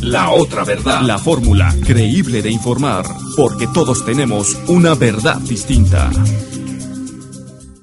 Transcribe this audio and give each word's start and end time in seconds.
La 0.02 0.32
Otra 0.32 0.64
Verdad. 0.64 1.02
La 1.02 1.20
fórmula 1.20 1.76
creíble 1.86 2.42
de 2.42 2.50
informar, 2.50 3.06
porque 3.36 3.68
todos 3.74 4.06
tenemos 4.06 4.58
una 4.68 4.96
verdad 4.96 5.40
distinta. 5.42 6.10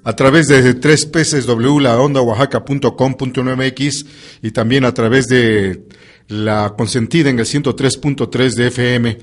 A 0.09 0.16
través 0.16 0.48
de 0.48 0.75
tres 0.75 1.05
peces 1.05 1.46
W, 1.46 1.82
la 1.82 2.00
onda 2.00 2.23
oaxaca.com.mx 2.23 4.07
y 4.43 4.50
también 4.52 4.86
a 4.86 4.95
través 4.95 5.29
de 5.29 5.84
la 6.29 6.75
consentida 6.77 7.30
en 7.30 7.39
el 7.39 7.45
103.3 7.45 8.55
de 8.55 8.66
FM. 8.68 9.18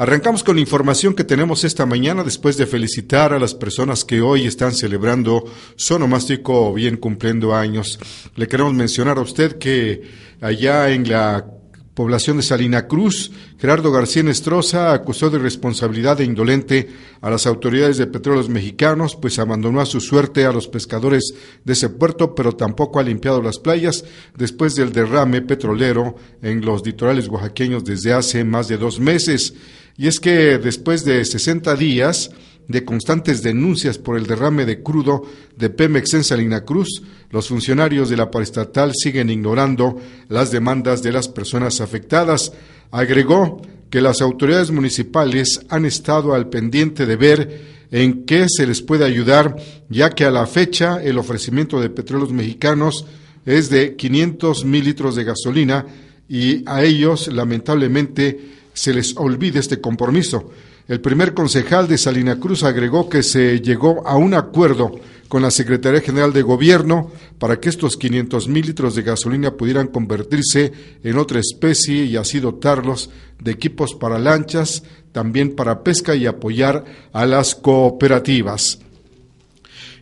Arrancamos 0.00 0.42
con 0.42 0.56
la 0.56 0.62
información 0.62 1.12
que 1.12 1.24
tenemos 1.24 1.62
esta 1.62 1.84
mañana 1.84 2.24
después 2.24 2.56
de 2.56 2.64
felicitar 2.64 3.34
a 3.34 3.38
las 3.38 3.54
personas 3.54 4.02
que 4.02 4.22
hoy 4.22 4.46
están 4.46 4.72
celebrando 4.72 5.44
su 5.76 5.96
onomástico 5.96 6.68
o 6.70 6.72
bien 6.72 6.96
cumpliendo 6.96 7.54
años. 7.54 7.98
Le 8.34 8.48
queremos 8.48 8.72
mencionar 8.72 9.18
a 9.18 9.20
usted 9.20 9.58
que 9.58 10.00
allá 10.40 10.88
en 10.88 11.06
la 11.06 11.44
población 11.92 12.38
de 12.38 12.42
Salina 12.42 12.86
Cruz, 12.86 13.30
Gerardo 13.58 13.92
García 13.92 14.22
Nestroza 14.22 14.94
acusó 14.94 15.28
de 15.28 15.38
responsabilidad 15.38 16.16
de 16.16 16.24
indolente 16.24 16.88
a 17.20 17.28
las 17.28 17.46
autoridades 17.46 17.98
de 17.98 18.06
petróleos 18.06 18.48
mexicanos, 18.48 19.16
pues 19.20 19.38
abandonó 19.38 19.82
a 19.82 19.86
su 19.86 20.00
suerte 20.00 20.46
a 20.46 20.52
los 20.52 20.66
pescadores 20.66 21.34
de 21.62 21.74
ese 21.74 21.90
puerto, 21.90 22.34
pero 22.34 22.52
tampoco 22.52 23.00
ha 23.00 23.02
limpiado 23.02 23.42
las 23.42 23.58
playas 23.58 24.06
después 24.34 24.76
del 24.76 24.92
derrame 24.92 25.42
petrolero 25.42 26.16
en 26.40 26.64
los 26.64 26.86
litorales 26.86 27.28
oaxaqueños 27.28 27.84
desde 27.84 28.14
hace 28.14 28.44
más 28.44 28.66
de 28.68 28.78
dos 28.78 28.98
meses. 28.98 29.52
Y 30.00 30.06
es 30.06 30.18
que 30.18 30.56
después 30.56 31.04
de 31.04 31.22
60 31.22 31.76
días 31.76 32.30
de 32.68 32.86
constantes 32.86 33.42
denuncias 33.42 33.98
por 33.98 34.16
el 34.16 34.26
derrame 34.26 34.64
de 34.64 34.82
crudo 34.82 35.26
de 35.58 35.68
Pemex 35.68 36.14
en 36.14 36.24
Salina 36.24 36.64
Cruz, 36.64 37.02
los 37.30 37.48
funcionarios 37.48 38.08
de 38.08 38.16
la 38.16 38.30
paraestatal 38.30 38.92
siguen 38.94 39.28
ignorando 39.28 40.00
las 40.30 40.50
demandas 40.50 41.02
de 41.02 41.12
las 41.12 41.28
personas 41.28 41.82
afectadas. 41.82 42.54
Agregó 42.90 43.60
que 43.90 44.00
las 44.00 44.22
autoridades 44.22 44.70
municipales 44.70 45.60
han 45.68 45.84
estado 45.84 46.32
al 46.32 46.48
pendiente 46.48 47.04
de 47.04 47.16
ver 47.16 47.60
en 47.90 48.24
qué 48.24 48.46
se 48.48 48.66
les 48.66 48.80
puede 48.80 49.04
ayudar, 49.04 49.54
ya 49.90 50.08
que 50.08 50.24
a 50.24 50.30
la 50.30 50.46
fecha 50.46 51.02
el 51.02 51.18
ofrecimiento 51.18 51.78
de 51.78 51.90
petróleos 51.90 52.32
mexicanos 52.32 53.04
es 53.44 53.68
de 53.68 53.96
500 53.96 54.64
mil 54.64 54.82
litros 54.82 55.14
de 55.14 55.24
gasolina 55.24 55.84
y 56.26 56.62
a 56.64 56.84
ellos 56.84 57.28
lamentablemente 57.28 58.59
se 58.80 58.94
les 58.94 59.14
olvide 59.18 59.58
este 59.58 59.78
compromiso. 59.78 60.52
El 60.88 61.02
primer 61.02 61.34
concejal 61.34 61.86
de 61.86 61.98
Salina 61.98 62.40
Cruz 62.40 62.62
agregó 62.62 63.10
que 63.10 63.22
se 63.22 63.60
llegó 63.60 64.08
a 64.08 64.16
un 64.16 64.32
acuerdo 64.32 64.98
con 65.28 65.42
la 65.42 65.50
Secretaría 65.50 66.00
General 66.00 66.32
de 66.32 66.40
Gobierno 66.40 67.10
para 67.38 67.60
que 67.60 67.68
estos 67.68 67.98
500 67.98 68.48
mil 68.48 68.64
litros 68.64 68.94
de 68.94 69.02
gasolina 69.02 69.50
pudieran 69.50 69.88
convertirse 69.88 70.72
en 71.04 71.18
otra 71.18 71.40
especie 71.40 72.06
y 72.06 72.16
así 72.16 72.40
dotarlos 72.40 73.10
de 73.38 73.50
equipos 73.50 73.92
para 73.92 74.18
lanchas, 74.18 74.82
también 75.12 75.54
para 75.54 75.84
pesca 75.84 76.16
y 76.16 76.24
apoyar 76.24 76.86
a 77.12 77.26
las 77.26 77.54
cooperativas. 77.54 78.78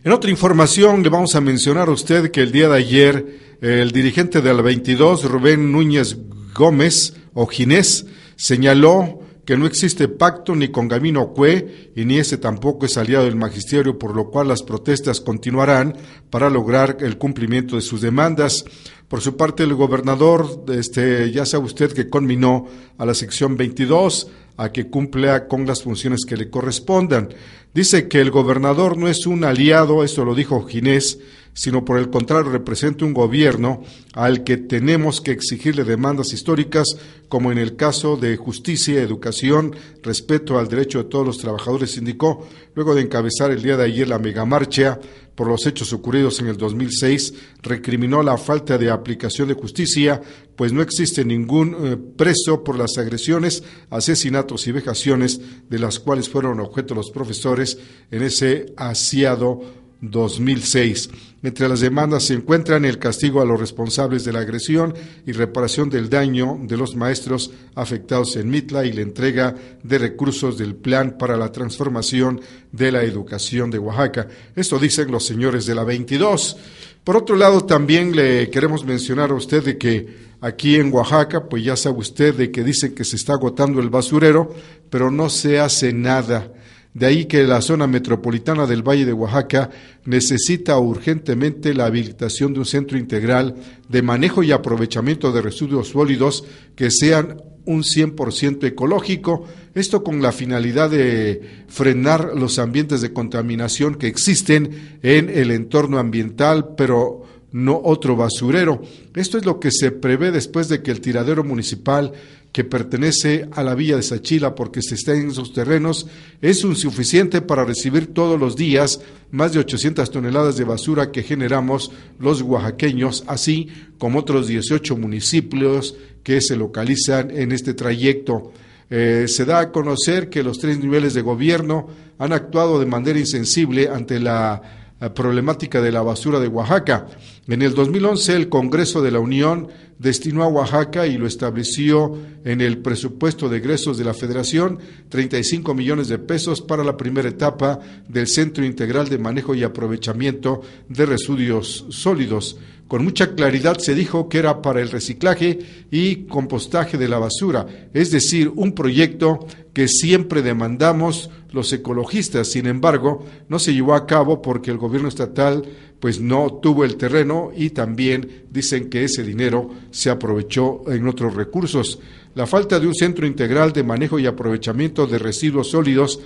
En 0.05 0.13
otra 0.13 0.31
información 0.31 1.03
le 1.03 1.09
vamos 1.09 1.35
a 1.35 1.41
mencionar 1.41 1.89
a 1.89 1.91
usted 1.91 2.31
que 2.31 2.43
el 2.43 2.53
día 2.53 2.69
de 2.69 2.77
ayer 2.77 3.39
el 3.59 3.91
dirigente 3.91 4.39
de 4.39 4.53
la 4.53 4.61
22, 4.61 5.25
Rubén 5.25 5.69
Núñez 5.69 6.15
Gómez 6.55 7.13
o 7.33 7.45
Ginés, 7.45 8.05
Señaló 8.39 9.19
que 9.43 9.57
no 9.57 9.65
existe 9.65 10.07
pacto 10.07 10.55
ni 10.55 10.69
con 10.69 10.87
Gamino 10.87 11.33
Cue 11.33 11.91
y 11.93 12.05
ni 12.05 12.19
ese 12.19 12.37
tampoco 12.37 12.85
es 12.85 12.97
aliado 12.97 13.25
del 13.25 13.35
magisterio, 13.35 13.99
por 13.99 14.15
lo 14.15 14.29
cual 14.29 14.47
las 14.47 14.63
protestas 14.63 15.19
continuarán 15.19 15.97
para 16.29 16.49
lograr 16.49 16.97
el 17.01 17.17
cumplimiento 17.17 17.75
de 17.75 17.81
sus 17.81 17.99
demandas. 17.99 18.63
Por 19.09 19.19
su 19.19 19.35
parte, 19.35 19.63
el 19.63 19.73
gobernador, 19.73 20.63
este, 20.69 21.33
ya 21.33 21.45
sabe 21.45 21.65
usted 21.65 21.91
que 21.91 22.09
conminó 22.09 22.67
a 22.97 23.05
la 23.05 23.13
sección 23.13 23.57
22 23.57 24.31
a 24.55 24.71
que 24.71 24.89
cumpla 24.89 25.49
con 25.49 25.65
las 25.67 25.83
funciones 25.83 26.21
que 26.25 26.37
le 26.37 26.49
correspondan. 26.49 27.27
Dice 27.73 28.07
que 28.07 28.21
el 28.21 28.31
gobernador 28.31 28.97
no 28.97 29.09
es 29.09 29.25
un 29.25 29.43
aliado, 29.43 30.01
esto 30.05 30.23
lo 30.23 30.33
dijo 30.33 30.65
Ginés, 30.65 31.19
sino 31.59 31.83
por 31.83 31.99
el 31.99 32.09
contrario 32.09 32.53
representa 32.53 33.03
un 33.03 33.13
gobierno 33.13 33.81
al 34.13 34.45
que 34.45 34.55
tenemos 34.55 35.19
que 35.19 35.31
exigirle 35.31 35.83
demandas 35.83 36.31
históricas, 36.31 36.87
como 37.27 37.51
en 37.51 37.57
el 37.57 37.75
caso 37.75 38.15
de 38.15 38.37
justicia, 38.37 39.01
educación, 39.01 39.75
respeto 40.01 40.57
al 40.57 40.69
derecho 40.69 40.99
de 40.99 41.09
todos 41.09 41.27
los 41.27 41.37
trabajadores, 41.37 41.97
indicó, 41.97 42.47
luego 42.75 42.95
de 42.95 43.01
encabezar 43.01 43.51
el 43.51 43.61
día 43.61 43.75
de 43.75 43.83
ayer 43.83 44.07
la 44.07 44.19
megamarcha 44.19 45.01
por 45.35 45.47
los 45.47 45.65
hechos 45.65 45.91
ocurridos 45.91 46.39
en 46.39 46.47
el 46.47 46.55
2006, 46.55 47.33
recriminó 47.61 48.23
la 48.23 48.37
falta 48.37 48.77
de 48.77 48.89
aplicación 48.89 49.49
de 49.49 49.53
justicia, 49.53 50.21
pues 50.55 50.71
no 50.71 50.81
existe 50.81 51.25
ningún 51.25 51.75
eh, 51.77 51.97
preso 51.97 52.63
por 52.63 52.77
las 52.77 52.97
agresiones, 52.97 53.63
asesinatos 53.89 54.65
y 54.67 54.71
vejaciones 54.71 55.41
de 55.69 55.79
las 55.79 55.99
cuales 55.99 56.29
fueron 56.29 56.61
objeto 56.61 56.95
los 56.95 57.11
profesores 57.11 57.77
en 58.11 58.23
ese 58.23 58.73
asiado 58.77 59.78
2006. 60.01 61.09
Entre 61.41 61.69
las 61.69 61.79
demandas 61.79 62.23
se 62.23 62.33
encuentran 62.33 62.83
el 62.83 62.99
castigo 62.99 63.41
a 63.41 63.45
los 63.45 63.59
responsables 63.59 64.25
de 64.25 64.33
la 64.33 64.39
agresión 64.39 64.93
y 65.25 65.31
reparación 65.31 65.89
del 65.89 66.09
daño 66.09 66.59
de 66.63 66.77
los 66.77 66.95
maestros 66.95 67.51
afectados 67.75 68.35
en 68.35 68.49
Mitla 68.49 68.85
y 68.85 68.91
la 68.91 69.01
entrega 69.01 69.55
de 69.81 69.97
recursos 69.97 70.57
del 70.57 70.75
Plan 70.75 71.17
para 71.17 71.37
la 71.37 71.51
Transformación 71.51 72.41
de 72.71 72.91
la 72.91 73.03
Educación 73.03 73.71
de 73.71 73.79
Oaxaca. 73.79 74.27
Esto 74.55 74.79
dicen 74.79 75.11
los 75.11 75.25
señores 75.25 75.65
de 75.65 75.75
la 75.75 75.83
22. 75.83 76.57
Por 77.03 77.15
otro 77.15 77.35
lado, 77.37 77.65
también 77.65 78.15
le 78.15 78.49
queremos 78.49 78.83
mencionar 78.83 79.31
a 79.31 79.35
usted 79.35 79.63
de 79.63 79.77
que 79.77 80.29
aquí 80.41 80.75
en 80.75 80.93
Oaxaca, 80.93 81.45
pues 81.47 81.63
ya 81.63 81.77
sabe 81.77 81.99
usted 81.99 82.35
de 82.35 82.51
que 82.51 82.63
dicen 82.63 82.93
que 82.93 83.05
se 83.05 83.15
está 83.15 83.33
agotando 83.33 83.79
el 83.79 83.89
basurero, 83.89 84.53
pero 84.89 85.09
no 85.09 85.29
se 85.29 85.59
hace 85.59 85.93
nada 85.93 86.51
de 86.93 87.05
ahí 87.05 87.25
que 87.25 87.43
la 87.43 87.61
zona 87.61 87.87
metropolitana 87.87 88.65
del 88.65 88.81
Valle 88.81 89.05
de 89.05 89.13
Oaxaca 89.13 89.69
necesita 90.05 90.77
urgentemente 90.79 91.73
la 91.73 91.85
habilitación 91.85 92.53
de 92.53 92.59
un 92.59 92.65
centro 92.65 92.97
integral 92.97 93.55
de 93.87 94.01
manejo 94.01 94.41
y 94.41 94.51
aprovechamiento 94.51 95.31
de 95.31 95.41
residuos 95.41 95.89
sólidos 95.89 96.45
que 96.75 96.89
sean 96.89 97.41
un 97.65 97.83
100% 97.83 98.63
ecológico, 98.63 99.45
esto 99.75 100.03
con 100.03 100.23
la 100.23 100.31
finalidad 100.31 100.89
de 100.89 101.65
frenar 101.67 102.31
los 102.35 102.57
ambientes 102.57 103.01
de 103.01 103.13
contaminación 103.13 103.95
que 103.95 104.07
existen 104.07 104.97
en 105.03 105.29
el 105.29 105.51
entorno 105.51 105.99
ambiental, 105.99 106.73
pero 106.75 107.28
no 107.51 107.79
otro 107.83 108.15
basurero. 108.15 108.81
Esto 109.15 109.37
es 109.37 109.45
lo 109.45 109.59
que 109.59 109.71
se 109.71 109.91
prevé 109.91 110.31
después 110.31 110.69
de 110.69 110.81
que 110.81 110.91
el 110.91 111.01
tiradero 111.01 111.43
municipal 111.43 112.13
que 112.51 112.63
pertenece 112.63 113.47
a 113.51 113.63
la 113.63 113.75
villa 113.75 113.95
de 113.95 114.01
Sachila 114.01 114.55
porque 114.55 114.81
se 114.81 114.95
está 114.95 115.13
en 115.13 115.31
sus 115.33 115.53
terrenos 115.53 116.07
es 116.41 116.63
insuficiente 116.63 117.41
para 117.41 117.63
recibir 117.63 118.13
todos 118.13 118.39
los 118.39 118.55
días 118.55 119.01
más 119.31 119.53
de 119.53 119.59
800 119.59 120.09
toneladas 120.09 120.57
de 120.57 120.63
basura 120.63 121.11
que 121.11 121.21
generamos 121.21 121.91
los 122.17 122.41
oaxaqueños, 122.41 123.23
así 123.27 123.67
como 123.99 124.19
otros 124.19 124.47
18 124.47 124.97
municipios 124.97 125.95
que 126.23 126.41
se 126.41 126.55
localizan 126.55 127.29
en 127.31 127.51
este 127.51 127.73
trayecto. 127.75 128.51
Eh, 128.89 129.25
se 129.27 129.45
da 129.45 129.59
a 129.59 129.71
conocer 129.71 130.29
que 130.29 130.41
los 130.41 130.57
tres 130.57 130.79
niveles 130.79 131.13
de 131.13 131.21
gobierno 131.21 131.87
han 132.17 132.33
actuado 132.33 132.79
de 132.79 132.87
manera 132.87 133.19
insensible 133.19 133.87
ante 133.87 134.19
la 134.19 134.78
problemática 135.13 135.81
de 135.81 135.91
la 135.91 136.01
basura 136.01 136.39
de 136.39 136.49
Oaxaca. 136.49 137.07
En 137.47 137.61
el 137.61 137.73
2011 137.73 138.35
el 138.35 138.49
Congreso 138.49 139.01
de 139.01 139.11
la 139.11 139.19
Unión 139.19 139.69
destinó 139.99 140.43
a 140.43 140.47
Oaxaca 140.47 141.05
y 141.05 141.17
lo 141.17 141.27
estableció 141.27 142.17
en 142.45 142.61
el 142.61 142.79
presupuesto 142.79 143.49
de 143.49 143.57
egresos 143.57 143.97
de 143.97 144.05
la 144.05 144.13
Federación 144.13 144.79
35 145.09 145.73
millones 145.75 146.07
de 146.07 146.17
pesos 146.17 146.61
para 146.61 146.83
la 146.83 146.97
primera 146.97 147.29
etapa 147.29 147.79
del 148.07 148.27
Centro 148.27 148.65
Integral 148.65 149.09
de 149.09 149.19
Manejo 149.19 149.53
y 149.53 149.63
Aprovechamiento 149.63 150.61
de 150.87 151.05
Residuos 151.05 151.85
Sólidos. 151.89 152.57
Con 152.87 153.03
mucha 153.03 153.35
claridad 153.35 153.77
se 153.77 153.93
dijo 153.93 154.29
que 154.29 154.39
era 154.39 154.63
para 154.63 154.81
el 154.81 154.89
reciclaje 154.89 155.59
y 155.91 156.25
compostaje 156.25 156.97
de 156.97 157.07
la 157.07 157.19
basura, 157.19 157.67
es 157.93 158.09
decir, 158.09 158.51
un 158.55 158.73
proyecto 158.73 159.45
que 159.73 159.87
siempre 159.87 160.41
demandamos 160.41 161.29
los 161.51 161.71
ecologistas. 161.71 162.47
Sin 162.47 162.65
embargo, 162.65 163.23
no 163.47 163.59
se 163.59 163.73
llevó 163.73 163.93
a 163.93 164.07
cabo 164.07 164.41
porque 164.41 164.71
el 164.71 164.77
gobierno 164.77 165.07
estatal 165.07 165.63
pues 165.99 166.19
no 166.19 166.59
tuvo 166.61 166.85
el 166.85 166.95
terreno 166.95 167.51
y 167.55 167.71
también 167.71 168.43
dicen 168.49 168.89
que 168.89 169.03
ese 169.03 169.23
dinero 169.23 169.69
se 169.91 170.09
aprovechó 170.09 170.83
en 170.91 171.07
otros 171.07 171.35
recursos. 171.35 171.99
La 172.35 172.47
falta 172.47 172.79
de 172.79 172.87
un 172.87 172.95
centro 172.95 173.25
integral 173.25 173.73
de 173.73 173.83
manejo 173.83 174.19
y 174.19 174.25
aprovechamiento 174.25 175.07
de 175.07 175.19
residuos 175.19 175.71
sólidos 175.71 176.19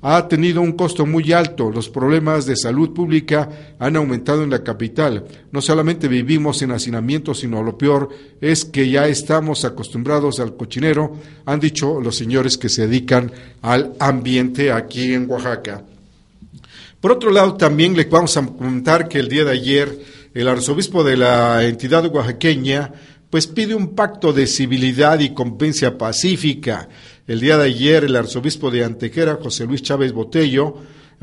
ha 0.00 0.28
tenido 0.28 0.60
un 0.60 0.72
costo 0.72 1.06
muy 1.06 1.32
alto. 1.32 1.70
Los 1.70 1.88
problemas 1.88 2.46
de 2.46 2.56
salud 2.56 2.94
pública 2.94 3.74
han 3.78 3.96
aumentado 3.96 4.44
en 4.44 4.50
la 4.50 4.62
capital. 4.62 5.24
No 5.50 5.60
solamente 5.60 6.08
vivimos 6.08 6.62
en 6.62 6.70
hacinamiento, 6.70 7.34
sino 7.34 7.62
lo 7.62 7.76
peor 7.76 8.08
es 8.40 8.64
que 8.64 8.88
ya 8.88 9.08
estamos 9.08 9.64
acostumbrados 9.64 10.38
al 10.40 10.56
cochinero, 10.56 11.16
han 11.44 11.60
dicho 11.60 12.00
los 12.00 12.16
señores 12.16 12.56
que 12.56 12.68
se 12.68 12.86
dedican 12.86 13.32
al 13.62 13.92
ambiente 13.98 14.70
aquí 14.70 15.14
en 15.14 15.28
Oaxaca. 15.28 15.84
Por 17.00 17.12
otro 17.12 17.30
lado, 17.30 17.54
también 17.54 17.96
le 17.96 18.04
vamos 18.04 18.36
a 18.36 18.44
comentar 18.44 19.08
que 19.08 19.20
el 19.20 19.28
día 19.28 19.44
de 19.44 19.52
ayer 19.52 19.98
el 20.34 20.48
arzobispo 20.48 21.04
de 21.04 21.16
la 21.16 21.64
entidad 21.64 22.06
oaxaqueña 22.12 22.92
pues 23.30 23.46
pide 23.46 23.74
un 23.74 23.94
pacto 23.94 24.32
de 24.32 24.46
civilidad 24.46 25.20
y 25.20 25.34
convivencia 25.34 25.96
pacífica. 25.96 26.88
El 27.26 27.40
día 27.40 27.56
de 27.56 27.66
ayer 27.66 28.04
el 28.04 28.16
arzobispo 28.16 28.70
de 28.70 28.84
Antequera, 28.84 29.38
José 29.40 29.64
Luis 29.66 29.82
Chávez 29.82 30.12
Botello, 30.12 30.76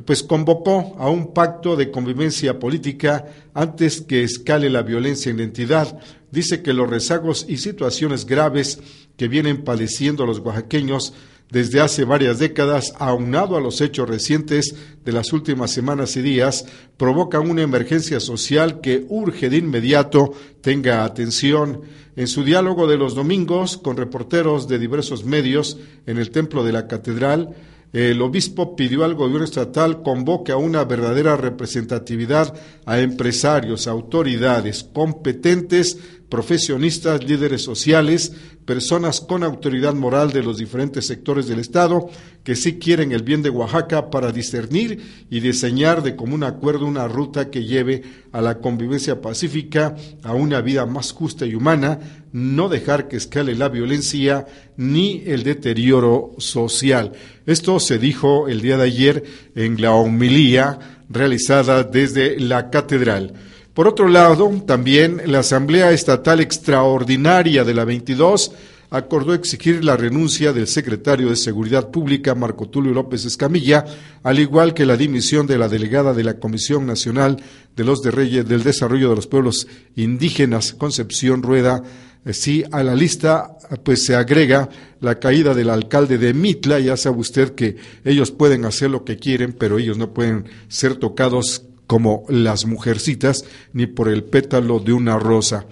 pues 0.04 0.24
convocó 0.24 0.96
a 1.00 1.10
un 1.10 1.34
pacto 1.34 1.76
de 1.76 1.90
convivencia 1.92 2.60
política 2.60 3.26
antes 3.54 4.02
que 4.02 4.24
escale 4.24 4.70
la 4.70 4.82
violencia 4.82 5.30
en 5.30 5.38
la 5.38 5.44
entidad. 5.44 6.00
Dice 6.32 6.62
que 6.62 6.74
los 6.74 6.90
rezagos 6.90 7.46
y 7.48 7.58
situaciones 7.58 8.26
graves 8.26 8.80
que 9.16 9.30
vienen 9.30 9.64
padeciendo 9.64 10.26
los 10.26 10.40
oaxaqueños 10.40 11.14
desde 11.52 11.80
hace 11.80 12.06
varias 12.06 12.40
décadas, 12.40 12.94
aunado 12.98 13.56
a 13.56 13.62
los 13.62 13.80
hechos 13.80 14.10
recientes 14.10 14.76
de 15.06 15.12
las 15.12 15.32
últimas 15.32 15.72
semanas 15.72 16.18
y 16.18 16.22
días, 16.22 16.66
provocan 16.98 17.50
una 17.50 17.62
emergencia 17.62 18.20
social 18.20 18.82
que 18.82 19.06
urge 19.10 19.50
de 19.50 19.58
inmediato 19.58 20.34
tenga 20.62 21.06
atención. 21.06 21.82
En 22.16 22.28
su 22.28 22.44
diálogo 22.44 22.88
de 22.88 22.98
los 22.98 23.14
domingos 23.14 23.78
con 23.78 23.96
reporteros 23.96 24.68
de 24.68 24.80
diversos 24.80 25.24
medios 25.24 25.78
en 26.08 26.18
el 26.18 26.32
templo 26.32 26.64
de 26.64 26.72
la 26.72 26.88
catedral, 26.88 27.56
el 27.94 28.22
obispo 28.22 28.76
pidió 28.76 29.06
al 29.06 29.16
gobierno 29.16 29.46
estatal 29.46 30.02
convoque 30.04 30.52
a 30.52 30.58
una 30.58 30.84
verdadera 30.84 31.38
representatividad 31.38 32.54
a 32.86 33.00
empresarios, 33.00 33.88
autoridades 33.88 34.84
competentes, 34.84 35.98
profesionistas, 36.36 37.24
líderes 37.24 37.62
sociales, 37.62 38.34
personas 38.66 39.22
con 39.22 39.42
autoridad 39.42 39.94
moral 39.94 40.34
de 40.34 40.44
los 40.44 40.58
diferentes 40.58 41.08
sectores 41.08 41.48
del 41.48 41.60
Estado 41.60 42.10
que 42.44 42.58
sí 42.58 42.78
quieren 42.78 43.14
el 43.14 43.24
bien 43.24 43.42
de 43.42 43.50
Oaxaca 43.50 44.10
para 44.10 44.34
discernir 44.34 45.26
y 45.30 45.40
diseñar 45.40 46.04
de 46.04 46.18
común 46.18 46.44
acuerdo 46.44 46.88
una 46.88 47.08
ruta 47.08 47.50
que 47.50 47.64
lleve 47.64 48.04
a 48.34 48.42
la 48.42 48.58
convivencia 48.58 49.22
pacífica, 49.22 49.96
a 50.24 50.34
una 50.34 50.60
vida 50.60 50.86
más 50.86 51.14
justa 51.14 51.46
y 51.46 51.56
humana, 51.56 52.00
no 52.34 52.68
dejar 52.68 53.08
que 53.08 53.16
escale 53.16 53.56
la 53.56 53.70
violencia 53.70 54.46
ni 54.76 55.24
el 55.26 55.44
deterioro 55.44 56.36
social. 56.38 57.14
Esto 57.46 57.80
se 57.80 57.98
dijo 57.98 58.50
el 58.50 58.60
día 58.60 58.76
de 58.76 58.84
ayer 58.84 59.24
en 59.56 59.82
la 59.82 59.94
homilía 59.94 60.80
realizada 61.10 61.84
desde 61.84 62.42
la 62.42 62.70
catedral. 62.70 63.36
Por 63.76 63.90
otro 63.90 64.08
lado, 64.08 64.50
también 64.66 65.22
la 65.26 65.40
Asamblea 65.40 65.92
Estatal 65.92 66.40
Extraordinaria 66.40 67.66
de 67.66 67.74
la 67.74 67.84
22 67.84 68.54
acordó 68.90 69.34
exigir 69.34 69.84
la 69.84 69.98
renuncia 69.98 70.54
del 70.54 70.68
secretario 70.68 71.30
de 71.30 71.36
Seguridad 71.36 71.90
Pública, 71.90 72.36
Marco 72.36 72.70
Tulio 72.70 72.94
López 72.94 73.26
Escamilla, 73.26 73.84
al 74.24 74.40
igual 74.40 74.74
que 74.74 74.86
la 74.86 74.96
dimisión 74.96 75.46
de 75.46 75.58
la 75.58 75.68
delegada 75.68 76.14
de 76.14 76.24
la 76.24 76.40
Comisión 76.40 76.86
Nacional 76.86 77.44
de 77.76 77.84
los 77.84 78.02
de 78.02 78.12
Reyes 78.12 78.48
del 78.48 78.64
Desarrollo 78.64 79.10
de 79.10 79.18
los 79.18 79.28
Pueblos 79.28 79.68
Indígenas, 79.98 80.72
Concepción 80.72 81.44
Rueda. 81.44 81.84
Sí, 82.32 82.64
a 82.72 82.82
la 82.82 82.96
lista 82.96 83.58
pues 83.84 84.06
se 84.06 84.16
agrega 84.16 84.70
la 85.02 85.20
caída 85.20 85.54
del 85.54 85.70
alcalde 85.70 86.18
de 86.18 86.34
Mitla, 86.34 86.80
ya 86.80 86.96
sabe 86.96 87.18
usted 87.18 87.56
que 87.56 87.76
ellos 88.06 88.32
pueden 88.32 88.64
hacer 88.64 88.90
lo 88.90 89.04
que 89.04 89.18
quieren, 89.18 89.52
pero 89.52 89.80
ellos 89.80 89.98
no 89.98 90.14
pueden 90.14 90.46
ser 90.70 90.96
tocados 90.96 91.66
como 91.88 92.24
las 92.30 92.66
mujercitas, 92.66 93.46
ni 93.74 93.88
por 93.88 94.10
el 94.10 94.24
pétalo 94.24 94.80
de 94.80 94.94
una 94.94 95.18
rosa. 95.18 95.66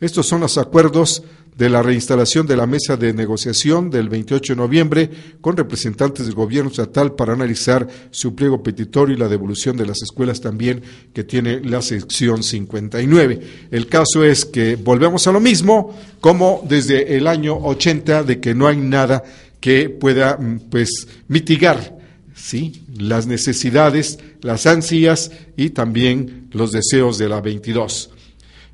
Estos 0.00 0.26
son 0.26 0.40
los 0.40 0.58
acuerdos 0.58 1.22
de 1.56 1.68
la 1.68 1.82
reinstalación 1.82 2.46
de 2.46 2.56
la 2.56 2.66
mesa 2.66 2.96
de 2.96 3.12
negociación 3.12 3.88
del 3.88 4.08
28 4.08 4.54
de 4.54 4.56
noviembre 4.56 5.10
con 5.40 5.56
representantes 5.56 6.26
del 6.26 6.34
gobierno 6.34 6.70
estatal 6.70 7.12
para 7.12 7.32
analizar 7.32 7.86
su 8.10 8.34
pliego 8.34 8.62
petitorio 8.62 9.14
y 9.14 9.18
la 9.18 9.28
devolución 9.28 9.76
de 9.76 9.86
las 9.86 10.02
escuelas 10.02 10.40
también 10.40 10.82
que 11.12 11.22
tiene 11.22 11.60
la 11.60 11.80
sección 11.80 12.42
59. 12.42 13.40
El 13.70 13.86
caso 13.86 14.24
es 14.24 14.44
que 14.44 14.76
volvemos 14.76 15.26
a 15.28 15.32
lo 15.32 15.40
mismo 15.40 15.96
como 16.20 16.64
desde 16.68 17.16
el 17.16 17.28
año 17.28 17.56
80 17.56 18.24
de 18.24 18.40
que 18.40 18.54
no 18.54 18.66
hay 18.66 18.78
nada 18.78 19.22
que 19.60 19.88
pueda 19.90 20.36
mm, 20.36 20.70
pues 20.70 21.06
mitigar 21.28 21.93
¿sí? 22.34 22.84
las 22.96 23.26
necesidades, 23.26 24.18
las 24.40 24.66
ansias 24.66 25.30
y 25.56 25.70
también 25.70 26.48
los 26.52 26.72
deseos 26.72 27.18
de 27.18 27.28
la 27.28 27.40
22. 27.40 28.10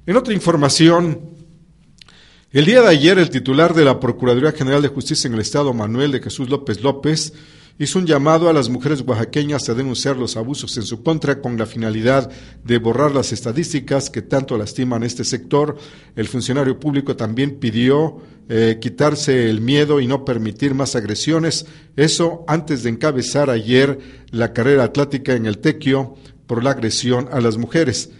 En 0.06 0.16
otra 0.16 0.34
información, 0.34 1.20
el 2.52 2.64
día 2.64 2.82
de 2.82 2.88
ayer 2.88 3.18
el 3.18 3.30
titular 3.30 3.74
de 3.74 3.84
la 3.84 4.00
Procuraduría 4.00 4.52
General 4.52 4.82
de 4.82 4.88
Justicia 4.88 5.28
en 5.28 5.34
el 5.34 5.40
Estado, 5.40 5.72
Manuel 5.72 6.10
de 6.10 6.20
Jesús 6.20 6.48
López 6.48 6.82
López, 6.82 7.32
hizo 7.80 7.98
un 7.98 8.06
llamado 8.06 8.50
a 8.50 8.52
las 8.52 8.68
mujeres 8.68 9.02
oaxaqueñas 9.06 9.66
a 9.70 9.74
denunciar 9.74 10.14
los 10.18 10.36
abusos 10.36 10.76
en 10.76 10.82
su 10.82 11.02
contra 11.02 11.40
con 11.40 11.56
la 11.56 11.64
finalidad 11.64 12.30
de 12.62 12.76
borrar 12.76 13.12
las 13.12 13.32
estadísticas 13.32 14.10
que 14.10 14.20
tanto 14.20 14.58
lastiman 14.58 15.02
este 15.02 15.24
sector. 15.24 15.78
El 16.14 16.28
funcionario 16.28 16.78
público 16.78 17.16
también 17.16 17.58
pidió 17.58 18.18
eh, 18.50 18.76
quitarse 18.82 19.48
el 19.48 19.62
miedo 19.62 19.98
y 19.98 20.06
no 20.06 20.26
permitir 20.26 20.74
más 20.74 20.94
agresiones. 20.94 21.64
Eso 21.96 22.44
antes 22.46 22.82
de 22.82 22.90
encabezar 22.90 23.48
ayer 23.48 23.98
la 24.30 24.52
carrera 24.52 24.84
atlética 24.84 25.32
en 25.32 25.46
el 25.46 25.56
Tequio 25.56 26.16
por 26.46 26.62
la 26.62 26.72
agresión 26.72 27.30
a 27.32 27.40
las 27.40 27.56
mujeres 27.56 28.10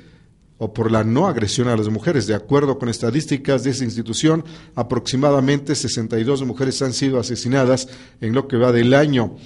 o 0.63 0.75
por 0.75 0.93
la 0.93 1.05
no 1.05 1.27
agresión 1.27 1.69
a 1.69 1.77
las 1.77 1.89
mujeres. 1.89 2.27
De 2.27 2.35
acuerdo 2.35 2.79
con 2.79 2.91
estadísticas 2.91 3.65
de 3.65 3.71
esa 3.71 3.83
institución, 3.83 4.45
aproximadamente 4.75 5.75
62 5.75 6.45
mujeres 6.45 6.83
han 6.83 6.93
sido 6.93 7.19
asesinadas 7.19 7.89
en 8.21 8.35
lo 8.35 8.47
que 8.47 8.59
va 8.59 8.71
del 8.71 8.93
año. 8.93 9.37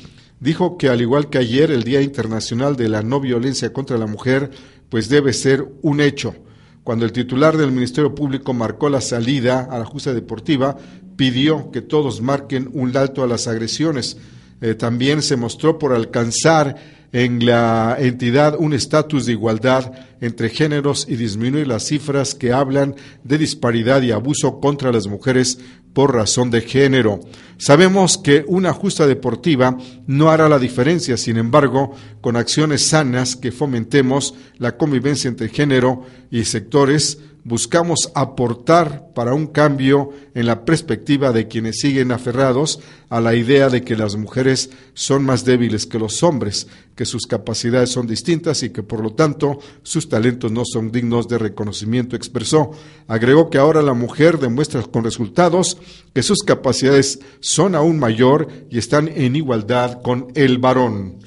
Dijo 0.40 0.76
que 0.76 0.88
al 0.88 1.00
igual 1.00 1.30
que 1.30 1.38
ayer, 1.38 1.70
el 1.70 1.84
Día 1.84 2.02
Internacional 2.02 2.74
de 2.74 2.88
la 2.88 3.02
No 3.02 3.20
Violencia 3.20 3.72
contra 3.72 3.96
la 3.96 4.08
Mujer, 4.08 4.50
pues 4.88 5.08
debe 5.08 5.32
ser 5.32 5.64
un 5.82 6.00
hecho. 6.00 6.34
Cuando 6.82 7.04
el 7.04 7.12
titular 7.12 7.56
del 7.56 7.70
Ministerio 7.70 8.12
Público 8.12 8.52
marcó 8.52 8.88
la 8.88 9.00
salida 9.00 9.68
a 9.70 9.78
la 9.78 9.84
justa 9.84 10.12
deportiva, 10.12 10.76
pidió 11.14 11.70
que 11.70 11.80
todos 11.80 12.22
marquen 12.22 12.68
un 12.72 12.96
alto 12.96 13.22
a 13.22 13.28
las 13.28 13.46
agresiones. 13.46 14.16
Eh, 14.64 14.74
también 14.74 15.20
se 15.20 15.36
mostró 15.36 15.78
por 15.78 15.92
alcanzar 15.92 16.76
en 17.12 17.44
la 17.44 17.98
entidad 18.00 18.56
un 18.58 18.72
estatus 18.72 19.26
de 19.26 19.32
igualdad 19.32 19.92
entre 20.22 20.48
géneros 20.48 21.04
y 21.06 21.16
disminuir 21.16 21.68
las 21.68 21.84
cifras 21.84 22.34
que 22.34 22.50
hablan 22.50 22.94
de 23.24 23.36
disparidad 23.36 24.00
y 24.00 24.10
abuso 24.10 24.60
contra 24.60 24.90
las 24.90 25.06
mujeres 25.06 25.58
por 25.92 26.14
razón 26.14 26.50
de 26.50 26.62
género. 26.62 27.20
Sabemos 27.58 28.16
que 28.16 28.42
una 28.48 28.72
justa 28.72 29.06
deportiva 29.06 29.76
no 30.06 30.30
hará 30.30 30.48
la 30.48 30.58
diferencia, 30.58 31.18
sin 31.18 31.36
embargo, 31.36 31.94
con 32.22 32.34
acciones 32.34 32.86
sanas 32.86 33.36
que 33.36 33.52
fomentemos 33.52 34.34
la 34.56 34.78
convivencia 34.78 35.28
entre 35.28 35.50
género 35.50 36.06
y 36.30 36.46
sectores, 36.46 37.18
buscamos 37.44 38.10
aportar 38.14 39.12
para 39.14 39.34
un 39.34 39.46
cambio 39.46 40.10
en 40.34 40.46
la 40.46 40.64
perspectiva 40.64 41.30
de 41.30 41.46
quienes 41.46 41.78
siguen 41.78 42.10
aferrados 42.10 42.80
a 43.10 43.20
la 43.20 43.34
idea 43.34 43.68
de 43.68 43.82
que 43.82 43.96
las 43.96 44.16
mujeres 44.16 44.70
son 44.94 45.24
más 45.24 45.44
débiles 45.44 45.86
que 45.86 45.98
los 45.98 46.22
hombres, 46.22 46.66
que 46.96 47.04
sus 47.04 47.26
capacidades 47.26 47.90
son 47.90 48.06
distintas 48.06 48.62
y 48.62 48.70
que 48.70 48.82
por 48.82 49.00
lo 49.00 49.12
tanto 49.12 49.58
sus 49.82 50.08
talentos 50.08 50.50
no 50.52 50.62
son 50.64 50.90
dignos 50.90 51.28
de 51.28 51.36
reconocimiento, 51.36 52.16
expresó. 52.16 52.70
Agregó 53.08 53.50
que 53.50 53.58
ahora 53.58 53.82
la 53.82 53.94
mujer 53.94 54.38
demuestra 54.38 54.82
con 54.82 55.04
resultados 55.04 55.76
que 56.14 56.22
sus 56.22 56.38
capacidades 56.42 57.20
son 57.40 57.74
aún 57.74 57.98
mayor 57.98 58.48
y 58.70 58.78
están 58.78 59.08
en 59.08 59.36
igualdad 59.36 60.00
con 60.00 60.28
el 60.34 60.58
varón. 60.58 61.18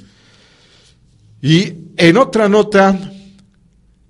Y 1.42 1.74
en 1.98 2.18
otra 2.18 2.50
nota, 2.50 3.14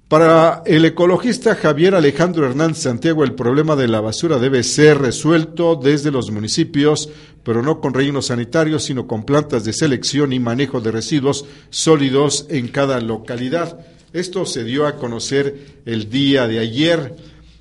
para 0.08 0.64
el 0.66 0.86
ecologista 0.86 1.56
Javier 1.56 1.94
Alejandro 1.94 2.46
Hernández 2.46 2.78
Santiago, 2.78 3.26
el 3.26 3.34
problema 3.34 3.76
de 3.76 3.90
la 3.90 4.00
basura 4.00 4.40
debe 4.40 4.64
ser 4.64 5.00
resuelto 5.00 5.76
desde 5.76 6.12
los 6.12 6.32
municipios, 6.32 7.10
pero 7.44 7.62
no 7.62 7.82
con 7.82 7.94
rellenos 7.94 8.28
sanitarios, 8.28 8.86
sino 8.86 9.06
con 9.06 9.26
plantas 9.26 9.66
de 9.66 9.74
selección 9.74 10.32
y 10.32 10.40
manejo 10.40 10.80
de 10.80 10.92
residuos 10.92 11.46
sólidos 11.70 12.46
en 12.50 12.70
cada 12.70 13.02
localidad. 13.02 13.86
Esto 14.14 14.46
se 14.46 14.64
dio 14.64 14.88
a 14.88 14.96
conocer 14.96 15.82
el 15.86 16.10
día 16.10 16.48
de 16.48 16.60
ayer. 16.60 17.16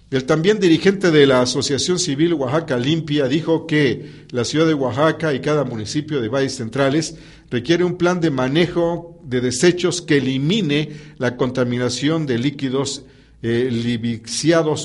El 0.09 0.25
también 0.25 0.61
dirigente 0.61 1.11
de 1.11 1.27
la 1.27 1.41
Asociación 1.41 1.99
Civil 1.99 2.35
Oaxaca 2.35 2.79
Limpia 2.79 3.27
dijo 3.27 3.67
que 3.67 4.27
la 4.31 4.45
ciudad 4.45 4.65
de 4.65 4.75
Oaxaca 4.75 5.35
y 5.35 5.41
cada 5.41 5.65
municipio 5.65 6.21
de 6.21 6.29
valles 6.29 6.55
centrales 6.55 7.17
requiere 7.51 7.83
un 7.83 7.99
plan 7.99 8.21
de 8.21 8.31
manejo 8.31 9.19
de 9.25 9.41
desechos 9.41 10.03
que 10.03 10.19
elimine 10.19 10.91
la 11.19 11.37
contaminación 11.37 12.25
de 12.25 12.39
líquidos 12.39 13.03
eh, 13.43 13.69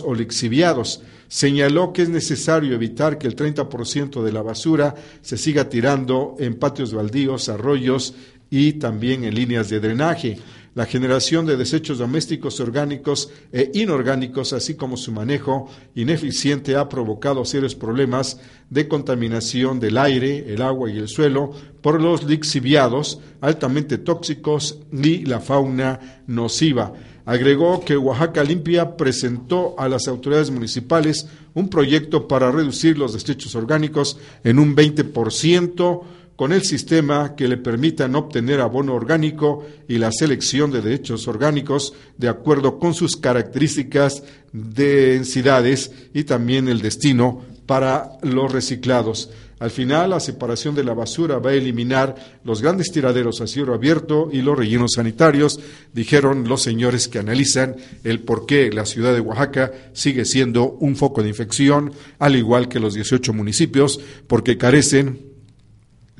o 0.03 0.15
lixiviados. 0.15 1.03
Señaló 1.27 1.93
que 1.93 2.01
es 2.01 2.09
necesario 2.09 2.73
evitar 2.73 3.19
que 3.19 3.27
el 3.27 3.35
30% 3.35 4.23
de 4.23 4.31
la 4.31 4.41
basura 4.41 4.95
se 5.21 5.37
siga 5.37 5.69
tirando 5.69 6.35
en 6.39 6.55
patios 6.55 6.95
baldíos, 6.95 7.47
arroyos 7.47 8.15
y 8.49 8.73
también 8.73 9.23
en 9.23 9.35
líneas 9.35 9.69
de 9.69 9.79
drenaje. 9.79 10.39
La 10.73 10.85
generación 10.85 11.45
de 11.45 11.57
desechos 11.57 11.97
domésticos 11.97 12.59
orgánicos 12.59 13.29
e 13.51 13.71
inorgánicos, 13.73 14.53
así 14.53 14.75
como 14.75 14.95
su 14.95 15.11
manejo 15.11 15.69
ineficiente, 15.95 16.75
ha 16.75 16.87
provocado 16.87 17.43
serios 17.43 17.75
problemas 17.75 18.39
de 18.69 18.87
contaminación 18.87 19.79
del 19.79 19.97
aire, 19.97 20.53
el 20.53 20.61
agua 20.61 20.89
y 20.89 20.97
el 20.97 21.09
suelo 21.09 21.51
por 21.81 22.01
los 22.01 22.23
lixiviados 22.23 23.19
altamente 23.41 23.97
tóxicos 23.97 24.79
y 24.91 25.25
la 25.25 25.41
fauna 25.41 26.21
nociva. 26.27 26.93
Agregó 27.25 27.83
que 27.85 27.97
Oaxaca 27.97 28.43
Limpia 28.43 28.97
presentó 28.97 29.75
a 29.77 29.87
las 29.87 30.07
autoridades 30.07 30.49
municipales 30.49 31.27
un 31.53 31.69
proyecto 31.69 32.27
para 32.27 32.51
reducir 32.51 32.97
los 32.97 33.13
desechos 33.13 33.55
orgánicos 33.55 34.17
en 34.43 34.57
un 34.57 34.75
20% 34.75 36.01
con 36.41 36.53
el 36.53 36.63
sistema 36.63 37.36
que 37.36 37.48
le 37.48 37.57
permitan 37.57 38.15
obtener 38.15 38.62
abono 38.62 38.95
orgánico 38.95 39.63
y 39.88 40.00
la 40.00 40.12
selección 40.12 40.71
de 40.71 40.81
derechos 40.81 41.27
orgánicos 41.27 41.93
de 42.17 42.29
acuerdo 42.29 42.79
con 42.79 42.95
sus 42.95 43.15
características, 43.15 44.24
densidades 44.51 45.91
y 46.15 46.24
también 46.24 46.67
el 46.67 46.81
destino 46.81 47.43
para 47.67 48.13
los 48.24 48.51
reciclados. 48.51 49.29
Al 49.60 49.69
final, 49.69 50.10
la 50.10 50.19
separación 50.19 50.74
de 50.74 50.83
la 50.83 50.95
basura 50.95 51.38
va 51.38 51.51
a 51.51 51.53
eliminar 51.53 52.15
los 52.43 52.63
grandes 52.63 52.91
tiraderos 52.91 53.39
a 53.41 53.45
cielo 53.45 53.75
abierto 53.75 54.29
y 54.31 54.41
los 54.41 54.57
rellenos 54.57 54.93
sanitarios, 54.95 55.60
dijeron 55.93 56.50
los 56.50 56.63
señores 56.63 57.07
que 57.07 57.19
analizan 57.19 57.75
el 58.03 58.21
por 58.21 58.48
qué 58.48 58.71
la 58.71 58.88
ciudad 58.88 59.13
de 59.13 59.19
Oaxaca 59.19 59.71
sigue 59.93 60.25
siendo 60.25 60.71
un 60.79 60.95
foco 60.95 61.21
de 61.21 61.29
infección, 61.29 61.91
al 62.17 62.36
igual 62.36 62.67
que 62.67 62.79
los 62.79 62.95
18 62.95 63.31
municipios, 63.31 64.00
porque 64.25 64.57
carecen 64.57 65.30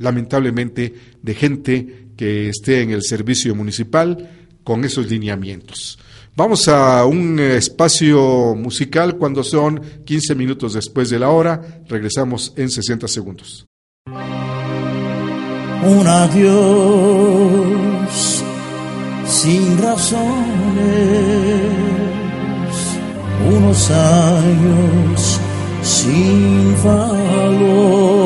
lamentablemente, 0.02 0.94
de 1.22 1.34
gente 1.34 2.08
que 2.18 2.50
esté 2.50 2.82
en 2.82 2.92
el 2.92 3.04
servicio 3.04 3.56
municipal 3.56 4.30
con 4.64 4.84
esos 4.86 5.10
lineamientos. 5.10 5.98
Vamos 6.36 6.68
a 6.68 7.06
un 7.06 7.40
espacio 7.40 8.56
musical 8.56 9.18
cuando 9.18 9.44
son 9.44 9.82
15 10.06 10.36
minutos 10.36 10.74
después 10.74 11.10
de 11.10 11.20
la 11.20 11.30
hora. 11.30 11.82
Regresamos 11.90 12.54
en 12.56 12.70
60 12.70 13.08
segundos. 13.08 13.66
Un 15.84 16.08
adiós 16.08 16.52
sin 19.26 19.78
razones, 19.82 20.22
unos 23.50 23.92
años 23.92 25.40
sin 25.84 26.76
valor 26.84 28.21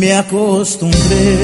Me 0.00 0.14
acostumbré 0.14 1.36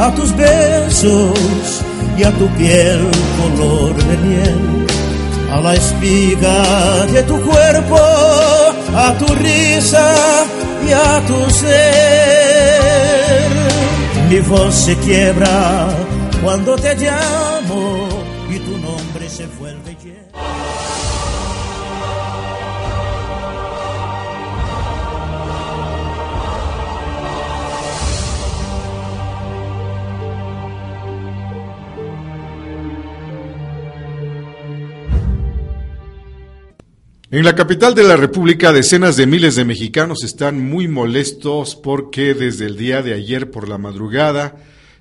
a 0.00 0.12
tus 0.12 0.34
besos 0.34 1.80
y 2.18 2.24
a 2.24 2.32
tu 2.32 2.48
piel 2.56 3.08
color 3.38 3.94
de 3.94 4.16
miel, 4.26 4.86
a 5.52 5.60
la 5.60 5.76
espiga 5.76 7.06
de 7.06 7.22
tu 7.22 7.40
cuerpo, 7.40 8.00
a 8.96 9.14
tu 9.20 9.32
risa 9.32 10.12
y 10.88 10.92
a 10.92 11.22
tu 11.28 11.50
ser. 11.54 11.78
Mi 14.28 14.40
voz 14.40 14.74
se 14.74 14.96
quiebra 14.96 15.88
cuando 16.42 16.74
te 16.74 16.96
llamo 16.96 18.08
y 18.50 18.58
tu 18.58 18.76
nombre 18.78 19.30
se 19.30 19.46
vuelve 19.56 19.87
En 37.30 37.44
la 37.44 37.54
capital 37.54 37.94
de 37.94 38.04
la 38.04 38.16
República, 38.16 38.72
decenas 38.72 39.18
de 39.18 39.26
miles 39.26 39.54
de 39.54 39.66
mexicanos 39.66 40.24
están 40.24 40.66
muy 40.66 40.88
molestos 40.88 41.76
porque 41.76 42.32
desde 42.32 42.64
el 42.64 42.78
día 42.78 43.02
de 43.02 43.12
ayer 43.12 43.50
por 43.50 43.68
la 43.68 43.76
madrugada 43.76 44.56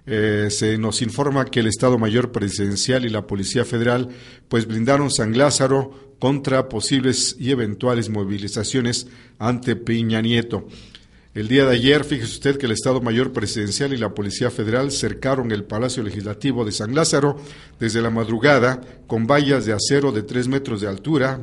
eh, 0.05 0.50
se 0.51 0.77
nos 0.77 1.01
informa 1.01 1.46
que 1.46 1.62
el 1.62 1.67
Estado 1.67 1.98
Mayor 1.98 2.34
Presidencial 2.34 3.05
y 3.05 3.10
la 3.10 3.25
Policía 3.25 3.63
Federal 3.63 4.10
pues 4.50 4.67
blindaron 4.67 5.10
San 5.10 5.38
Lázaro 5.38 6.15
contra 6.19 6.67
posibles 6.67 7.38
y 7.39 7.51
eventuales 7.51 8.10
movilizaciones 8.10 9.07
ante 9.39 9.77
Piña 9.77 10.19
Nieto. 10.19 10.67
El 11.34 11.48
día 11.48 11.65
de 11.65 11.75
ayer, 11.75 12.03
fíjese 12.03 12.34
usted 12.34 12.57
que 12.57 12.65
el 12.65 12.74
Estado 12.74 13.00
Mayor 13.00 13.31
Presidencial 13.31 13.93
y 13.93 13.98
la 13.98 14.13
Policía 14.13 14.51
Federal 14.51 14.91
cercaron 14.91 15.53
el 15.53 15.63
Palacio 15.63 16.03
Legislativo 16.03 16.65
de 16.65 16.74
San 16.74 16.93
Lázaro 16.93 17.38
desde 17.79 18.01
la 18.01 18.10
madrugada 18.10 18.81
con 19.07 19.27
vallas 19.27 19.65
de 19.65 19.72
acero 19.72 20.12
de 20.12 20.24
tres 20.24 20.50
metros 20.50 20.81
de 20.81 20.89
altura, 20.89 21.39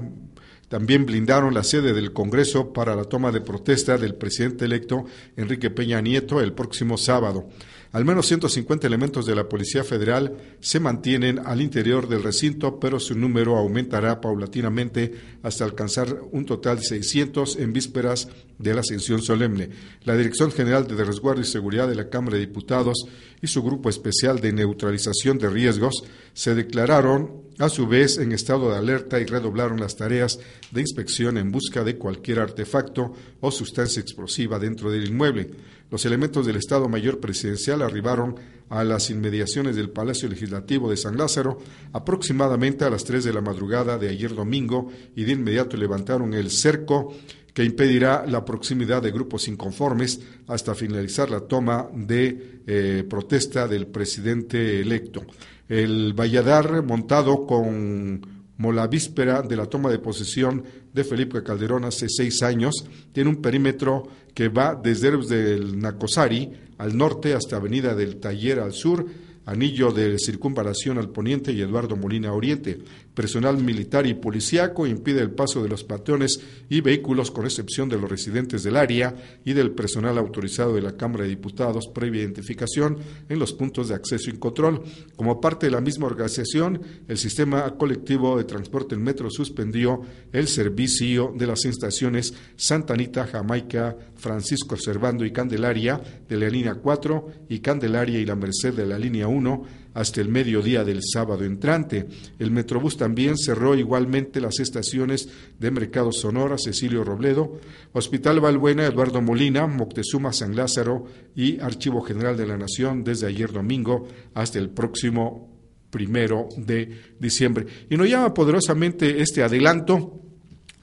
también 0.68 1.06
blindaron 1.06 1.54
la 1.54 1.62
sede 1.62 1.92
del 1.92 2.12
Congreso 2.12 2.73
para 2.73 2.97
la 2.97 3.04
toma 3.04 3.33
de 3.33 3.40
protesta 3.40 3.99
del 3.99 4.14
presidente 4.14 4.64
electo 4.64 5.04
Enrique 5.37 5.71
Peña 5.71 6.00
Nieto 6.00 6.40
el 6.40 6.52
próximo 6.52 6.97
sábado. 6.97 7.49
Al 7.94 8.04
menos 8.04 8.26
150 8.26 8.88
elementos 8.88 9.25
de 9.25 9.37
la 9.37 9.49
Policía 9.49 9.85
Federal 9.85 10.37
se 10.59 10.80
mantienen 10.80 11.38
al 11.38 11.61
interior 11.61 12.09
del 12.09 12.25
recinto, 12.25 12.80
pero 12.80 12.99
su 12.99 13.14
número 13.14 13.56
aumentará 13.56 14.21
paulatinamente 14.21 15.14
hasta 15.44 15.64
alcanzar 15.64 16.18
un 16.33 16.44
total 16.44 16.78
de 16.78 16.83
600 16.83 17.54
en 17.54 17.73
vísperas 17.73 18.26
de 18.59 18.75
la 18.75 18.80
ascensión 18.80 19.23
solemne. 19.23 19.71
La 20.02 20.16
Dirección 20.16 20.50
General 20.50 20.88
de 20.88 21.04
Resguardo 21.04 21.40
y 21.40 21.44
Seguridad 21.44 21.87
de 21.87 21.94
la 21.94 22.09
Cámara 22.09 22.35
de 22.35 22.47
Diputados 22.47 23.06
y 23.40 23.47
su 23.47 23.62
Grupo 23.62 23.88
Especial 23.88 24.40
de 24.40 24.52
Neutralización 24.52 25.38
de 25.38 25.50
Riesgos 25.50 26.02
se 26.33 26.56
declararon 26.56 27.43
a 27.58 27.68
su 27.68 27.87
vez 27.87 28.18
en 28.18 28.32
estado 28.32 28.70
de 28.70 28.78
alerta 28.78 29.20
y 29.20 29.26
redoblaron 29.26 29.80
las 29.80 29.96
tareas 29.96 30.38
de 30.70 30.80
inspección 30.80 31.38
en 31.38 31.52
busca 31.52 31.84
de 31.84 31.96
cualquier 31.96 32.40
artefacto 32.40 33.12
o 33.40 33.50
sustancia 33.50 34.00
explosiva 34.00 34.58
dentro 34.58 34.90
del 34.90 35.08
inmueble. 35.08 35.50
Los 35.90 36.04
elementos 36.06 36.46
del 36.46 36.56
Estado 36.56 36.88
Mayor 36.88 37.20
Presidencial 37.20 37.82
arribaron 37.82 38.37
a 38.68 38.82
las 38.82 39.11
inmediaciones 39.11 39.76
del 39.76 39.90
Palacio 39.90 40.28
Legislativo 40.28 40.90
de 40.90 40.96
San 40.96 41.16
Lázaro 41.16 41.58
aproximadamente 41.92 42.84
a 42.84 42.90
las 42.90 43.04
3 43.04 43.23
de 43.25 43.32
la 43.32 43.40
madrugada 43.40 43.99
de 43.99 44.08
ayer 44.08 44.34
domingo 44.34 44.90
y 45.14 45.25
de 45.25 45.32
inmediato 45.32 45.76
levantaron 45.76 46.34
el 46.34 46.50
cerco 46.50 47.14
que 47.54 47.64
impedirá 47.64 48.26
la 48.26 48.44
proximidad 48.44 49.00
de 49.00 49.12
grupos 49.12 49.46
inconformes 49.46 50.20
hasta 50.49 50.75
finalizar 50.75 51.30
la 51.30 51.40
toma 51.40 51.88
de 51.94 52.61
eh, 52.66 53.04
protesta 53.08 53.68
del 53.68 53.87
presidente 53.87 54.80
electo. 54.80 55.23
El 55.68 56.12
Valladar, 56.12 56.82
montado 56.82 57.46
con 57.46 58.20
la 58.58 58.87
víspera 58.88 59.40
de 59.42 59.56
la 59.56 59.66
toma 59.66 59.90
de 59.90 60.00
posesión 60.00 60.64
de 60.92 61.04
Felipe 61.04 61.42
Calderón 61.42 61.84
hace 61.84 62.08
seis 62.08 62.42
años, 62.42 62.75
tiene 63.12 63.30
un 63.30 63.40
perímetro 63.40 64.08
que 64.34 64.49
va 64.49 64.75
desde 64.75 65.08
el 65.08 65.78
Nacosari 65.78 66.50
al 66.78 66.96
norte 66.96 67.34
hasta 67.34 67.56
Avenida 67.56 67.94
del 67.94 68.16
Taller 68.16 68.58
al 68.58 68.73
sur, 68.73 69.06
anillo 69.46 69.92
de 69.92 70.18
circunvalación 70.18 70.99
al 70.99 71.11
poniente 71.11 71.52
y 71.52 71.61
Eduardo 71.61 71.96
Molina 71.96 72.32
Oriente. 72.32 72.78
Personal 73.14 73.56
militar 73.59 74.06
y 74.06 74.14
policíaco 74.14 74.87
impide 74.88 75.21
el 75.21 75.30
paso 75.30 75.62
de 75.62 75.68
los 75.68 75.85
patrones 75.85 76.40
y 76.68 76.80
vehículos 76.80 77.30
con 77.30 77.44
excepción 77.44 77.88
de 77.88 77.97
los 77.97 78.11
residentes 78.11 78.64
del 78.64 78.76
área 78.76 79.14
y 79.44 79.52
del 79.52 79.71
personal 79.71 80.18
autorizado 80.18 80.75
de 80.75 80.83
la 80.83 80.97
Cámara 80.97 81.23
de 81.23 81.30
Diputados 81.30 81.87
previa 81.87 82.23
identificación 82.23 82.99
en 83.28 83.38
los 83.38 83.52
puntos 83.52 83.88
de 83.88 83.94
acceso 83.94 84.30
y 84.30 84.38
control. 84.38 84.83
Como 85.14 85.40
parte 85.40 85.66
de 85.66 85.73
la 85.73 85.80
misma 85.80 86.06
organización, 86.06 86.80
el 87.06 87.16
sistema 87.16 87.76
colectivo 87.76 88.37
de 88.37 88.44
transporte 88.44 88.97
en 88.97 89.02
metro 89.02 89.30
suspendió 89.30 90.00
el 90.33 90.49
servicio 90.49 91.33
de 91.37 91.47
las 91.47 91.64
estaciones 91.64 92.35
Santa 92.56 92.94
Anita, 92.94 93.26
Jamaica, 93.26 93.97
Francisco 94.16 94.76
Servando 94.76 95.25
y 95.25 95.33
Candelaria 95.33 96.00
de 96.28 96.37
la 96.37 96.49
línea 96.49 96.75
4 96.75 97.26
y 97.49 97.61
Candelaria 97.61 98.18
y 98.18 98.26
la 98.26 98.35
Merced 98.35 98.75
de 98.75 98.87
la 98.87 98.99
línea 98.99 99.28
1 99.28 99.83
hasta 99.94 100.20
el 100.20 100.28
mediodía 100.28 100.84
del 100.84 101.00
sábado 101.02 101.44
entrante. 101.44 102.06
El 102.38 102.50
Metrobús 102.50 102.96
también 102.96 103.38
cerró 103.38 103.74
igualmente 103.74 104.40
las 104.40 104.60
estaciones 104.60 105.28
de 105.58 105.70
Mercado 105.70 106.12
Sonora, 106.12 106.56
Cecilio 106.58 107.04
Robledo, 107.04 107.60
Hospital 107.92 108.40
Valbuena, 108.40 108.86
Eduardo 108.86 109.22
Molina, 109.22 109.66
Moctezuma, 109.66 110.32
San 110.32 110.54
Lázaro 110.56 111.06
y 111.34 111.60
Archivo 111.60 112.02
General 112.02 112.36
de 112.36 112.46
la 112.46 112.58
Nación 112.58 113.04
desde 113.04 113.28
ayer 113.28 113.52
domingo 113.52 114.08
hasta 114.34 114.58
el 114.58 114.70
próximo 114.70 115.54
primero 115.90 116.48
de 116.56 117.14
diciembre. 117.20 117.66
Y 117.88 117.96
nos 117.96 118.08
llama 118.08 118.34
poderosamente 118.34 119.22
este 119.22 119.42
adelanto 119.42 120.20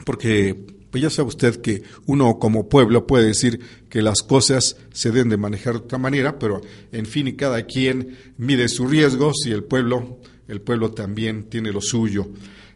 porque 0.06 0.81
Pues 0.92 1.02
ya 1.02 1.10
sabe 1.10 1.30
usted 1.30 1.62
que 1.62 1.84
uno 2.06 2.38
como 2.38 2.68
pueblo 2.68 3.08
puede 3.08 3.28
decir 3.28 3.60
que 3.90 4.02
las 4.02 4.22
cosas 4.22 4.76
se 4.92 5.12
deben 5.12 5.30
de 5.30 5.38
manejar 5.38 5.74
de 5.74 5.80
otra 5.80 5.98
manera, 5.98 6.38
pero 6.38 6.62
en 6.92 7.06
fin 7.06 7.36
cada 7.36 7.66
quien 7.66 8.18
mide 8.38 8.68
sus 8.68 8.90
riesgos 8.90 9.38
y 9.46 9.52
el 9.52 9.64
pueblo, 9.64 10.20
el 10.48 10.62
pueblo 10.62 10.92
también 10.92 11.46
tiene 11.46 11.72
lo 11.72 11.82
suyo. 11.82 12.28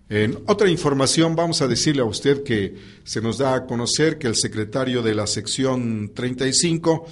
En 0.08 0.38
otra 0.48 0.70
información 0.70 1.36
vamos 1.36 1.62
a 1.62 1.68
decirle 1.68 2.04
a 2.04 2.06
usted 2.06 2.44
que 2.44 2.76
se 3.04 3.22
nos 3.22 3.40
da 3.40 3.56
a 3.56 3.66
conocer 3.66 4.18
que 4.18 4.28
el 4.28 4.36
secretario 4.36 5.02
de 5.02 5.16
la 5.16 5.28
sección 5.28 6.12
35 6.14 7.06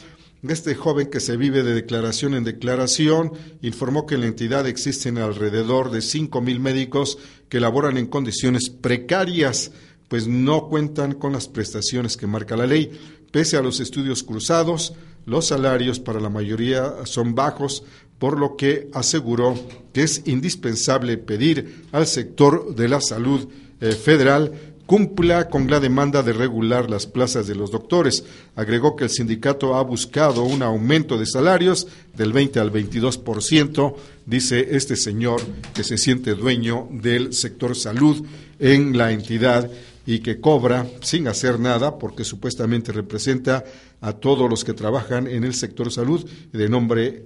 este 0.52 0.76
joven 0.76 1.10
que 1.10 1.22
se 1.22 1.38
vive 1.38 1.64
de 1.64 1.74
declaración 1.74 2.34
en 2.34 2.44
declaración 2.44 3.32
informó 3.62 4.06
que 4.06 4.16
en 4.16 4.22
la 4.22 4.28
entidad 4.28 4.68
existen 4.68 5.18
alrededor 5.18 5.90
de 5.90 6.02
cinco 6.02 6.42
mil 6.42 6.60
médicos 6.60 7.18
que 7.48 7.62
laboran 7.62 7.98
en 7.98 8.08
condiciones 8.08 8.70
precarias, 8.70 9.72
pues 10.14 10.28
no 10.28 10.68
cuentan 10.68 11.14
con 11.14 11.34
las 11.34 11.48
prestaciones 11.48 12.18
que 12.18 12.28
marca 12.28 12.56
la 12.56 12.68
ley. 12.68 12.92
Pese 13.32 13.58
a 13.58 13.64
los 13.64 13.80
estudios 13.80 14.22
cruzados, 14.22 14.94
los 15.26 15.48
salarios 15.48 16.00
para 16.00 16.20
la 16.20 16.30
mayoría 16.30 16.98
son 17.06 17.34
bajos, 17.34 17.84
por 18.20 18.40
lo 18.40 18.56
que 18.56 18.92
aseguró 18.94 19.56
que 19.92 20.04
es 20.04 20.22
indispensable 20.26 21.18
pedir 21.18 21.86
al 21.92 22.06
sector 22.06 22.76
de 22.76 22.90
la 22.90 23.02
salud 23.02 23.50
eh, 23.82 23.94
federal 23.94 24.54
cumpla 24.86 25.50
con 25.50 25.68
la 25.68 25.80
demanda 25.80 26.22
de 26.22 26.34
regular 26.34 26.92
las 26.92 27.08
plazas 27.08 27.48
de 27.48 27.56
los 27.56 27.72
doctores. 27.72 28.24
Agregó 28.56 28.96
que 28.96 29.06
el 29.06 29.10
sindicato 29.10 29.74
ha 29.74 29.82
buscado 29.82 30.44
un 30.44 30.62
aumento 30.62 31.18
de 31.18 31.26
salarios 31.26 31.88
del 32.16 32.34
20 32.34 32.60
al 32.60 32.72
22%, 32.72 33.96
dice 34.28 34.68
este 34.76 34.96
señor 34.96 35.42
que 35.74 35.84
se 35.84 35.98
siente 35.98 36.36
dueño 36.36 36.88
del 36.92 37.34
sector 37.34 37.76
salud 37.76 38.24
en 38.60 38.96
la 38.96 39.12
entidad 39.12 39.72
y 40.06 40.20
que 40.20 40.40
cobra 40.40 40.86
sin 41.02 41.28
hacer 41.28 41.60
nada 41.60 41.98
porque 41.98 42.24
supuestamente 42.24 42.92
representa 42.92 43.64
a 44.02 44.14
todos 44.14 44.50
los 44.50 44.64
que 44.64 44.74
trabajan 44.74 45.28
en 45.28 45.44
el 45.44 45.54
sector 45.54 45.92
salud 45.92 46.30
de 46.52 46.70
nombre 46.70 47.26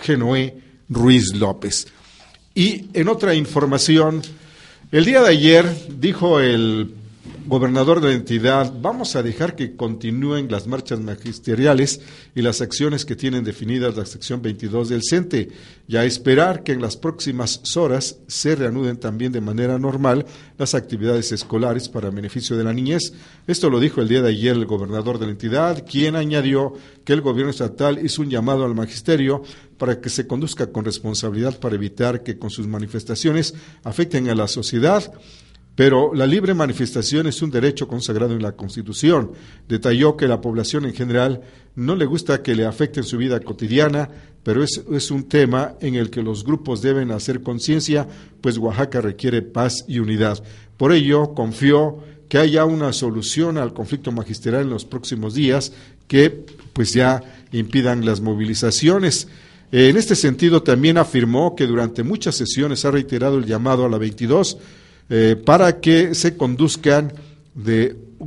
Genoé 0.00 0.58
Ruiz 0.88 1.34
López. 1.34 1.86
Y 2.54 2.86
en 2.92 3.08
otra 3.08 3.34
información, 3.34 4.22
el 4.90 5.04
día 5.04 5.22
de 5.22 5.30
ayer 5.30 5.86
dijo 5.98 6.40
el 6.40 6.94
gobernador 7.46 8.00
de 8.00 8.08
la 8.08 8.14
entidad, 8.14 8.72
vamos 8.80 9.16
a 9.16 9.22
dejar 9.22 9.56
que 9.56 9.74
continúen 9.76 10.50
las 10.50 10.66
marchas 10.66 11.00
magisteriales 11.00 12.00
y 12.34 12.42
las 12.42 12.60
acciones 12.60 13.04
que 13.04 13.16
tienen 13.16 13.44
definidas 13.44 13.96
la 13.96 14.06
sección 14.06 14.42
22 14.42 14.88
del 14.88 15.02
CENTE 15.02 15.48
y 15.88 15.96
a 15.96 16.04
esperar 16.04 16.62
que 16.62 16.72
en 16.72 16.80
las 16.80 16.96
próximas 16.96 17.60
horas 17.76 18.18
se 18.28 18.54
reanuden 18.54 18.98
también 18.98 19.32
de 19.32 19.40
manera 19.40 19.78
normal 19.78 20.26
las 20.58 20.74
actividades 20.74 21.32
escolares 21.32 21.88
para 21.88 22.10
beneficio 22.10 22.56
de 22.56 22.64
la 22.64 22.72
niñez. 22.72 23.12
Esto 23.46 23.70
lo 23.70 23.80
dijo 23.80 24.00
el 24.00 24.08
día 24.08 24.22
de 24.22 24.30
ayer 24.30 24.54
el 24.54 24.66
gobernador 24.66 25.18
de 25.18 25.26
la 25.26 25.32
entidad, 25.32 25.84
quien 25.84 26.16
añadió 26.16 26.74
que 27.04 27.12
el 27.12 27.20
gobierno 27.20 27.50
estatal 27.50 28.04
hizo 28.04 28.22
un 28.22 28.30
llamado 28.30 28.64
al 28.64 28.74
magisterio 28.74 29.42
para 29.78 30.00
que 30.00 30.10
se 30.10 30.26
conduzca 30.26 30.70
con 30.70 30.84
responsabilidad 30.84 31.58
para 31.58 31.74
evitar 31.74 32.22
que 32.22 32.38
con 32.38 32.50
sus 32.50 32.66
manifestaciones 32.66 33.54
afecten 33.82 34.28
a 34.28 34.34
la 34.34 34.46
sociedad 34.46 35.12
pero 35.74 36.14
la 36.14 36.26
libre 36.26 36.52
manifestación 36.52 37.26
es 37.26 37.40
un 37.40 37.50
derecho 37.50 37.88
consagrado 37.88 38.34
en 38.34 38.42
la 38.42 38.52
Constitución. 38.52 39.32
Detalló 39.68 40.16
que 40.16 40.28
la 40.28 40.40
población 40.40 40.84
en 40.84 40.92
general 40.92 41.42
no 41.74 41.96
le 41.96 42.04
gusta 42.04 42.42
que 42.42 42.54
le 42.54 42.66
afecten 42.66 43.04
su 43.04 43.16
vida 43.16 43.40
cotidiana, 43.40 44.10
pero 44.42 44.62
es, 44.62 45.10
un 45.10 45.28
tema 45.28 45.74
en 45.80 45.94
el 45.94 46.10
que 46.10 46.22
los 46.22 46.44
grupos 46.44 46.82
deben 46.82 47.10
hacer 47.10 47.42
conciencia, 47.42 48.06
pues 48.40 48.58
Oaxaca 48.58 49.00
requiere 49.00 49.40
paz 49.40 49.84
y 49.88 49.98
unidad. 49.98 50.42
Por 50.76 50.92
ello, 50.92 51.32
confió 51.34 51.98
que 52.28 52.38
haya 52.38 52.64
una 52.64 52.92
solución 52.92 53.56
al 53.56 53.72
conflicto 53.72 54.10
magisterial 54.12 54.62
en 54.62 54.70
los 54.70 54.84
próximos 54.84 55.34
días 55.34 55.72
que 56.08 56.44
pues 56.72 56.92
ya 56.92 57.22
impidan 57.52 58.04
las 58.04 58.20
movilizaciones. 58.20 59.28
En 59.70 59.96
este 59.96 60.16
sentido, 60.16 60.62
también 60.62 60.98
afirmó 60.98 61.54
que 61.54 61.66
durante 61.66 62.02
muchas 62.02 62.34
sesiones 62.34 62.84
ha 62.84 62.90
reiterado 62.90 63.38
el 63.38 63.46
llamado 63.46 63.86
a 63.86 63.88
la 63.88 63.96
22 63.96 64.58
eh, 65.14 65.36
para 65.36 65.78
que 65.78 66.14
se 66.14 66.38
conduzcan 66.38 67.12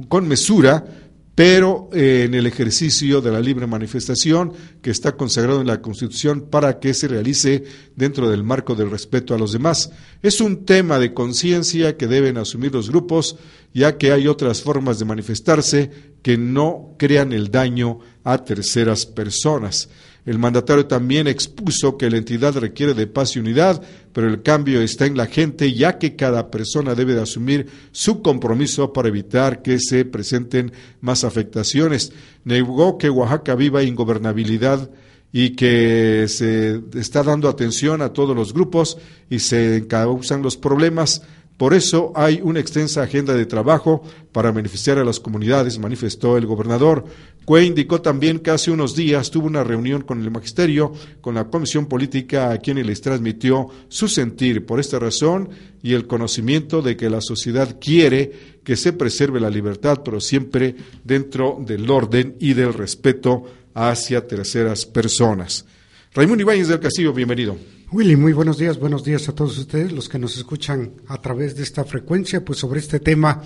con 0.08 0.28
mesura, 0.28 0.86
pero 1.34 1.90
eh, 1.92 2.26
en 2.28 2.36
el 2.36 2.46
ejercicio 2.46 3.22
de 3.22 3.32
la 3.32 3.40
libre 3.40 3.66
manifestación 3.66 4.54
que 4.84 4.92
está 4.92 5.14
consagrado 5.18 5.62
en 5.62 5.66
la 5.66 5.82
Constitución 5.82 6.42
para 6.42 6.80
que 6.80 6.94
se 6.94 7.08
realice 7.08 7.64
dentro 7.96 8.30
del 8.30 8.44
marco 8.44 8.76
del 8.76 8.92
respeto 8.92 9.34
a 9.34 9.40
los 9.40 9.52
demás. 9.52 9.90
Es 10.22 10.42
un 10.42 10.64
tema 10.64 11.00
de 11.00 11.12
conciencia 11.12 11.98
que 11.98 12.06
deben 12.06 12.38
asumir 12.38 12.72
los 12.72 12.92
grupos, 12.92 13.36
ya 13.74 13.98
que 13.98 14.12
hay 14.12 14.28
otras 14.28 14.62
formas 14.62 15.00
de 15.00 15.06
manifestarse 15.06 15.90
que 16.22 16.38
no 16.38 16.94
crean 17.00 17.34
el 17.34 17.50
daño 17.50 17.98
a 18.24 18.46
terceras 18.46 19.08
personas. 19.08 19.90
El 20.26 20.40
mandatario 20.40 20.88
también 20.88 21.28
expuso 21.28 21.98
que 21.98 22.10
la 22.10 22.18
entidad 22.18 22.56
requiere 22.56 22.96
de 22.96 23.06
paz 23.06 23.36
y 23.36 23.40
unidad, 23.40 23.82
pero 24.12 24.28
el 24.28 24.42
cambio 24.42 24.82
está 24.82 25.06
en 25.06 25.18
la 25.18 25.28
gente, 25.28 25.72
ya 25.74 26.00
que 26.00 26.16
cada 26.16 26.50
persona 26.50 26.96
debe 26.96 27.14
de 27.14 27.22
asumir 27.22 27.68
su 27.92 28.24
compromiso 28.24 28.92
para 28.92 29.10
evitar 29.10 29.62
que 29.62 29.78
se 29.80 30.04
presenten 30.04 30.72
más 31.00 31.24
afectaciones. 31.24 32.12
Negó 32.44 32.98
que 32.98 33.10
Oaxaca 33.10 33.54
viva 33.54 33.84
ingobernabilidad 33.84 34.90
y 35.32 35.52
que 35.52 36.26
se 36.28 36.82
está 36.96 37.22
dando 37.22 37.48
atención 37.48 38.02
a 38.02 38.14
todos 38.14 38.36
los 38.36 38.54
grupos 38.54 38.98
y 39.30 39.40
se 39.40 39.86
causan 39.88 40.42
los 40.42 40.58
problemas 40.58 41.22
por 41.58 41.74
eso 41.74 42.12
hay 42.16 42.42
una 42.44 42.60
extensa 42.60 43.04
agenda 43.04 43.34
de 43.34 43.46
trabajo 43.46 44.04
para 44.34 44.52
beneficiar 44.52 44.98
a 44.98 45.06
las 45.06 45.22
comunidades, 45.22 45.80
manifestó 45.80 46.38
el 46.38 46.46
gobernador. 46.46 47.06
Cue 47.46 47.64
indicó 47.64 48.02
también 48.02 48.40
que 48.40 48.52
hace 48.52 48.72
unos 48.72 48.94
días 48.94 49.32
tuvo 49.32 49.48
una 49.48 49.64
reunión 49.64 50.02
con 50.02 50.22
el 50.22 50.32
magisterio, 50.32 50.92
con 51.22 51.36
la 51.36 51.46
comisión 51.46 51.86
política 51.86 52.52
a 52.52 52.58
quienes 52.58 52.86
les 52.86 53.00
transmitió 53.00 53.70
su 53.88 54.10
sentir 54.10 54.66
por 54.66 54.82
esta 54.82 55.00
razón 55.00 55.50
y 55.82 55.94
el 55.94 56.08
conocimiento 56.08 56.82
de 56.82 56.98
que 56.98 57.10
la 57.10 57.22
sociedad 57.22 57.78
quiere 57.80 58.58
que 58.66 58.76
se 58.76 58.92
preserve 58.92 59.40
la 59.40 59.50
libertad, 59.50 60.02
pero 60.04 60.20
siempre 60.20 60.76
dentro 61.06 61.58
del 61.66 61.90
orden 61.90 62.36
y 62.40 62.54
del 62.54 62.74
respeto 62.74 63.44
hacia 63.74 64.28
terceras 64.28 64.86
personas. 64.86 65.66
Raimundo 66.14 66.42
Ibáñez 66.42 66.68
del 66.68 66.80
Castillo, 66.82 67.14
bienvenido. 67.14 67.75
Willy, 67.92 68.16
muy 68.16 68.34
buenos 68.34 68.58
días, 68.58 68.80
buenos 68.80 69.04
días 69.04 69.30
a 69.30 69.36
todos 69.36 69.58
ustedes, 69.60 69.92
los 69.92 70.10
que 70.10 70.18
nos 70.18 70.36
escuchan 70.38 70.94
a 71.08 71.22
través 71.22 71.56
de 71.56 71.62
esta 71.62 71.84
frecuencia, 71.86 72.44
pues 72.44 72.58
sobre 72.58 72.80
este 72.80 73.00
tema 73.00 73.44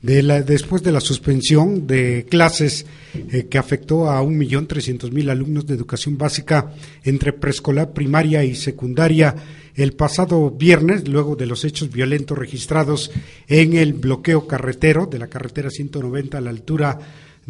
de 0.00 0.22
la, 0.22 0.42
después 0.42 0.84
de 0.84 0.92
la 0.92 1.00
suspensión 1.00 1.88
de 1.88 2.24
clases 2.30 2.86
eh, 3.14 3.48
que 3.50 3.58
afectó 3.58 4.08
a 4.08 4.22
un 4.22 4.38
millón 4.38 4.68
trescientos 4.68 5.10
mil 5.10 5.28
alumnos 5.28 5.66
de 5.66 5.74
educación 5.74 6.16
básica 6.16 6.72
entre 7.02 7.32
preescolar, 7.32 7.92
primaria 7.92 8.44
y 8.44 8.54
secundaria 8.54 9.34
el 9.74 9.92
pasado 9.94 10.52
viernes, 10.52 11.08
luego 11.08 11.34
de 11.34 11.46
los 11.46 11.64
hechos 11.64 11.90
violentos 11.90 12.38
registrados 12.38 13.10
en 13.48 13.74
el 13.74 13.94
bloqueo 13.94 14.46
carretero 14.46 15.06
de 15.06 15.18
la 15.18 15.26
carretera 15.26 15.68
190 15.68 16.38
a 16.38 16.40
la 16.40 16.50
altura 16.50 16.98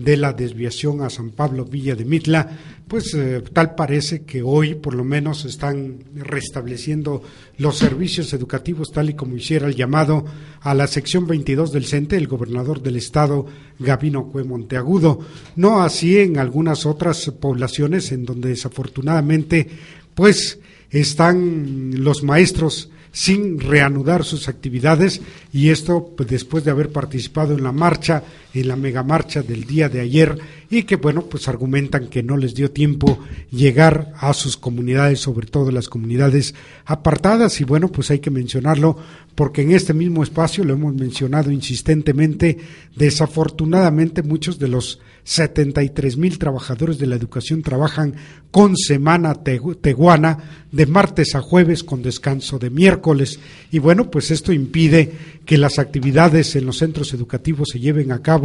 de 0.05 0.17
la 0.17 0.33
desviación 0.33 1.03
a 1.03 1.11
San 1.11 1.31
Pablo 1.31 1.65
Villa 1.65 1.95
de 1.95 2.05
Mitla, 2.05 2.49
pues 2.89 3.15
eh, 3.15 3.43
tal 3.53 3.75
parece 3.75 4.23
que 4.23 4.43
hoy 4.43 4.75
por 4.75 4.95
lo 4.95 5.05
menos 5.05 5.45
están 5.45 5.99
restableciendo 6.15 7.23
los 7.59 7.79
servicios 7.79 8.33
educativos 8.33 8.91
tal 8.93 9.11
y 9.11 9.15
como 9.15 9.37
hiciera 9.37 9.69
el 9.69 9.77
llamado 9.77 10.25
a 10.61 10.75
la 10.75 10.87
sección 10.87 11.27
22 11.27 11.73
del 11.73 11.87
CENTE 11.87 12.17
el 12.17 12.27
gobernador 12.27 12.83
del 12.83 12.97
estado 12.97 13.47
Gabino 13.79 14.29
Cue 14.29 14.45
Monteagudo, 14.45 15.21
no 15.57 15.83
así 15.83 16.19
en 16.19 16.39
algunas 16.39 16.87
otras 16.87 17.31
poblaciones 17.39 18.11
en 18.13 18.25
donde 18.25 18.49
desafortunadamente 18.49 19.69
pues 20.15 20.59
están 20.91 22.03
los 22.03 22.23
maestros 22.23 22.91
sin 23.13 23.59
reanudar 23.59 24.25
sus 24.25 24.49
actividades 24.49 25.21
y 25.53 25.71
esto 25.71 26.13
pues, 26.17 26.29
después 26.29 26.65
de 26.65 26.71
haber 26.71 26.91
participado 26.91 27.55
en 27.55 27.65
la 27.65 27.73
marcha, 27.73 28.23
en 28.55 28.69
la 28.69 28.77
megamarcha 28.77 29.43
del 29.43 29.65
día 29.65 29.89
de 29.89 30.01
ayer 30.01 30.39
y 30.71 30.85
que 30.85 30.97
bueno, 30.97 31.23
pues 31.23 31.49
argumentan 31.49 32.09
que 32.09 32.23
no 32.23 32.37
les 32.37 32.55
dio 32.55 32.71
tiempo 32.71 33.19
llegar 33.51 34.13
a 34.17 34.33
sus 34.33 34.57
comunidades, 34.57 35.21
sobre 35.21 35.47
todo 35.47 35.71
las 35.71 35.89
comunidades 35.89 36.55
apartadas 36.85 37.61
y 37.61 37.65
bueno, 37.65 37.89
pues 37.89 38.11
hay 38.11 38.21
que 38.21 38.31
mencionarlo 38.31 38.97
porque 39.35 39.63
en 39.63 39.73
este 39.73 39.95
mismo 39.95 40.23
espacio 40.23 40.65
lo 40.65 40.75
hemos 40.75 40.95
mencionado 40.95 41.51
insistentemente, 41.51 42.59
desafortunadamente 42.95 44.23
muchos 44.23 44.59
de 44.59 44.69
los 44.69 45.01
73 45.25 46.17
mil 46.17 46.39
trabajadores 46.39 46.99
de 46.99 47.07
la 47.07 47.17
educación 47.17 47.63
trabajan 47.63 48.15
con 48.51 48.77
semana 48.77 49.35
teguana 49.35 50.39
de 50.73 50.87
martes 50.87 51.35
a 51.35 51.41
jueves 51.41 51.85
con 51.85 52.03
descanso 52.03 52.59
de 52.59 52.71
miércoles. 52.71 53.39
Y 53.71 53.79
bueno, 53.79 54.11
pues 54.11 54.31
esto 54.31 54.53
impide 54.53 55.13
que 55.45 55.59
las 55.59 55.79
actividades 55.79 56.57
en 56.57 56.67
los 56.67 56.79
centros 56.79 57.13
educativos 57.15 57.69
se 57.73 57.81
lleven 57.81 58.13
a 58.13 58.23
cabo 58.23 58.40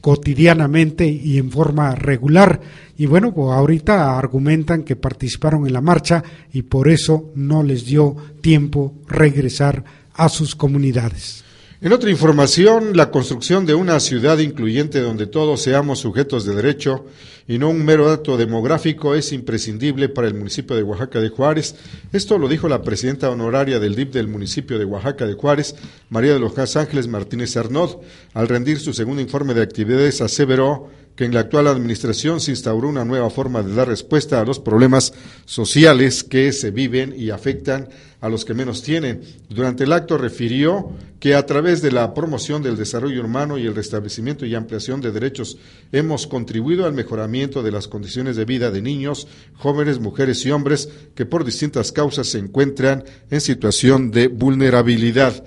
cotidianamente 0.00 1.06
y 1.06 1.38
en 1.38 1.50
forma 1.50 1.94
regular. 1.94 2.60
Y 2.98 3.06
bueno, 3.06 3.32
pues 3.34 3.52
ahorita 3.52 4.18
argumentan 4.18 4.82
que 4.82 4.96
participaron 4.96 5.66
en 5.66 5.72
la 5.72 5.80
marcha 5.80 6.22
y 6.52 6.62
por 6.62 6.88
eso 6.88 7.30
no 7.34 7.62
les 7.62 7.86
dio 7.86 8.14
tiempo 8.40 8.94
regresar 9.08 9.82
a 10.14 10.28
sus 10.28 10.54
comunidades. 10.54 11.42
En 11.80 11.92
otra 11.92 12.10
información, 12.10 12.96
la 12.96 13.10
construcción 13.10 13.66
de 13.66 13.74
una 13.74 14.00
ciudad 14.00 14.38
incluyente 14.38 15.00
donde 15.00 15.26
todos 15.26 15.60
seamos 15.60 15.98
sujetos 15.98 16.44
de 16.44 16.54
derecho 16.54 17.06
y 17.46 17.58
no 17.58 17.68
un 17.68 17.84
mero 17.84 18.08
dato 18.08 18.36
demográfico 18.36 19.14
es 19.14 19.32
imprescindible 19.32 20.08
para 20.08 20.28
el 20.28 20.34
municipio 20.34 20.74
de 20.76 20.82
Oaxaca 20.82 21.20
de 21.20 21.28
Juárez. 21.28 21.74
Esto 22.12 22.38
lo 22.38 22.48
dijo 22.48 22.68
la 22.68 22.82
presidenta 22.82 23.30
honoraria 23.30 23.78
del 23.78 23.94
DIP 23.94 24.12
del 24.12 24.28
municipio 24.28 24.78
de 24.78 24.84
Oaxaca 24.84 25.26
de 25.26 25.34
Juárez, 25.34 25.74
María 26.08 26.32
de 26.32 26.40
los 26.40 26.76
Ángeles 26.76 27.08
Martínez 27.08 27.56
Arnaud, 27.56 27.96
al 28.32 28.48
rendir 28.48 28.78
su 28.78 28.94
segundo 28.94 29.20
informe 29.20 29.54
de 29.54 29.62
actividades 29.62 30.20
aseveró 30.20 30.88
que 31.16 31.24
en 31.24 31.34
la 31.34 31.40
actual 31.40 31.68
administración 31.68 32.40
se 32.40 32.50
instauró 32.50 32.88
una 32.88 33.04
nueva 33.04 33.30
forma 33.30 33.62
de 33.62 33.74
dar 33.74 33.88
respuesta 33.88 34.40
a 34.40 34.44
los 34.44 34.58
problemas 34.58 35.12
sociales 35.44 36.24
que 36.24 36.52
se 36.52 36.70
viven 36.70 37.14
y 37.16 37.30
afectan 37.30 37.88
a 38.20 38.28
los 38.28 38.44
que 38.44 38.54
menos 38.54 38.82
tienen. 38.82 39.20
Durante 39.48 39.84
el 39.84 39.92
acto 39.92 40.18
refirió 40.18 40.90
que 41.20 41.34
a 41.34 41.46
través 41.46 41.82
de 41.82 41.92
la 41.92 42.14
promoción 42.14 42.62
del 42.62 42.76
desarrollo 42.76 43.24
humano 43.24 43.58
y 43.58 43.66
el 43.66 43.74
restablecimiento 43.74 44.44
y 44.44 44.54
ampliación 44.54 45.00
de 45.00 45.12
derechos 45.12 45.58
hemos 45.92 46.26
contribuido 46.26 46.84
al 46.84 46.94
mejoramiento 46.94 47.33
de 47.34 47.72
las 47.72 47.88
condiciones 47.88 48.36
de 48.36 48.44
vida 48.44 48.70
de 48.70 48.80
niños, 48.80 49.26
jóvenes, 49.54 49.98
mujeres 49.98 50.46
y 50.46 50.52
hombres 50.52 50.88
que 51.16 51.26
por 51.26 51.44
distintas 51.44 51.90
causas 51.90 52.28
se 52.28 52.38
encuentran 52.38 53.02
en 53.28 53.40
situación 53.40 54.12
de 54.12 54.28
vulnerabilidad. 54.28 55.44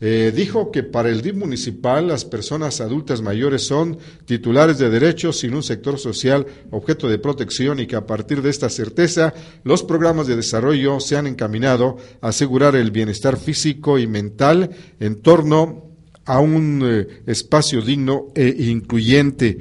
Eh, 0.00 0.32
dijo 0.34 0.72
que 0.72 0.82
para 0.82 1.10
el 1.10 1.22
DIF 1.22 1.36
municipal 1.36 2.08
las 2.08 2.24
personas 2.24 2.80
adultas 2.80 3.22
mayores 3.22 3.66
son 3.66 3.98
titulares 4.26 4.78
de 4.78 4.90
derechos 4.90 5.38
sin 5.38 5.54
un 5.54 5.62
sector 5.62 5.98
social 5.98 6.44
objeto 6.70 7.08
de 7.08 7.18
protección 7.18 7.78
y 7.78 7.86
que 7.86 7.96
a 7.96 8.06
partir 8.06 8.42
de 8.42 8.50
esta 8.50 8.68
certeza 8.68 9.32
los 9.62 9.84
programas 9.84 10.26
de 10.26 10.36
desarrollo 10.36 10.98
se 10.98 11.16
han 11.16 11.28
encaminado 11.28 11.98
a 12.20 12.28
asegurar 12.28 12.74
el 12.74 12.90
bienestar 12.90 13.36
físico 13.36 13.96
y 13.96 14.08
mental 14.08 14.70
en 14.98 15.22
torno 15.22 15.88
a 16.28 16.40
un 16.40 16.82
eh, 16.84 17.22
espacio 17.26 17.80
digno 17.80 18.26
e 18.34 18.54
incluyente. 18.70 19.58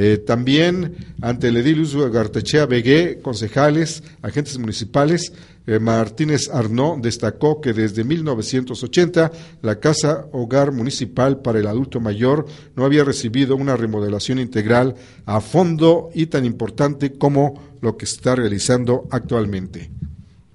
Eh, 0.00 0.18
también 0.18 0.94
ante 1.20 1.48
el 1.48 1.56
edil 1.56 1.84
Gartechea 2.12 2.66
Begué, 2.66 3.18
concejales, 3.20 4.04
agentes 4.22 4.56
municipales, 4.56 5.32
eh, 5.66 5.80
Martínez 5.80 6.48
Arnaud 6.52 7.00
destacó 7.00 7.60
que 7.60 7.72
desde 7.72 8.04
1980 8.04 9.32
la 9.60 9.80
Casa 9.80 10.26
Hogar 10.30 10.70
Municipal 10.70 11.40
para 11.42 11.58
el 11.58 11.66
Adulto 11.66 11.98
Mayor 11.98 12.46
no 12.76 12.84
había 12.84 13.02
recibido 13.02 13.56
una 13.56 13.76
remodelación 13.76 14.38
integral 14.38 14.94
a 15.26 15.40
fondo 15.40 16.10
y 16.14 16.26
tan 16.26 16.44
importante 16.44 17.14
como 17.14 17.76
lo 17.80 17.96
que 17.96 18.04
está 18.04 18.36
realizando 18.36 19.08
actualmente. 19.10 19.90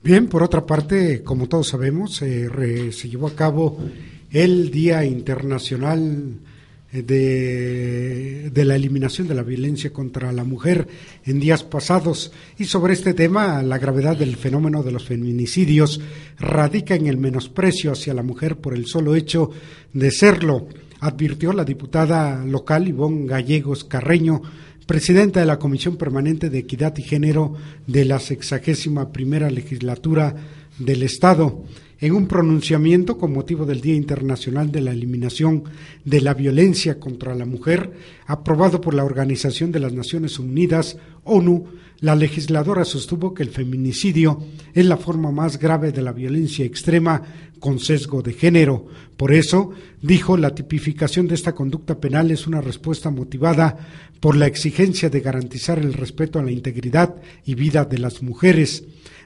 Bien, 0.01 0.27
por 0.27 0.41
otra 0.41 0.65
parte, 0.65 1.21
como 1.21 1.49
todos 1.49 1.67
sabemos, 1.67 2.15
se 2.15 3.09
llevó 3.09 3.27
a 3.27 3.35
cabo 3.35 3.77
el 4.31 4.71
Día 4.71 5.03
Internacional 5.03 6.39
de, 7.01 8.51
de, 8.51 8.65
la 8.65 8.75
eliminación 8.75 9.27
de 9.27 9.33
la 9.33 9.41
violencia 9.41 9.91
contra 9.91 10.31
la 10.31 10.43
mujer 10.43 10.87
en 11.25 11.39
días 11.39 11.63
pasados. 11.63 12.31
Y 12.59 12.65
sobre 12.65 12.93
este 12.93 13.13
tema, 13.13 13.63
la 13.63 13.79
gravedad 13.79 14.15
del 14.15 14.35
fenómeno 14.35 14.83
de 14.83 14.91
los 14.91 15.05
feminicidios 15.05 15.99
radica 16.39 16.93
en 16.95 17.07
el 17.07 17.17
menosprecio 17.17 17.91
hacia 17.91 18.13
la 18.13 18.21
mujer 18.21 18.57
por 18.57 18.75
el 18.75 18.85
solo 18.85 19.15
hecho 19.15 19.49
de 19.91 20.11
serlo, 20.11 20.67
advirtió 20.99 21.51
la 21.51 21.65
diputada 21.65 22.45
local 22.45 22.87
Ivonne 22.87 23.25
Gallegos 23.25 23.83
Carreño, 23.83 24.41
presidenta 24.85 25.39
de 25.39 25.45
la 25.47 25.59
Comisión 25.59 25.97
Permanente 25.97 26.49
de 26.49 26.59
Equidad 26.59 26.95
y 26.97 27.03
Género 27.03 27.55
de 27.87 28.05
la 28.05 28.19
sexagésima 28.19 29.11
primera 29.11 29.49
legislatura 29.49 30.35
del 30.77 31.03
Estado 31.03 31.63
en 32.03 32.11
un 32.11 32.27
pronunciamiento 32.27 33.17
con 33.17 33.31
motivo 33.31 33.65
del 33.65 33.79
Día 33.79 33.95
Internacional 33.95 34.73
de 34.73 34.81
la 34.81 34.91
Eliminación 34.91 35.63
de 36.03 36.19
la 36.19 36.33
Violencia 36.33 36.99
contra 36.99 37.33
la 37.33 37.45
Mujer, 37.45 37.93
aprobado 38.27 38.81
por 38.81 38.93
la 38.93 39.05
Organización 39.05 39.71
de 39.71 39.79
las 39.79 39.93
Naciones 39.93 40.37
Unidas, 40.37 40.97
ONU, 41.23 41.63
la 42.01 42.17
legisladora 42.17 42.83
sostuvo 42.83 43.33
que 43.33 43.43
el 43.43 43.51
feminicidio 43.51 44.43
es 44.73 44.85
la 44.85 44.97
forma 44.97 45.31
más 45.31 45.57
grave 45.57 45.93
de 45.93 46.01
la 46.01 46.11
violencia 46.11 46.65
extrema 46.65 47.21
con 47.61 47.79
sesgo 47.79 48.21
de 48.21 48.33
género. 48.33 48.85
Por 49.15 49.31
eso, 49.31 49.71
dijo, 50.01 50.35
la 50.35 50.53
tipificación 50.53 51.29
de 51.29 51.35
esta 51.35 51.55
conducta 51.55 52.01
penal 52.01 52.31
es 52.31 52.47
una 52.47 52.59
respuesta 52.59 53.11
motivada 53.11 53.77
por 54.19 54.35
la 54.35 54.47
exigencia 54.47 55.09
de 55.09 55.21
garantizar 55.21 55.79
el 55.79 55.93
respeto 55.93 56.37
a 56.37 56.43
la 56.43 56.51
integridad 56.51 57.15
y 57.45 57.55
vida 57.55 57.85
de 57.85 57.99
las 57.99 58.21
mujeres 58.21 58.83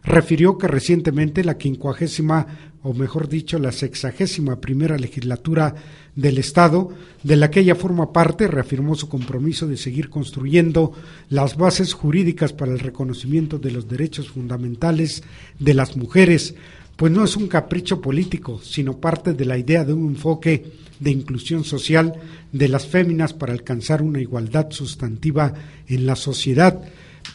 refirió 0.08 0.58
que 0.58 0.68
recientemente 0.68 1.44
la 1.44 1.58
quincuagésima, 1.58 2.67
o 2.88 2.94
mejor 2.94 3.28
dicho, 3.28 3.60
la 3.60 3.74
sexagésima 3.74 4.62
primera 4.62 4.98
legislatura 4.98 5.76
del 6.16 6.38
Estado, 6.38 6.90
de 7.22 7.36
la 7.36 7.52
que 7.52 7.60
ella 7.60 7.76
forma 7.76 8.14
parte, 8.14 8.48
reafirmó 8.48 8.96
su 8.96 9.10
compromiso 9.10 9.68
de 9.68 9.76
seguir 9.76 10.10
construyendo 10.10 10.94
las 11.30 11.58
bases 11.58 11.92
jurídicas 11.92 12.54
para 12.54 12.72
el 12.72 12.80
reconocimiento 12.80 13.60
de 13.60 13.72
los 13.72 13.90
derechos 13.90 14.30
fundamentales 14.30 15.22
de 15.60 15.74
las 15.74 15.98
mujeres, 15.98 16.56
pues 16.96 17.12
no 17.12 17.26
es 17.26 17.36
un 17.36 17.50
capricho 17.50 18.00
político, 18.00 18.62
sino 18.64 19.02
parte 19.02 19.34
de 19.34 19.44
la 19.44 19.58
idea 19.58 19.84
de 19.84 19.92
un 19.92 20.08
enfoque 20.08 20.72
de 21.02 21.12
inclusión 21.12 21.66
social 21.66 22.14
de 22.54 22.70
las 22.70 22.88
féminas 22.88 23.34
para 23.34 23.52
alcanzar 23.52 24.02
una 24.02 24.22
igualdad 24.22 24.72
sustantiva 24.72 25.54
en 25.90 26.06
la 26.06 26.16
sociedad. 26.16 26.82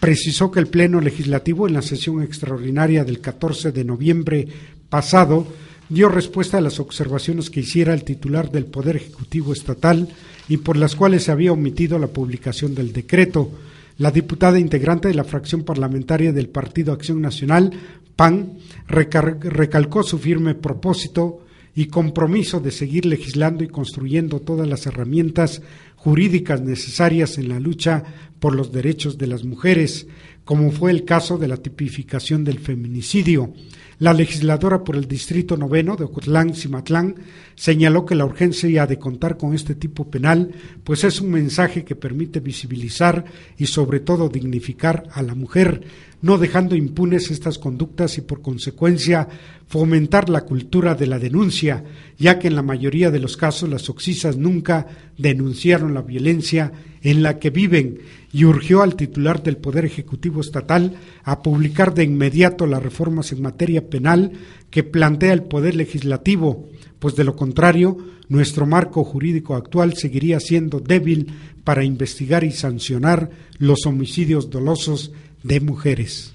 Precisó 0.00 0.50
que 0.50 0.60
el 0.60 0.68
Pleno 0.68 1.02
Legislativo, 1.02 1.68
en 1.68 1.74
la 1.74 1.82
sesión 1.82 2.22
extraordinaria 2.22 3.04
del 3.04 3.20
14 3.20 3.70
de 3.70 3.84
noviembre 3.84 4.48
pasado, 4.92 5.46
dio 5.88 6.10
respuesta 6.10 6.58
a 6.58 6.60
las 6.60 6.78
observaciones 6.78 7.48
que 7.48 7.60
hiciera 7.60 7.94
el 7.94 8.04
titular 8.04 8.50
del 8.50 8.66
Poder 8.66 8.96
Ejecutivo 8.96 9.54
Estatal 9.54 10.06
y 10.50 10.58
por 10.58 10.76
las 10.76 10.96
cuales 10.96 11.22
se 11.22 11.32
había 11.32 11.50
omitido 11.50 11.98
la 11.98 12.08
publicación 12.08 12.74
del 12.74 12.92
decreto. 12.92 13.50
La 13.96 14.10
diputada 14.10 14.58
integrante 14.58 15.08
de 15.08 15.14
la 15.14 15.24
fracción 15.24 15.62
parlamentaria 15.62 16.30
del 16.30 16.50
Partido 16.50 16.92
Acción 16.92 17.22
Nacional, 17.22 17.72
PAN, 18.16 18.58
recalcó 18.86 20.02
su 20.02 20.18
firme 20.18 20.54
propósito 20.54 21.40
y 21.74 21.86
compromiso 21.86 22.60
de 22.60 22.70
seguir 22.70 23.06
legislando 23.06 23.64
y 23.64 23.68
construyendo 23.68 24.40
todas 24.40 24.68
las 24.68 24.84
herramientas 24.84 25.62
jurídicas 25.96 26.60
necesarias 26.60 27.38
en 27.38 27.48
la 27.48 27.58
lucha 27.58 28.04
por 28.40 28.54
los 28.54 28.72
derechos 28.72 29.16
de 29.16 29.26
las 29.26 29.42
mujeres, 29.42 30.06
como 30.44 30.70
fue 30.70 30.90
el 30.90 31.06
caso 31.06 31.38
de 31.38 31.48
la 31.48 31.56
tipificación 31.56 32.44
del 32.44 32.58
feminicidio. 32.58 33.54
La 34.02 34.12
legisladora 34.12 34.82
por 34.82 34.96
el 34.96 35.06
Distrito 35.06 35.56
Noveno 35.56 35.94
de 35.94 36.02
Ocotlán, 36.02 36.56
Cimatlán, 36.56 37.14
señaló 37.54 38.04
que 38.04 38.16
la 38.16 38.24
urgencia 38.24 38.84
de 38.84 38.98
contar 38.98 39.36
con 39.36 39.54
este 39.54 39.76
tipo 39.76 40.10
penal, 40.10 40.50
pues 40.82 41.04
es 41.04 41.20
un 41.20 41.30
mensaje 41.30 41.84
que 41.84 41.94
permite 41.94 42.40
visibilizar 42.40 43.24
y 43.56 43.66
sobre 43.66 44.00
todo 44.00 44.28
dignificar 44.28 45.04
a 45.12 45.22
la 45.22 45.36
mujer, 45.36 45.84
no 46.22 46.38
dejando 46.38 46.76
impunes 46.76 47.30
estas 47.30 47.58
conductas 47.58 48.16
y 48.16 48.22
por 48.22 48.40
consecuencia 48.40 49.28
fomentar 49.66 50.28
la 50.28 50.42
cultura 50.42 50.94
de 50.94 51.06
la 51.06 51.18
denuncia, 51.18 51.84
ya 52.16 52.38
que 52.38 52.48
en 52.48 52.54
la 52.54 52.62
mayoría 52.62 53.10
de 53.10 53.18
los 53.18 53.36
casos 53.36 53.68
las 53.68 53.90
oxisas 53.90 54.36
nunca 54.36 54.86
denunciaron 55.18 55.94
la 55.94 56.02
violencia 56.02 56.72
en 57.02 57.22
la 57.22 57.38
que 57.38 57.50
viven. 57.50 57.98
Y 58.32 58.44
urgió 58.44 58.82
al 58.82 58.96
titular 58.96 59.42
del 59.42 59.56
Poder 59.56 59.84
Ejecutivo 59.84 60.40
Estatal 60.40 60.96
a 61.24 61.42
publicar 61.42 61.92
de 61.92 62.04
inmediato 62.04 62.66
las 62.66 62.82
reformas 62.82 63.32
en 63.32 63.42
materia 63.42 63.90
penal 63.90 64.32
que 64.70 64.84
plantea 64.84 65.32
el 65.32 65.42
Poder 65.42 65.74
Legislativo, 65.74 66.68
pues 66.98 67.16
de 67.16 67.24
lo 67.24 67.34
contrario, 67.34 67.98
nuestro 68.28 68.64
marco 68.64 69.04
jurídico 69.04 69.56
actual 69.56 69.94
seguiría 69.94 70.38
siendo 70.38 70.80
débil 70.80 71.34
para 71.64 71.84
investigar 71.84 72.44
y 72.44 72.52
sancionar 72.52 73.30
los 73.58 73.86
homicidios 73.86 74.50
dolosos 74.50 75.12
de 75.42 75.60
mujeres. 75.60 76.32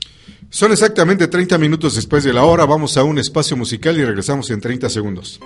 Son 0.49 0.71
exactamente 0.71 1.27
30 1.27 1.57
minutos 1.57 1.95
después 1.95 2.23
de 2.23 2.33
la 2.33 2.43
hora, 2.43 2.65
vamos 2.65 2.97
a 2.97 3.03
un 3.03 3.17
espacio 3.19 3.57
musical 3.57 3.97
y 3.97 4.05
regresamos 4.05 4.49
en 4.49 4.61
30 4.61 4.89
segundos. 4.89 5.39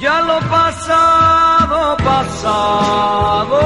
Ya 0.00 0.22
lo 0.22 0.38
pasado, 0.48 1.96
pasado 1.96 3.57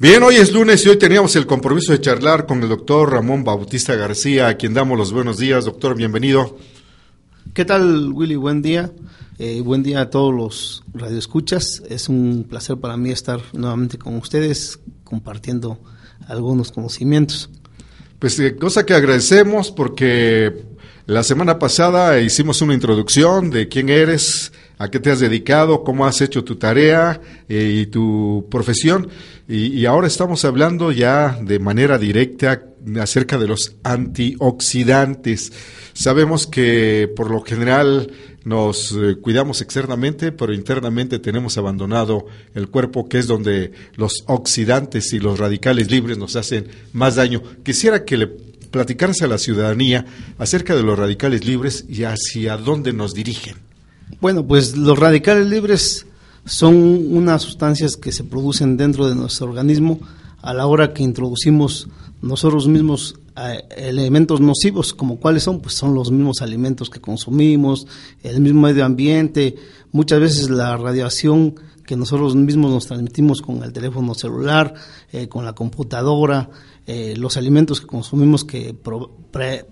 Bien, 0.00 0.22
hoy 0.22 0.36
es 0.36 0.50
lunes 0.50 0.86
y 0.86 0.88
hoy 0.88 0.96
teníamos 0.96 1.36
el 1.36 1.44
compromiso 1.46 1.92
de 1.92 2.00
charlar 2.00 2.46
con 2.46 2.62
el 2.62 2.70
doctor 2.70 3.12
Ramón 3.12 3.44
Bautista 3.44 3.96
García, 3.96 4.48
a 4.48 4.56
quien 4.56 4.72
damos 4.72 4.96
los 4.96 5.12
buenos 5.12 5.36
días. 5.36 5.66
Doctor, 5.66 5.94
bienvenido. 5.94 6.56
¿Qué 7.52 7.66
tal, 7.66 8.10
Willy? 8.10 8.36
Buen 8.36 8.62
día. 8.62 8.90
Eh, 9.38 9.60
buen 9.60 9.82
día 9.82 10.00
a 10.00 10.08
todos 10.08 10.34
los 10.34 10.84
radioescuchas. 10.94 11.82
Es 11.86 12.08
un 12.08 12.46
placer 12.48 12.78
para 12.78 12.96
mí 12.96 13.10
estar 13.10 13.42
nuevamente 13.52 13.98
con 13.98 14.16
ustedes 14.16 14.80
compartiendo 15.04 15.78
algunos 16.28 16.72
conocimientos. 16.72 17.50
Pues 18.18 18.40
eh, 18.40 18.56
cosa 18.56 18.86
que 18.86 18.94
agradecemos 18.94 19.70
porque 19.70 20.64
la 21.04 21.22
semana 21.22 21.58
pasada 21.58 22.18
hicimos 22.20 22.62
una 22.62 22.72
introducción 22.72 23.50
de 23.50 23.68
quién 23.68 23.90
eres, 23.90 24.50
a 24.80 24.90
qué 24.90 24.98
te 24.98 25.10
has 25.10 25.20
dedicado, 25.20 25.84
cómo 25.84 26.06
has 26.06 26.22
hecho 26.22 26.42
tu 26.42 26.56
tarea 26.56 27.20
eh, 27.50 27.82
y 27.82 27.86
tu 27.86 28.46
profesión. 28.50 29.10
Y, 29.46 29.84
ahora 29.84 30.06
estamos 30.06 30.46
hablando 30.46 30.90
ya 30.90 31.38
de 31.42 31.58
manera 31.58 31.98
directa 31.98 32.62
acerca 32.98 33.36
de 33.36 33.46
los 33.46 33.76
antioxidantes. 33.82 35.52
Sabemos 35.92 36.46
que 36.46 37.12
por 37.14 37.30
lo 37.30 37.42
general 37.42 38.10
nos 38.44 38.92
eh, 38.92 39.16
cuidamos 39.20 39.60
externamente, 39.60 40.32
pero 40.32 40.54
internamente 40.54 41.18
tenemos 41.18 41.58
abandonado 41.58 42.24
el 42.54 42.68
cuerpo, 42.68 43.06
que 43.06 43.18
es 43.18 43.26
donde 43.26 43.72
los 43.96 44.24
oxidantes 44.28 45.12
y 45.12 45.18
los 45.18 45.38
radicales 45.38 45.90
libres 45.90 46.16
nos 46.16 46.36
hacen 46.36 46.68
más 46.94 47.16
daño. 47.16 47.42
Quisiera 47.62 48.06
que 48.06 48.16
le 48.16 48.28
platicarse 48.28 49.26
a 49.26 49.28
la 49.28 49.36
ciudadanía 49.36 50.06
acerca 50.38 50.74
de 50.74 50.84
los 50.84 50.98
radicales 50.98 51.44
libres 51.44 51.84
y 51.86 52.04
hacia 52.04 52.56
dónde 52.56 52.94
nos 52.94 53.12
dirigen. 53.12 53.69
Bueno, 54.20 54.46
pues 54.46 54.76
los 54.76 54.98
radicales 54.98 55.46
libres 55.46 56.06
son 56.44 56.74
unas 56.76 57.40
sustancias 57.40 57.96
que 57.96 58.12
se 58.12 58.22
producen 58.22 58.76
dentro 58.76 59.08
de 59.08 59.14
nuestro 59.14 59.48
organismo 59.48 59.98
a 60.42 60.52
la 60.52 60.66
hora 60.66 60.92
que 60.92 61.02
introducimos 61.02 61.88
nosotros 62.20 62.68
mismos 62.68 63.14
eh, 63.38 63.62
elementos 63.78 64.42
nocivos, 64.42 64.92
como 64.92 65.18
cuáles 65.18 65.44
son, 65.44 65.60
pues 65.60 65.74
son 65.74 65.94
los 65.94 66.10
mismos 66.10 66.42
alimentos 66.42 66.90
que 66.90 67.00
consumimos, 67.00 67.86
el 68.22 68.40
mismo 68.40 68.60
medio 68.60 68.84
ambiente, 68.84 69.56
muchas 69.90 70.20
veces 70.20 70.50
la 70.50 70.76
radiación 70.76 71.54
que 71.86 71.96
nosotros 71.96 72.36
mismos 72.36 72.72
nos 72.72 72.86
transmitimos 72.86 73.40
con 73.40 73.64
el 73.64 73.72
teléfono 73.72 74.12
celular, 74.12 74.74
eh, 75.12 75.28
con 75.28 75.46
la 75.46 75.54
computadora, 75.54 76.50
eh, 76.92 77.14
los 77.16 77.36
alimentos 77.36 77.80
que 77.80 77.86
consumimos 77.86 78.44
que 78.44 78.74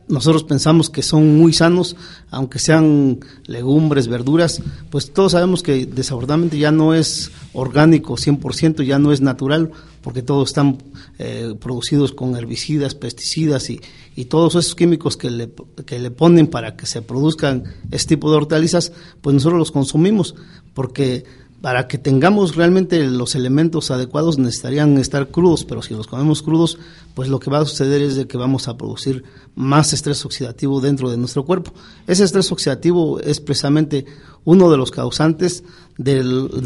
nosotros 0.06 0.44
pensamos 0.44 0.88
que 0.88 1.02
son 1.02 1.36
muy 1.36 1.52
sanos, 1.52 1.96
aunque 2.30 2.60
sean 2.60 3.18
legumbres, 3.44 4.06
verduras, 4.06 4.62
pues 4.88 5.12
todos 5.12 5.32
sabemos 5.32 5.64
que 5.64 5.84
desafortunadamente 5.84 6.58
ya 6.58 6.70
no 6.70 6.94
es 6.94 7.32
orgánico 7.54 8.14
100%, 8.14 8.84
ya 8.84 9.00
no 9.00 9.10
es 9.10 9.20
natural, 9.20 9.72
porque 10.00 10.22
todos 10.22 10.50
están 10.50 10.78
eh, 11.18 11.56
producidos 11.58 12.12
con 12.12 12.36
herbicidas, 12.36 12.94
pesticidas 12.94 13.68
y, 13.68 13.80
y, 14.14 14.26
todos 14.26 14.54
esos 14.54 14.76
químicos 14.76 15.16
que 15.16 15.30
le, 15.30 15.50
que 15.84 15.98
le 15.98 16.12
ponen 16.12 16.46
para 16.46 16.76
que 16.76 16.86
se 16.86 17.02
produzcan 17.02 17.64
este 17.90 18.14
tipo 18.14 18.30
de 18.30 18.36
hortalizas, 18.36 18.92
pues 19.22 19.34
nosotros 19.34 19.58
los 19.58 19.72
consumimos, 19.72 20.36
porque 20.72 21.24
para 21.60 21.88
que 21.88 21.98
tengamos 21.98 22.54
realmente 22.54 23.04
los 23.04 23.34
elementos 23.34 23.90
adecuados 23.90 24.38
necesitarían 24.38 24.96
estar 24.98 25.28
crudos, 25.28 25.64
pero 25.64 25.82
si 25.82 25.94
los 25.94 26.06
comemos 26.06 26.42
crudos, 26.42 26.78
pues 27.18 27.28
lo 27.28 27.40
que 27.40 27.50
va 27.50 27.58
a 27.58 27.64
suceder 27.64 28.00
es 28.00 28.14
de 28.14 28.28
que 28.28 28.38
vamos 28.38 28.68
a 28.68 28.76
producir 28.76 29.24
más 29.56 29.92
estrés 29.92 30.24
oxidativo 30.24 30.80
dentro 30.80 31.10
de 31.10 31.16
nuestro 31.16 31.44
cuerpo. 31.44 31.72
Ese 32.06 32.22
estrés 32.22 32.52
oxidativo 32.52 33.18
es 33.18 33.40
precisamente 33.40 34.06
uno 34.44 34.70
de 34.70 34.76
los 34.76 34.92
causantes 34.92 35.64
de 35.96 36.22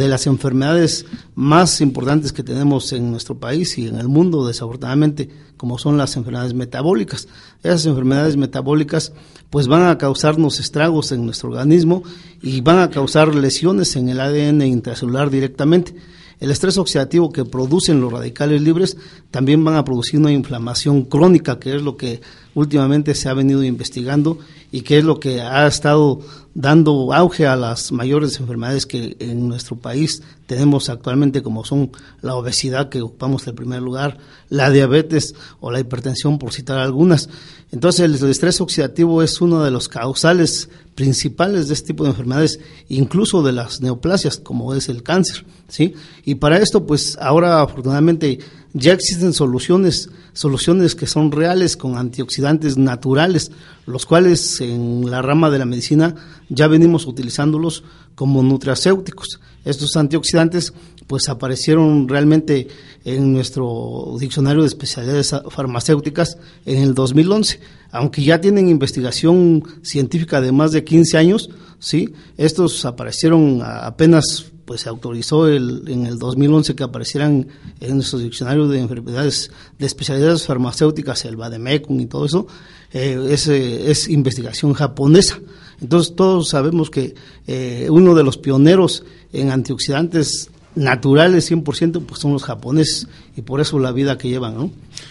las 0.09 0.27
enfermedades 0.27 1.07
más 1.35 1.81
importantes 1.81 2.35
que 2.35 2.43
tenemos 2.43 2.93
en 2.93 3.11
nuestro 3.11 3.41
país 3.41 3.79
y 3.79 3.87
en 3.87 3.97
el 3.97 4.09
mundo, 4.09 4.47
desafortunadamente, 4.47 5.31
como 5.57 5.79
son 5.79 5.97
las 5.97 6.19
enfermedades 6.19 6.53
metabólicas. 6.53 7.29
Esas 7.63 7.87
enfermedades 7.87 8.37
metabólicas 8.37 9.15
pues 9.49 9.69
van 9.69 9.85
a 9.89 9.97
causarnos 9.97 10.61
estragos 10.61 11.13
en 11.13 11.25
nuestro 11.25 11.49
organismo 11.49 12.03
y 12.43 12.61
van 12.61 12.81
a 12.81 12.91
causar 12.91 13.35
lesiones 13.35 13.97
en 13.97 14.11
el 14.11 14.21
ADN 14.21 14.61
intracelular 14.67 15.31
directamente. 15.31 15.95
El 16.43 16.51
estrés 16.51 16.77
oxidativo 16.77 17.31
que 17.31 17.45
producen 17.45 18.01
los 18.01 18.13
radicales 18.13 18.61
libres 18.63 18.97
también 19.31 19.63
van 19.63 19.77
a 19.77 19.85
producir 19.85 20.19
una 20.19 20.33
inflamación 20.33 21.05
crónica, 21.05 21.61
que 21.61 21.77
es 21.77 21.83
lo 21.83 21.97
que 21.97 22.21
últimamente 22.57 23.15
se 23.15 23.29
ha 23.29 23.35
venido 23.35 23.63
investigando 23.63 24.39
y 24.73 24.81
que 24.81 24.99
es 24.99 25.05
lo 25.05 25.21
que 25.21 25.41
ha 25.41 25.65
estado 25.69 26.19
dando 26.53 27.13
auge 27.13 27.47
a 27.47 27.55
las 27.55 27.93
mayores 27.93 28.41
enfermedades 28.41 28.87
que 28.87 29.17
en 29.21 29.47
nuestro 29.47 29.77
país 29.77 30.21
tenemos 30.47 30.89
actualmente, 30.89 31.45
como 31.45 31.65
son 31.65 31.93
la 32.23 32.35
obesidad, 32.35 32.89
que 32.89 33.03
ocupamos 33.03 33.47
el 33.47 33.55
primer 33.55 33.81
lugar, 33.81 34.19
la 34.49 34.71
diabetes 34.71 35.37
o 35.61 35.71
la 35.71 35.79
hipertensión, 35.79 36.41
por 36.41 36.53
citar 36.53 36.79
algunas. 36.79 37.29
Entonces, 37.71 38.01
el 38.01 38.29
estrés 38.29 38.61
oxidativo 38.61 39.23
es 39.23 39.41
uno 39.41 39.63
de 39.63 39.71
los 39.71 39.89
causales 39.89 40.71
principales 40.95 41.69
de 41.69 41.75
este 41.75 41.89
tipo 41.89 42.05
de 42.05 42.11
enfermedades, 42.11 42.61
incluso 42.89 43.43
de 43.43 43.53
las 43.53 43.81
neoplasias, 43.81 44.39
como 44.39 44.75
es 44.75 44.89
el 44.89 45.03
cáncer, 45.03 45.45
¿sí? 45.69 45.95
Y 46.25 46.37
para 46.37 46.59
esto, 46.59 46.87
pues 46.87 47.17
ahora 47.21 47.63
afortunadamente 47.63 48.39
ya 48.75 48.93
existen 48.93 49.33
soluciones, 49.33 50.11
soluciones 50.33 50.95
que 50.95 51.07
son 51.07 51.31
reales 51.31 51.77
con 51.77 51.97
antioxidantes 51.97 52.79
naturales, 52.79 53.53
los 53.87 54.07
cuales 54.07 54.61
en 54.61 55.11
la 55.11 55.21
rama 55.21 55.51
de 55.51 55.59
la 55.59 55.67
medicina 55.67 56.15
ya 56.49 56.69
venimos 56.69 57.07
utilizándolos 57.07 57.85
como 58.15 58.43
nutracéuticos. 58.43 59.41
Estos 59.65 59.97
antioxidantes 59.97 60.73
pues 61.07 61.29
aparecieron 61.29 62.09
realmente 62.09 62.69
en 63.05 63.33
nuestro 63.33 64.17
diccionario 64.19 64.63
de 64.63 64.69
especialidades 64.69 65.35
farmacéuticas 65.51 66.39
en 66.65 66.83
el 66.83 66.95
2011, 66.95 67.61
aunque 67.91 68.23
ya 68.23 68.41
tienen 68.41 68.69
investigación 68.69 69.63
científica 69.83 70.41
de 70.41 70.53
más 70.53 70.73
de 70.73 70.85
15 70.85 71.19
años, 71.19 71.51
sí, 71.79 72.15
estos 72.37 72.85
aparecieron 72.85 73.61
apenas 73.63 74.52
pues 74.65 74.83
se 74.83 74.89
autorizó 74.89 75.49
el, 75.49 75.85
en 75.89 76.07
el 76.07 76.19
2011 76.19 76.75
que 76.75 76.83
aparecieran 76.83 77.49
en 77.81 77.95
nuestro 77.95 78.19
diccionario 78.19 78.69
de 78.69 78.81
enfermedades 78.81 79.51
de 79.79 79.87
especialidades 79.87 80.47
farmacéuticas, 80.47 81.25
el 81.25 81.37
Bademecum 81.37 81.99
y 82.01 82.07
todo 82.07 82.27
eso, 82.27 82.47
eh, 82.93 83.29
es, 83.31 83.49
es, 83.49 84.09
investigación 84.09 84.73
japonesa. 84.73 85.41
Entonces 85.81 86.15
todos 86.15 86.49
sabemos 86.49 86.91
que 86.91 87.15
eh, 87.47 87.89
uno 87.91 88.15
de 88.15 88.23
los 88.23 88.39
pioneros 88.39 89.05
en 89.33 89.51
antioxidantes 89.51 90.51
naturales 90.75 91.51
100% 91.51 92.05
pues 92.07 92.21
son 92.21 92.33
los 92.33 92.45
japoneses 92.45 93.09
y 93.37 93.43
por 93.43 93.61
eso 93.61 93.79
la 93.79 93.93
vida 93.93 94.17
que 94.17 94.29
llevan, 94.29 94.55
¿no? 94.55 94.71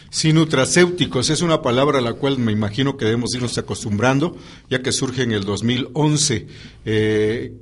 Sí, 0.10 0.34
nutracéuticos 0.34 1.30
es 1.30 1.42
una 1.42 1.62
palabra 1.62 2.00
a 2.00 2.02
la 2.02 2.14
cual 2.14 2.38
me 2.38 2.52
imagino 2.52 2.98
que 2.98 3.06
debemos 3.06 3.34
irnos 3.36 3.58
acostumbrando, 3.58 4.36
ya 4.70 4.82
que 4.82 4.92
surge 4.92 5.24
en 5.24 5.32
el 5.32 5.44
2011. 5.44 6.36
Eh, 6.36 6.48
eh, 6.86 7.54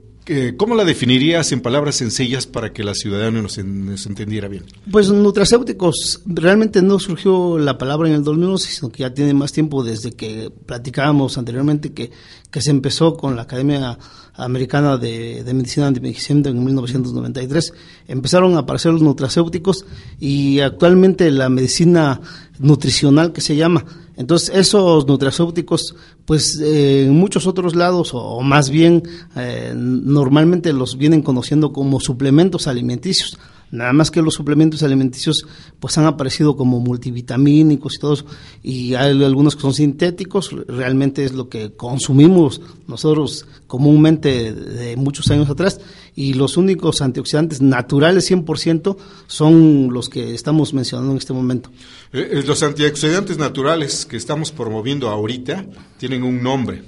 ¿Cómo 0.58 0.76
la 0.76 0.86
definirías 0.86 1.52
en 1.52 1.62
palabras 1.62 1.96
sencillas 1.96 2.46
para 2.46 2.72
que 2.72 2.84
la 2.84 2.94
ciudadana 2.94 3.42
nos, 3.42 3.58
entendiera 3.58 4.48
bien? 4.48 4.64
Pues 4.92 5.10
nutracéuticos, 5.10 6.22
realmente 6.26 6.84
no 6.84 7.00
surgió 7.00 7.58
la 7.58 7.80
palabra 7.80 8.10
en 8.10 8.16
el 8.16 8.24
2011, 8.24 8.72
sino 8.72 8.92
que 8.92 9.00
ya 9.00 9.14
tiene 9.14 9.34
más 9.34 9.52
tiempo 9.52 9.84
desde 9.84 10.12
que 10.12 10.52
platicábamos 10.68 11.40
anteriormente 11.40 11.94
que, 11.94 12.12
que 12.52 12.62
se 12.62 12.70
empezó 12.70 13.18
con 13.18 13.36
la 13.36 13.44
Academia 13.44 13.98
Americana 14.36 14.98
de, 14.98 15.44
de 15.44 15.54
Medicina 15.56 15.88
Antimedicina 15.88 16.50
en 16.50 16.64
1993. 16.64 17.74
Empezaron 18.08 18.56
a 18.56 18.60
aparecer 18.60 18.94
los 18.94 19.02
nutracéuticos 19.02 19.86
y 20.20 20.60
actualmente 20.60 21.32
la 21.32 21.50
medicina 21.50 22.22
nutricional 22.60 23.34
que 23.34 23.42
se 23.42 23.56
llama 23.56 23.84
entonces, 24.20 24.52
esos 24.54 25.08
nutracéuticos, 25.08 25.96
pues 26.26 26.60
eh, 26.60 27.06
en 27.06 27.18
muchos 27.18 27.48
otros 27.48 27.74
lados, 27.74 28.12
o, 28.14 28.42
más 28.42 28.70
bien 28.70 29.02
eh, 29.38 29.72
normalmente 29.74 30.74
los 30.74 30.98
vienen 30.98 31.22
conociendo 31.22 31.72
como 31.72 32.02
suplementos 32.02 32.68
alimenticios. 32.68 33.38
Nada 33.72 33.94
más 33.94 34.10
que 34.10 34.22
los 34.22 34.34
suplementos 34.34 34.82
alimenticios 34.84 35.46
pues 35.80 35.98
han 35.98 36.06
aparecido 36.06 36.56
como 36.56 36.80
multivitamínicos 36.80 37.96
y 37.96 38.00
todos, 38.00 38.26
y 38.64 38.96
hay 38.96 39.24
algunos 39.24 39.56
que 39.56 39.62
son 39.62 39.74
sintéticos, 39.74 40.56
realmente 40.68 41.24
es 41.24 41.34
lo 41.34 41.50
que 41.50 41.72
consumimos 41.72 42.62
nosotros 42.88 43.46
comúnmente 43.68 44.54
de 44.54 44.96
muchos 44.98 45.30
años 45.30 45.50
atrás, 45.50 45.80
y 46.16 46.34
los 46.34 46.58
únicos 46.58 47.02
antioxidantes 47.02 47.62
naturales 47.62 48.30
100% 48.30 48.98
son 49.28 49.94
los 49.94 50.10
que 50.10 50.34
estamos 50.34 50.74
mencionando 50.74 51.12
en 51.12 51.18
este 51.18 51.34
momento. 51.34 51.70
Eh, 52.12 52.28
eh, 52.32 52.44
los 52.46 52.64
antioxidantes 52.64 53.38
naturales 53.38 54.06
que 54.06 54.18
estamos 54.18 54.52
promoviendo 54.52 55.10
ahorita 55.10 55.66
tienen 55.98 56.24
un 56.24 56.42
nombre. 56.42 56.84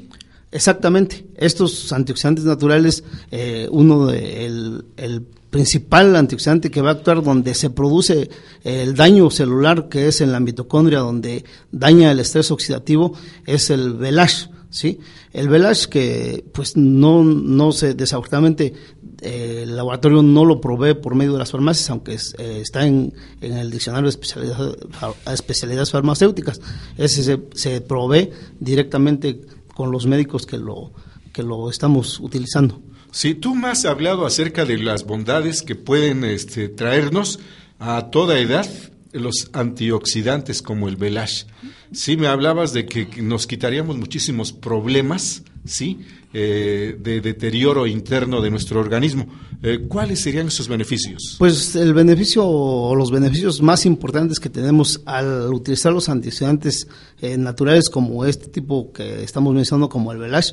Exactamente. 0.52 1.26
Estos 1.38 1.92
antioxidantes 1.94 2.44
naturales, 2.46 3.04
eh, 3.32 3.68
uno 3.72 4.08
de 4.08 4.46
el 4.98 5.26
principal 5.52 6.16
antioxidante 6.16 6.72
que 6.72 6.82
va 6.82 6.90
a 6.90 6.94
actuar 6.94 7.22
donde 7.22 7.54
se 7.54 7.70
produce 7.70 8.30
el 8.64 8.96
daño 8.96 9.30
celular, 9.30 9.90
que 9.90 10.08
es 10.08 10.22
en 10.22 10.32
la 10.32 10.40
mitocondria, 10.40 11.00
donde 11.00 11.44
daña 11.72 12.12
el 12.12 12.20
estrés 12.22 12.50
oxidativo, 12.52 13.14
es 13.46 13.70
el 13.70 13.94
VELASH, 13.94 14.48
¿sí? 14.70 15.00
El 15.34 15.50
VELASH 15.50 15.88
que, 15.88 16.46
pues, 16.54 16.78
no, 16.78 17.24
no 17.24 17.74
se, 17.74 17.94
desafortunadamente, 17.94 18.74
eh, 19.22 19.60
el 19.64 19.76
laboratorio 19.76 20.24
no 20.24 20.46
lo 20.46 20.62
provee 20.62 20.96
por 20.96 21.16
medio 21.16 21.34
de 21.34 21.40
las 21.40 21.52
farmacias, 21.52 21.90
aunque 21.90 22.14
eh, 22.14 22.60
está 22.62 22.88
en, 22.88 23.14
el 23.42 23.70
diccionario 23.70 24.06
de 24.06 24.12
especialidad, 24.12 24.76
especialidades 25.32 25.92
farmacéuticas. 25.92 26.62
Ese 26.98 27.24
se, 27.24 27.40
se, 27.54 27.82
provee 27.82 28.30
directamente 28.60 29.42
con 29.82 29.92
los 29.92 30.06
médicos 30.06 30.46
que 30.46 30.60
lo, 30.60 30.94
que 31.34 31.42
lo 31.42 31.68
estamos 31.68 32.20
utilizando. 32.20 32.84
Sí, 33.10 33.34
tú 33.34 33.56
me 33.56 33.70
has 33.70 33.84
hablado 33.86 34.28
acerca 34.28 34.64
de 34.64 34.78
las 34.78 35.08
bondades 35.08 35.64
que 35.64 35.74
pueden 35.74 36.24
este, 36.24 36.70
traernos 36.70 37.40
a 37.80 38.12
toda 38.12 38.38
edad 38.38 38.70
los 39.12 39.50
antioxidantes 39.54 40.62
como 40.62 40.88
el 40.88 40.98
Velash. 40.98 41.46
Sí, 41.94 42.16
me 42.16 42.28
hablabas 42.28 42.74
de 42.74 42.86
que 42.86 43.24
nos 43.24 43.48
quitaríamos 43.48 43.98
muchísimos 43.98 44.54
problemas, 44.54 45.42
¿sí? 45.66 46.00
Eh, 46.34 46.98
de 46.98 47.20
deterioro 47.20 47.86
interno 47.86 48.42
de 48.42 48.50
nuestro 48.50 48.80
organismo. 48.80 49.28
Eh, 49.62 49.86
¿Cuáles 49.88 50.22
serían 50.22 50.48
esos 50.48 50.68
beneficios? 50.68 51.36
Pues 51.38 51.76
el 51.76 51.94
beneficio 51.94 52.46
o 52.46 52.96
los 52.96 53.12
beneficios 53.12 53.62
más 53.62 53.86
importantes 53.86 54.40
que 54.40 54.50
tenemos 54.50 55.02
al 55.06 55.54
utilizar 55.54 55.92
los 55.92 56.10
antioxidantes 56.10 56.88
eh, 57.22 57.38
naturales 57.38 57.90
como 57.90 58.26
este 58.26 58.48
tipo 58.48 58.92
que 58.92 59.24
estamos 59.24 59.54
mencionando 59.54 59.90
como 59.90 60.12
el 60.12 60.20
Velash, 60.20 60.52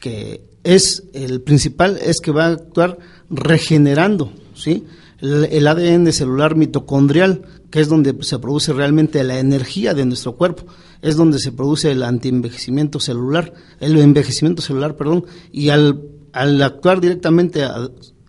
que 0.00 0.42
es 0.62 1.04
el 1.12 1.42
principal 1.42 1.98
es 2.02 2.20
que 2.20 2.30
va 2.30 2.46
a 2.46 2.52
actuar 2.52 2.98
regenerando, 3.28 4.32
¿sí? 4.54 4.84
El, 5.20 5.66
ADN 5.66 6.12
celular 6.12 6.56
mitocondrial, 6.56 7.42
que 7.70 7.80
es 7.80 7.88
donde 7.88 8.16
se 8.22 8.38
produce 8.38 8.72
realmente 8.72 9.22
la 9.24 9.38
energía 9.38 9.94
de 9.94 10.04
nuestro 10.04 10.36
cuerpo, 10.36 10.66
es 11.02 11.16
donde 11.16 11.38
se 11.38 11.52
produce 11.52 11.90
el 11.90 12.02
antienvejecimiento 12.02 13.00
celular, 13.00 13.52
el 13.80 13.98
envejecimiento 13.98 14.62
celular, 14.62 14.96
perdón, 14.96 15.24
y 15.52 15.70
al, 15.70 16.02
al 16.32 16.62
actuar 16.62 17.00
directamente 17.00 17.66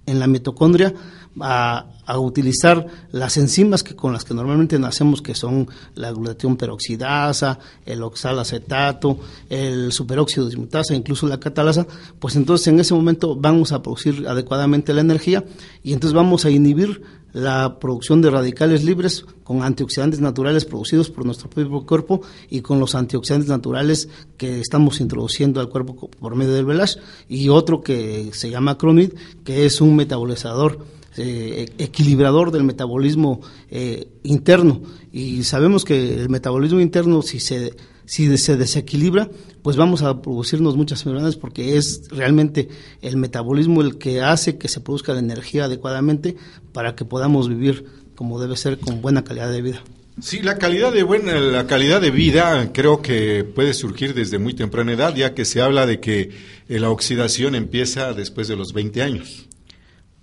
en 0.06 0.19
la 0.19 0.28
mitocondria, 0.28 0.93
a, 1.39 1.91
a, 2.08 2.20
utilizar 2.20 2.88
las 3.12 3.38
enzimas 3.38 3.84
que 3.84 3.96
con 3.96 4.13
las 4.13 4.24
que 4.24 4.34
normalmente 4.34 4.80
nacemos, 4.80 5.22
que 5.22 5.36
son 5.36 5.67
la 5.96 6.12
glutatión 6.12 6.58
peroxidasa, 6.58 7.60
el 7.86 8.02
oxalacetato, 8.02 9.20
el 9.50 9.91
superóxido 9.91 10.48
dismutasa, 10.48 10.96
incluso 10.96 11.28
la 11.28 11.39
catalasa, 11.39 11.86
pues 12.20 12.36
entonces 12.36 12.67
en 12.67 12.80
ese 12.80 12.93
momento 12.93 13.36
vamos 13.36 13.72
a 13.72 13.82
producir 13.82 14.28
adecuadamente 14.28 14.93
la 14.93 15.02
energía 15.02 15.43
y 15.84 15.93
entonces 15.93 16.15
vamos 16.15 16.46
a 16.46 16.50
inhibir 16.50 17.02
la 17.34 17.78
producción 17.80 18.22
de 18.22 18.32
radicales 18.32 18.84
libres 18.84 19.26
con 19.43 19.62
antioxidantes 19.62 20.20
naturales 20.20 20.65
producidos 20.65 21.12
por 21.12 21.26
nuestro 21.26 21.50
propio 21.50 21.86
cuerpo 21.86 22.22
y 22.50 22.62
con 22.62 22.80
los 22.80 22.96
antioxidantes 22.96 23.50
naturales 23.50 24.10
que 24.38 24.60
estamos 24.60 25.00
introduciendo 25.02 25.60
al 25.60 25.70
cuerpo 25.70 26.10
por 26.20 26.36
medio 26.36 26.54
del 26.54 26.65
velash 26.65 26.96
y 27.30 27.50
otro 27.50 27.82
que 27.82 28.32
se 28.34 28.50
llama 28.50 28.78
Cronid, 28.78 29.13
que 29.43 29.65
es 29.65 29.82
un 29.82 29.96
metabolizador 29.96 30.80
eh, 31.17 31.65
equilibrador 31.77 32.51
del 32.51 32.63
metabolismo 32.63 33.41
eh, 33.69 34.08
interno. 34.23 34.82
Y 35.12 35.43
sabemos 35.43 35.84
que 35.84 36.13
el 36.13 36.30
metabolismo 36.30 36.80
interno, 36.80 37.21
si 37.21 37.39
se, 37.39 37.73
si 38.06 38.38
se 38.38 38.58
desequilibra, 38.58 39.30
pues 39.63 39.77
vamos 39.77 40.03
a 40.03 40.21
producirnos 40.21 40.75
muchas 40.75 40.99
enfermedades 41.01 41.36
porque 41.36 41.77
es 41.77 42.03
realmente 42.10 42.69
el 43.01 43.17
metabolismo 43.17 43.82
el 43.82 43.97
que 43.97 44.21
hace 44.21 44.58
que 44.58 44.67
se 44.67 44.80
produzca 44.80 45.13
la 45.13 45.19
energía 45.19 45.65
adecuadamente 45.65 46.36
para 46.71 46.95
que 46.95 47.06
podamos 47.06 47.49
vivir 47.49 47.86
como 48.15 48.39
debe 48.39 48.56
ser 48.56 48.80
con 48.80 49.01
buena 49.01 49.23
calidad 49.23 49.51
de 49.51 49.62
vida. 49.62 49.84
Sí, 50.19 50.41
la 50.41 50.58
calidad 50.58 50.91
de 50.91 51.03
buena, 51.03 51.39
la 51.39 51.67
calidad 51.67 52.01
de 52.01 52.10
vida 52.10 52.71
creo 52.73 53.03
que 53.03 53.43
puede 53.43 53.75
surgir 53.75 54.15
desde 54.15 54.39
muy 54.39 54.56
temprana 54.56 54.93
edad, 54.93 55.15
ya 55.15 55.36
que 55.36 55.45
se 55.45 55.62
habla 55.62 55.86
de 55.86 55.99
que 55.99 56.32
la 56.67 56.89
oxidación 56.89 57.53
empieza 57.53 58.13
después 58.13 58.47
de 58.47 58.56
los 58.56 58.73
20 58.73 59.03
años. 59.03 59.46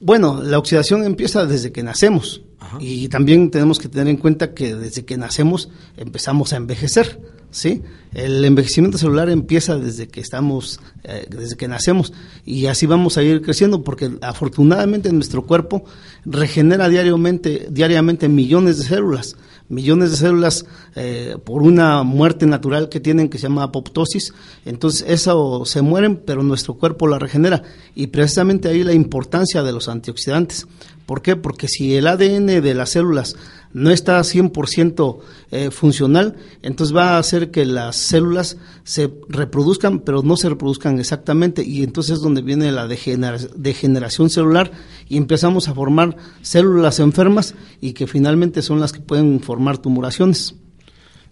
Bueno, 0.00 0.42
la 0.42 0.58
oxidación 0.58 1.04
empieza 1.04 1.46
desde 1.46 1.72
que 1.72 1.82
nacemos. 1.82 2.42
Y 2.80 3.08
también 3.08 3.50
tenemos 3.50 3.78
que 3.78 3.88
tener 3.88 4.08
en 4.08 4.16
cuenta 4.16 4.52
que 4.52 4.74
desde 4.74 5.04
que 5.04 5.16
nacemos 5.16 5.68
empezamos 5.96 6.52
a 6.52 6.56
envejecer, 6.56 7.20
¿sí? 7.50 7.82
El 8.12 8.44
envejecimiento 8.44 8.98
celular 8.98 9.30
empieza 9.30 9.78
desde 9.78 10.08
que 10.08 10.20
estamos, 10.20 10.80
eh, 11.04 11.26
desde 11.28 11.56
que 11.56 11.68
nacemos. 11.68 12.12
Y 12.44 12.66
así 12.66 12.86
vamos 12.86 13.16
a 13.16 13.22
ir 13.22 13.42
creciendo 13.42 13.84
porque 13.84 14.10
afortunadamente 14.22 15.12
nuestro 15.12 15.46
cuerpo 15.46 15.84
regenera 16.24 16.88
diariamente, 16.88 17.68
diariamente 17.70 18.28
millones 18.28 18.78
de 18.78 18.84
células 18.84 19.36
millones 19.68 20.10
de 20.10 20.16
células 20.16 20.66
eh, 20.94 21.36
por 21.44 21.62
una 21.62 22.02
muerte 22.02 22.46
natural 22.46 22.88
que 22.88 23.00
tienen 23.00 23.28
que 23.28 23.38
se 23.38 23.44
llama 23.44 23.64
apoptosis. 23.64 24.32
Entonces, 24.64 25.04
eso 25.08 25.64
se 25.64 25.82
mueren, 25.82 26.16
pero 26.24 26.42
nuestro 26.42 26.74
cuerpo 26.74 27.06
la 27.06 27.18
regenera. 27.18 27.62
Y 27.94 28.08
precisamente 28.08 28.68
ahí 28.68 28.84
la 28.84 28.92
importancia 28.92 29.62
de 29.62 29.72
los 29.72 29.88
antioxidantes. 29.88 30.66
¿Por 31.06 31.22
qué? 31.22 31.36
Porque 31.36 31.68
si 31.68 31.96
el 31.96 32.06
ADN 32.06 32.46
de 32.46 32.74
las 32.74 32.90
células 32.90 33.36
no 33.74 33.90
está 33.90 34.18
100% 34.20 35.18
eh, 35.50 35.70
funcional, 35.70 36.36
entonces 36.62 36.96
va 36.96 37.10
a 37.10 37.18
hacer 37.18 37.50
que 37.50 37.66
las 37.66 37.96
células 37.96 38.56
se 38.84 39.12
reproduzcan, 39.28 40.00
pero 40.00 40.22
no 40.22 40.36
se 40.38 40.48
reproduzcan 40.48 40.98
exactamente, 40.98 41.62
y 41.62 41.82
entonces 41.82 42.14
es 42.14 42.20
donde 42.22 42.40
viene 42.40 42.72
la 42.72 42.88
degeneración 42.88 44.30
celular 44.30 44.70
y 45.08 45.18
empezamos 45.18 45.68
a 45.68 45.74
formar 45.74 46.16
células 46.40 47.00
enfermas 47.00 47.54
y 47.80 47.92
que 47.92 48.06
finalmente 48.06 48.62
son 48.62 48.80
las 48.80 48.92
que 48.92 49.00
pueden 49.00 49.40
formar 49.40 49.78
tumoraciones. 49.78 50.54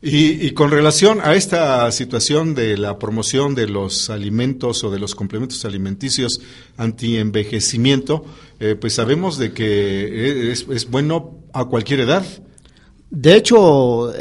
Y, 0.05 0.51
con 0.51 0.73
relación 0.73 1.21
a 1.23 1.37
esta 1.37 1.88
situación 1.93 2.57
de 2.57 2.77
la 2.77 2.99
promoción 2.99 3.55
de 3.55 3.69
los 3.69 4.11
alimentos 4.11 4.83
o 4.83 4.91
de 4.91 4.99
los 4.99 5.15
complementos 5.15 5.65
alimenticios 5.65 6.41
anti-envejecimiento, 6.77 8.25
eh, 8.59 8.75
pues 8.75 8.95
sabemos 8.95 9.38
de 9.38 9.53
que 9.53 10.51
es, 10.51 10.67
es, 10.69 10.91
bueno 10.91 11.38
a 11.53 11.67
cualquier 11.67 12.01
edad. 12.01 12.25
De 13.11 13.37
hecho, 13.37 14.12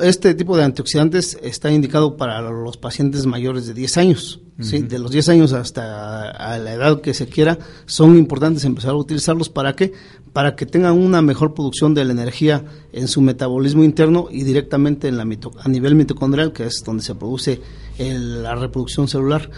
este 0.00 0.34
tipo 0.34 0.56
de 0.56 0.64
antioxidantes 0.64 1.38
está 1.40 1.70
indicado 1.70 2.16
para 2.16 2.40
los 2.40 2.76
pacientes 2.76 3.24
mayores 3.24 3.68
de 3.68 3.74
10 3.74 3.96
años. 3.98 4.40
¿sí? 4.60 4.80
De 4.80 4.98
los 4.98 5.10
10 5.10 5.28
años 5.28 5.52
hasta 5.52 6.30
a 6.30 6.58
la 6.58 6.72
edad 6.72 7.00
que 7.00 7.14
se 7.14 7.26
quiera, 7.26 7.58
son 7.86 8.18
importantes 8.18 8.64
empezar 8.64 8.90
a 8.90 8.96
utilizarlos. 8.96 9.48
¿Para 9.48 9.74
qué? 9.76 9.92
Para 10.32 10.56
que 10.56 10.66
tengan 10.66 10.98
una 10.98 11.22
mejor 11.22 11.54
producción 11.54 11.94
de 11.94 12.04
la 12.04 12.12
energía 12.12 12.64
en 12.92 13.08
su 13.08 13.20
metabolismo 13.20 13.84
interno 13.84 14.28
y 14.30 14.44
directamente 14.44 15.08
en 15.08 15.16
la 15.16 15.22
a 15.22 15.68
nivel 15.68 15.94
mitocondrial, 15.94 16.52
que 16.52 16.64
es 16.64 16.82
donde 16.84 17.02
se 17.02 17.14
produce 17.14 17.60
la 17.98 18.54
reproducción 18.54 19.08
celular. 19.08 19.50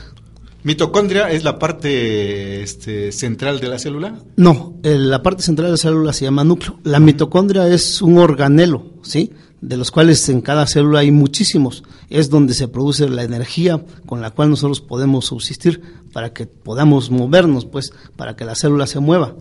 ¿Mitocondria 0.62 1.30
es 1.30 1.42
la 1.42 1.58
parte 1.58 2.62
este, 2.62 3.12
central 3.12 3.60
de 3.60 3.68
la 3.68 3.78
célula? 3.78 4.18
No, 4.36 4.74
la 4.82 5.22
parte 5.22 5.42
central 5.42 5.68
de 5.68 5.72
la 5.72 5.76
célula 5.78 6.12
se 6.12 6.26
llama 6.26 6.44
núcleo. 6.44 6.78
La 6.84 7.00
mitocondria 7.00 7.66
es 7.66 8.02
un 8.02 8.18
organelo, 8.18 8.84
¿sí? 9.02 9.32
de 9.60 9.76
los 9.76 9.90
cuales 9.90 10.26
en 10.28 10.40
cada 10.40 10.66
célula 10.66 11.00
hay 11.00 11.10
muchísimos. 11.10 11.82
Es 12.08 12.30
donde 12.30 12.54
se 12.54 12.68
produce 12.68 13.08
la 13.08 13.22
energía 13.22 13.84
con 14.06 14.20
la 14.20 14.30
cual 14.30 14.50
nosotros 14.50 14.80
podemos 14.80 15.26
subsistir 15.26 15.82
para 16.12 16.32
que 16.32 16.46
podamos 16.46 17.10
movernos, 17.10 17.64
pues, 17.64 17.92
para 18.16 18.36
que 18.36 18.44
la 18.44 18.54
célula 18.54 18.86
se 18.86 19.00
mueva. 19.00 19.34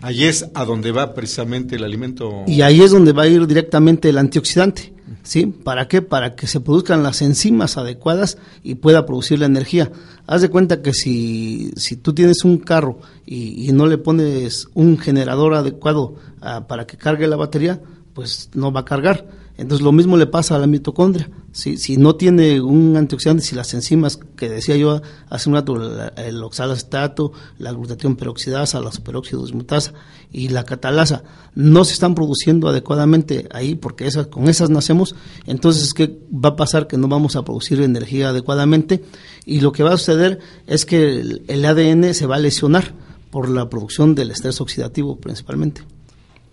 Ahí 0.00 0.24
es 0.24 0.46
a 0.54 0.64
donde 0.64 0.92
va 0.92 1.14
precisamente 1.14 1.76
el 1.76 1.84
alimento. 1.84 2.44
Y 2.46 2.62
ahí 2.62 2.82
es 2.82 2.90
donde 2.90 3.12
va 3.12 3.22
a 3.22 3.26
ir 3.26 3.46
directamente 3.46 4.08
el 4.08 4.18
antioxidante. 4.18 4.92
¿Sí? 5.22 5.46
¿Para 5.46 5.88
qué? 5.88 6.02
Para 6.02 6.34
que 6.34 6.46
se 6.46 6.60
produzcan 6.60 7.02
las 7.02 7.22
enzimas 7.22 7.78
adecuadas 7.78 8.36
y 8.62 8.74
pueda 8.74 9.06
producir 9.06 9.38
la 9.38 9.46
energía. 9.46 9.90
Haz 10.26 10.42
de 10.42 10.50
cuenta 10.50 10.82
que 10.82 10.92
si, 10.92 11.72
si 11.76 11.96
tú 11.96 12.12
tienes 12.12 12.44
un 12.44 12.58
carro 12.58 12.98
y, 13.24 13.70
no 13.72 13.86
le 13.86 13.96
pones 13.96 14.68
un 14.74 14.98
generador 14.98 15.54
adecuado 15.54 16.16
ah, 16.42 16.66
para 16.66 16.86
que 16.86 16.98
cargue 16.98 17.26
la 17.26 17.36
batería, 17.36 17.80
pues 18.12 18.50
no 18.54 18.72
va 18.72 18.80
a 18.80 18.84
cargar 18.84 19.26
entonces 19.56 19.84
lo 19.84 19.92
mismo 19.92 20.16
le 20.16 20.26
pasa 20.26 20.56
a 20.56 20.58
la 20.58 20.66
mitocondria. 20.66 21.30
Si, 21.52 21.76
si 21.76 21.96
no 21.96 22.16
tiene 22.16 22.60
un 22.60 22.96
antioxidante, 22.96 23.44
si 23.44 23.54
las 23.54 23.72
enzimas 23.72 24.18
que 24.36 24.48
decía 24.48 24.76
yo 24.76 25.00
hace 25.30 25.48
un 25.48 25.54
rato, 25.54 25.76
el 26.16 26.42
oxalacetato, 26.42 27.32
la 27.58 27.70
glutatión 27.70 28.16
peroxidasa, 28.16 28.80
la 28.80 28.90
superóxido 28.90 29.42
dismutasa 29.42 29.92
y 30.32 30.48
la 30.48 30.64
catalasa, 30.64 31.22
no 31.54 31.84
se 31.84 31.92
están 31.92 32.16
produciendo 32.16 32.68
adecuadamente 32.68 33.48
ahí, 33.52 33.76
porque 33.76 34.08
esas, 34.08 34.26
con 34.26 34.48
esas 34.48 34.70
nacemos, 34.70 35.14
entonces 35.46 35.94
¿qué 35.94 36.18
va 36.32 36.50
a 36.50 36.56
pasar? 36.56 36.88
Que 36.88 36.98
no 36.98 37.06
vamos 37.06 37.36
a 37.36 37.44
producir 37.44 37.80
energía 37.80 38.30
adecuadamente 38.30 39.04
y 39.46 39.60
lo 39.60 39.70
que 39.70 39.84
va 39.84 39.94
a 39.94 39.98
suceder 39.98 40.40
es 40.66 40.84
que 40.84 41.20
el 41.46 41.64
ADN 41.64 42.12
se 42.14 42.26
va 42.26 42.36
a 42.36 42.40
lesionar 42.40 42.92
por 43.30 43.48
la 43.48 43.68
producción 43.68 44.16
del 44.16 44.32
estrés 44.32 44.60
oxidativo 44.60 45.16
principalmente. 45.20 45.82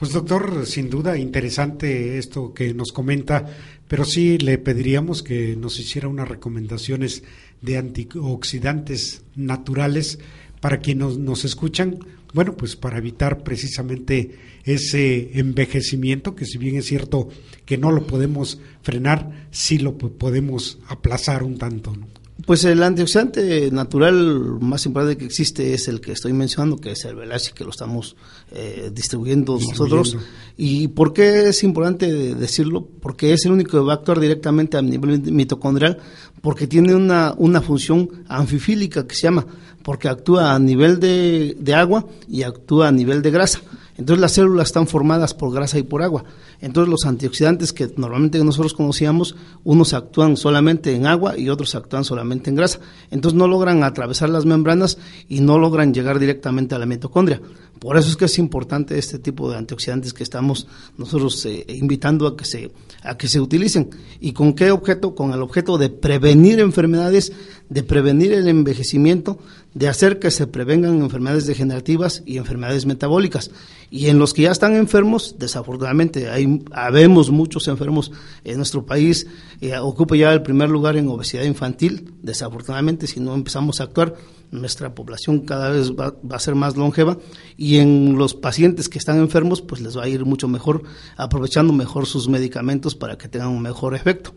Pues 0.01 0.13
doctor, 0.13 0.65
sin 0.65 0.89
duda 0.89 1.15
interesante 1.15 2.17
esto 2.17 2.55
que 2.55 2.73
nos 2.73 2.91
comenta, 2.91 3.45
pero 3.87 4.03
sí 4.03 4.39
le 4.39 4.57
pediríamos 4.57 5.21
que 5.21 5.55
nos 5.55 5.79
hiciera 5.79 6.07
unas 6.07 6.27
recomendaciones 6.27 7.21
de 7.61 7.77
antioxidantes 7.77 9.21
naturales 9.35 10.17
para 10.59 10.79
quienes 10.79 11.19
nos, 11.19 11.45
escuchan, 11.45 11.99
bueno, 12.33 12.57
pues 12.57 12.75
para 12.75 12.97
evitar 12.97 13.43
precisamente 13.43 14.39
ese 14.63 15.37
envejecimiento, 15.37 16.33
que 16.33 16.47
si 16.47 16.57
bien 16.57 16.77
es 16.77 16.87
cierto 16.87 17.29
que 17.63 17.77
no 17.77 17.91
lo 17.91 18.07
podemos 18.07 18.59
frenar, 18.81 19.47
sí 19.51 19.77
lo 19.77 19.99
podemos 19.99 20.79
aplazar 20.87 21.43
un 21.43 21.59
tanto. 21.59 21.95
¿no? 21.95 22.07
Pues 22.45 22.63
el 22.63 22.81
antioxidante 22.81 23.69
natural 23.71 24.57
más 24.59 24.85
importante 24.87 25.17
que 25.17 25.25
existe 25.25 25.73
es 25.73 25.87
el 25.87 26.01
que 26.01 26.11
estoy 26.11 26.33
mencionando, 26.33 26.77
que 26.77 26.91
es 26.91 27.05
el 27.05 27.15
Velashi, 27.15 27.53
que 27.53 27.63
lo 27.63 27.69
estamos 27.69 28.15
eh, 28.51 28.91
distribuyendo, 28.93 29.57
nosotros. 29.59 30.17
¿Y 30.57 30.89
por 30.89 31.13
qué 31.13 31.49
es 31.49 31.63
importante 31.63 32.35
decirlo? 32.35 32.85
Porque 33.01 33.33
es 33.33 33.45
el 33.45 33.53
único 33.53 33.71
que 33.71 33.77
va 33.79 33.93
a 33.93 33.95
actuar 33.95 34.19
directamente 34.19 34.77
a 34.77 34.81
nivel 34.81 35.21
mitocondrial, 35.31 35.97
porque 36.41 36.67
tiene 36.67 36.93
una, 36.93 37.33
una 37.37 37.61
función 37.61 38.09
anfifílica 38.27 39.07
que 39.07 39.15
se 39.15 39.23
llama, 39.23 39.45
porque 39.83 40.09
actúa 40.09 40.53
a 40.53 40.59
nivel 40.59 40.99
de, 40.99 41.55
de 41.59 41.73
agua 41.73 42.05
y 42.27 42.43
actúa 42.43 42.89
a 42.89 42.91
nivel 42.91 43.21
de 43.21 43.31
grasa. 43.31 43.61
Entonces 43.97 44.21
las 44.21 44.31
células 44.31 44.67
están 44.67 44.87
formadas 44.87 45.33
por 45.33 45.53
grasa 45.53 45.77
y 45.77 45.83
por 45.83 46.01
agua. 46.01 46.23
Entonces 46.59 46.89
los 46.89 47.05
antioxidantes 47.05 47.71
que 47.71 47.91
normalmente 47.97 48.43
nosotros 48.43 48.73
conocíamos, 48.73 49.35
unos 49.63 49.93
actúan 49.93 50.37
solamente 50.37 50.95
en 50.95 51.05
agua 51.05 51.37
y 51.37 51.49
otros 51.49 51.75
actúan 51.75 52.03
solamente 52.03 52.49
en 52.49 52.55
grasa. 52.55 52.79
Entonces 53.11 53.37
no 53.37 53.47
logran 53.47 53.83
atravesar 53.83 54.29
las 54.29 54.45
membranas 54.45 54.97
y 55.29 55.41
no 55.41 55.59
logran 55.59 55.93
llegar 55.93 56.19
directamente 56.19 56.75
a 56.75 56.79
la 56.79 56.85
mitocondria. 56.85 57.41
Por 57.81 57.97
eso 57.97 58.09
es 58.09 58.15
que 58.15 58.25
es 58.25 58.37
importante 58.37 58.95
este 58.95 59.17
tipo 59.17 59.49
de 59.49 59.57
antioxidantes 59.57 60.13
que 60.13 60.21
estamos 60.21 60.67
nosotros 60.99 61.43
eh, 61.47 61.65
invitando 61.67 62.27
a 62.27 62.37
que 62.37 62.45
se 62.45 62.71
a 63.01 63.17
que 63.17 63.27
se 63.27 63.39
utilicen. 63.39 63.89
¿Y 64.19 64.33
con 64.33 64.53
qué 64.53 64.69
objeto? 64.69 65.15
Con 65.15 65.33
el 65.33 65.41
objeto 65.41 65.79
de 65.79 65.89
prevenir 65.89 66.59
enfermedades, 66.59 67.33
de 67.71 67.83
prevenir 67.83 68.33
el 68.33 68.49
envejecimiento, 68.49 69.39
de 69.73 69.87
hacer 69.87 70.19
que 70.19 70.29
se 70.29 70.45
prevengan 70.45 71.01
enfermedades 71.01 71.45
degenerativas 71.45 72.21
y 72.25 72.35
enfermedades 72.35 72.85
metabólicas. 72.85 73.49
Y 73.89 74.07
en 74.07 74.19
los 74.19 74.33
que 74.33 74.41
ya 74.41 74.51
están 74.51 74.75
enfermos, 74.75 75.37
desafortunadamente, 75.39 76.29
hay 76.29 76.65
habemos 76.73 77.31
muchos 77.31 77.69
enfermos 77.69 78.11
en 78.43 78.57
nuestro 78.57 78.85
país, 78.85 79.25
eh, 79.61 79.77
ocupa 79.77 80.17
ya 80.17 80.33
el 80.33 80.41
primer 80.41 80.69
lugar 80.69 80.97
en 80.97 81.07
obesidad 81.07 81.43
infantil. 81.43 82.13
Desafortunadamente, 82.21 83.07
si 83.07 83.21
no 83.21 83.33
empezamos 83.33 83.79
a 83.79 83.85
actuar, 83.85 84.15
nuestra 84.51 84.93
población 84.93 85.39
cada 85.39 85.69
vez 85.69 85.93
va, 85.93 86.13
a 86.29 86.39
ser 86.39 86.55
más 86.55 86.75
longeva 86.75 87.19
y 87.55 87.77
en 87.77 88.17
los 88.17 88.33
pacientes 88.33 88.89
que 88.89 88.97
están 88.97 89.17
enfermos 89.19 89.61
pues 89.61 89.79
les 89.79 89.97
va 89.97 90.03
a 90.03 90.09
ir 90.09 90.25
mucho 90.25 90.49
mejor 90.49 90.83
aprovechando 91.15 91.71
mejor 91.71 92.05
sus 92.05 92.27
medicamentos 92.27 92.95
para 92.95 93.17
que 93.17 93.29
tengan 93.29 93.47
un 93.47 93.61
mejor 93.61 93.95
efecto. 93.95 94.33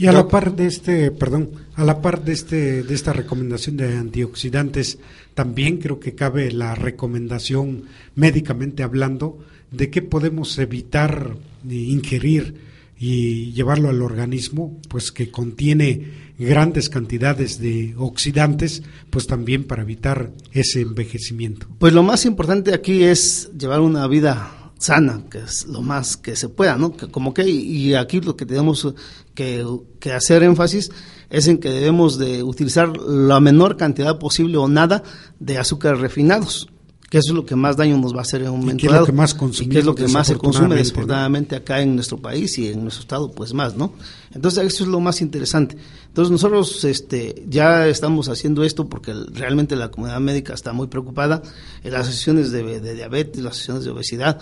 Y 0.00 0.06
a 0.06 0.12
la 0.12 0.28
par 0.28 0.56
de 0.56 0.66
este, 0.66 1.10
perdón, 1.10 1.50
a 1.74 1.84
la 1.84 2.00
par 2.00 2.24
de 2.24 2.32
este 2.32 2.82
de 2.82 2.94
esta 2.94 3.12
recomendación 3.12 3.76
de 3.76 3.98
antioxidantes, 3.98 4.98
también 5.34 5.76
creo 5.76 6.00
que 6.00 6.14
cabe 6.14 6.50
la 6.52 6.74
recomendación 6.74 7.84
médicamente 8.14 8.82
hablando 8.82 9.44
de 9.70 9.90
qué 9.90 10.00
podemos 10.00 10.56
evitar 10.56 11.36
ingerir 11.68 12.54
y 12.98 13.52
llevarlo 13.52 13.90
al 13.90 14.00
organismo, 14.00 14.80
pues 14.88 15.12
que 15.12 15.30
contiene 15.30 16.32
grandes 16.38 16.88
cantidades 16.88 17.58
de 17.58 17.94
oxidantes, 17.98 18.82
pues 19.10 19.26
también 19.26 19.64
para 19.64 19.82
evitar 19.82 20.32
ese 20.52 20.80
envejecimiento. 20.80 21.66
Pues 21.78 21.92
lo 21.92 22.02
más 22.02 22.24
importante 22.24 22.72
aquí 22.72 23.04
es 23.04 23.50
llevar 23.58 23.80
una 23.80 24.06
vida 24.06 24.72
sana, 24.80 25.24
que 25.30 25.40
es 25.40 25.66
lo 25.66 25.82
más 25.82 26.16
que 26.16 26.34
se 26.36 26.48
pueda, 26.48 26.76
¿no? 26.76 26.96
Que 26.96 27.08
como 27.08 27.34
que, 27.34 27.46
y 27.46 27.94
aquí 27.94 28.22
lo 28.22 28.34
que 28.34 28.46
tenemos 28.46 28.94
que, 29.40 29.64
que 30.00 30.12
hacer 30.12 30.42
énfasis 30.42 30.90
es 31.30 31.48
en 31.48 31.56
que 31.56 31.70
debemos 31.70 32.18
de 32.18 32.42
utilizar 32.42 32.94
la 32.98 33.40
menor 33.40 33.78
cantidad 33.78 34.18
posible 34.18 34.58
o 34.58 34.68
nada 34.68 35.02
de 35.38 35.56
azúcares 35.56 35.98
refinados 35.98 36.68
que 37.08 37.18
eso 37.18 37.30
es 37.30 37.34
lo 37.34 37.46
que 37.46 37.56
más 37.56 37.76
daño 37.76 37.96
nos 37.96 38.14
va 38.14 38.18
a 38.18 38.22
hacer 38.22 38.42
en 38.42 38.50
un 38.50 38.60
momento 38.60 38.84
¿Y 38.84 38.88
qué 38.88 38.94
es 38.94 39.00
lo 39.00 39.06
que 39.06 39.12
más 39.12 39.34
consumimos, 39.34 39.76
es 39.78 39.84
lo 39.84 39.94
que 39.94 40.08
más 40.08 40.26
se 40.26 40.36
consume 40.36 40.76
desafortunadamente 40.76 41.56
acá 41.56 41.80
en 41.80 41.94
nuestro 41.94 42.18
país 42.18 42.58
y 42.58 42.68
en 42.68 42.82
nuestro 42.82 43.00
estado 43.00 43.30
pues 43.32 43.54
más 43.54 43.76
no 43.76 43.94
entonces 44.32 44.64
eso 44.64 44.84
es 44.84 44.90
lo 44.90 45.00
más 45.00 45.22
interesante. 45.22 45.76
Entonces 46.06 46.30
nosotros 46.30 46.84
este 46.84 47.44
ya 47.48 47.88
estamos 47.88 48.28
haciendo 48.28 48.62
esto 48.62 48.88
porque 48.88 49.12
realmente 49.32 49.74
la 49.74 49.90
comunidad 49.90 50.20
médica 50.20 50.54
está 50.54 50.72
muy 50.72 50.86
preocupada. 50.86 51.42
En 51.82 51.92
las 51.92 52.02
asociaciones 52.02 52.52
de, 52.52 52.80
de 52.80 52.94
diabetes 52.94 53.42
las 53.42 53.54
asociaciones 53.54 53.84
de 53.86 53.90
obesidad 53.90 54.40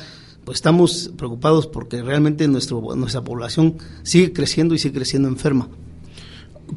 pues 0.48 0.56
estamos 0.56 1.10
preocupados 1.14 1.66
porque 1.66 2.00
realmente 2.00 2.48
nuestro 2.48 2.80
nuestra 2.96 3.22
población 3.22 3.76
sigue 4.02 4.32
creciendo 4.32 4.74
y 4.74 4.78
sigue 4.78 4.94
creciendo 4.94 5.28
enferma 5.28 5.68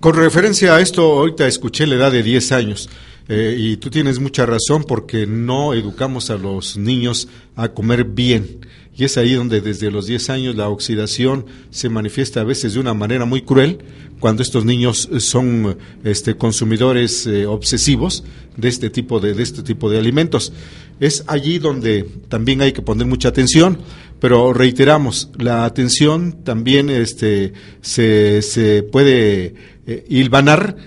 con 0.02 0.14
referencia 0.14 0.76
a 0.76 0.82
esto 0.82 1.04
ahorita 1.04 1.48
escuché 1.48 1.88
la 1.88 1.96
edad 1.96 2.12
de 2.12 2.22
10 2.22 2.52
años 2.52 2.90
eh, 3.30 3.56
y 3.58 3.78
tú 3.78 3.90
tienes 3.90 4.20
mucha 4.20 4.46
razón 4.46 4.84
porque 4.84 5.26
no 5.26 5.74
educamos 5.74 6.30
a 6.32 6.38
los 6.38 6.76
niños 6.76 7.30
a 7.56 7.70
comer 7.70 8.04
bien. 8.04 8.60
Y 8.94 9.06
es 9.06 9.18
ahí 9.18 9.36
donde 9.36 9.62
desde 9.62 9.90
los 9.90 10.06
10 10.06 10.30
años 10.32 10.56
la 10.58 10.68
oxidación 10.68 11.46
se 11.70 11.88
manifiesta 11.88 12.42
a 12.42 12.44
veces 12.44 12.74
de 12.74 12.82
una 12.82 12.94
manera 12.94 13.24
muy 13.24 13.44
cruel 13.44 13.80
cuando 14.22 14.44
estos 14.44 14.64
niños 14.64 15.10
son 15.18 15.78
este, 16.06 16.36
consumidores 16.36 17.28
eh, 17.28 17.46
obsesivos 17.46 18.24
de 18.56 18.70
este, 18.70 18.90
tipo 18.90 19.20
de, 19.20 19.34
de 19.34 19.44
este 19.44 19.64
tipo 19.64 19.90
de 19.90 19.98
alimentos. 19.98 20.54
Es 21.02 21.26
allí 21.28 21.58
donde 21.58 22.04
también 22.30 22.62
hay 22.62 22.72
que 22.72 22.84
poner 22.84 23.08
mucha 23.08 23.30
atención, 23.30 23.80
pero 24.20 24.54
reiteramos, 24.54 25.32
la 25.38 25.66
atención 25.66 26.44
también 26.44 26.90
este, 26.92 27.54
se, 27.82 28.44
se 28.44 28.84
puede 28.84 29.56
eh, 29.88 30.06
hilvanar 30.08 30.78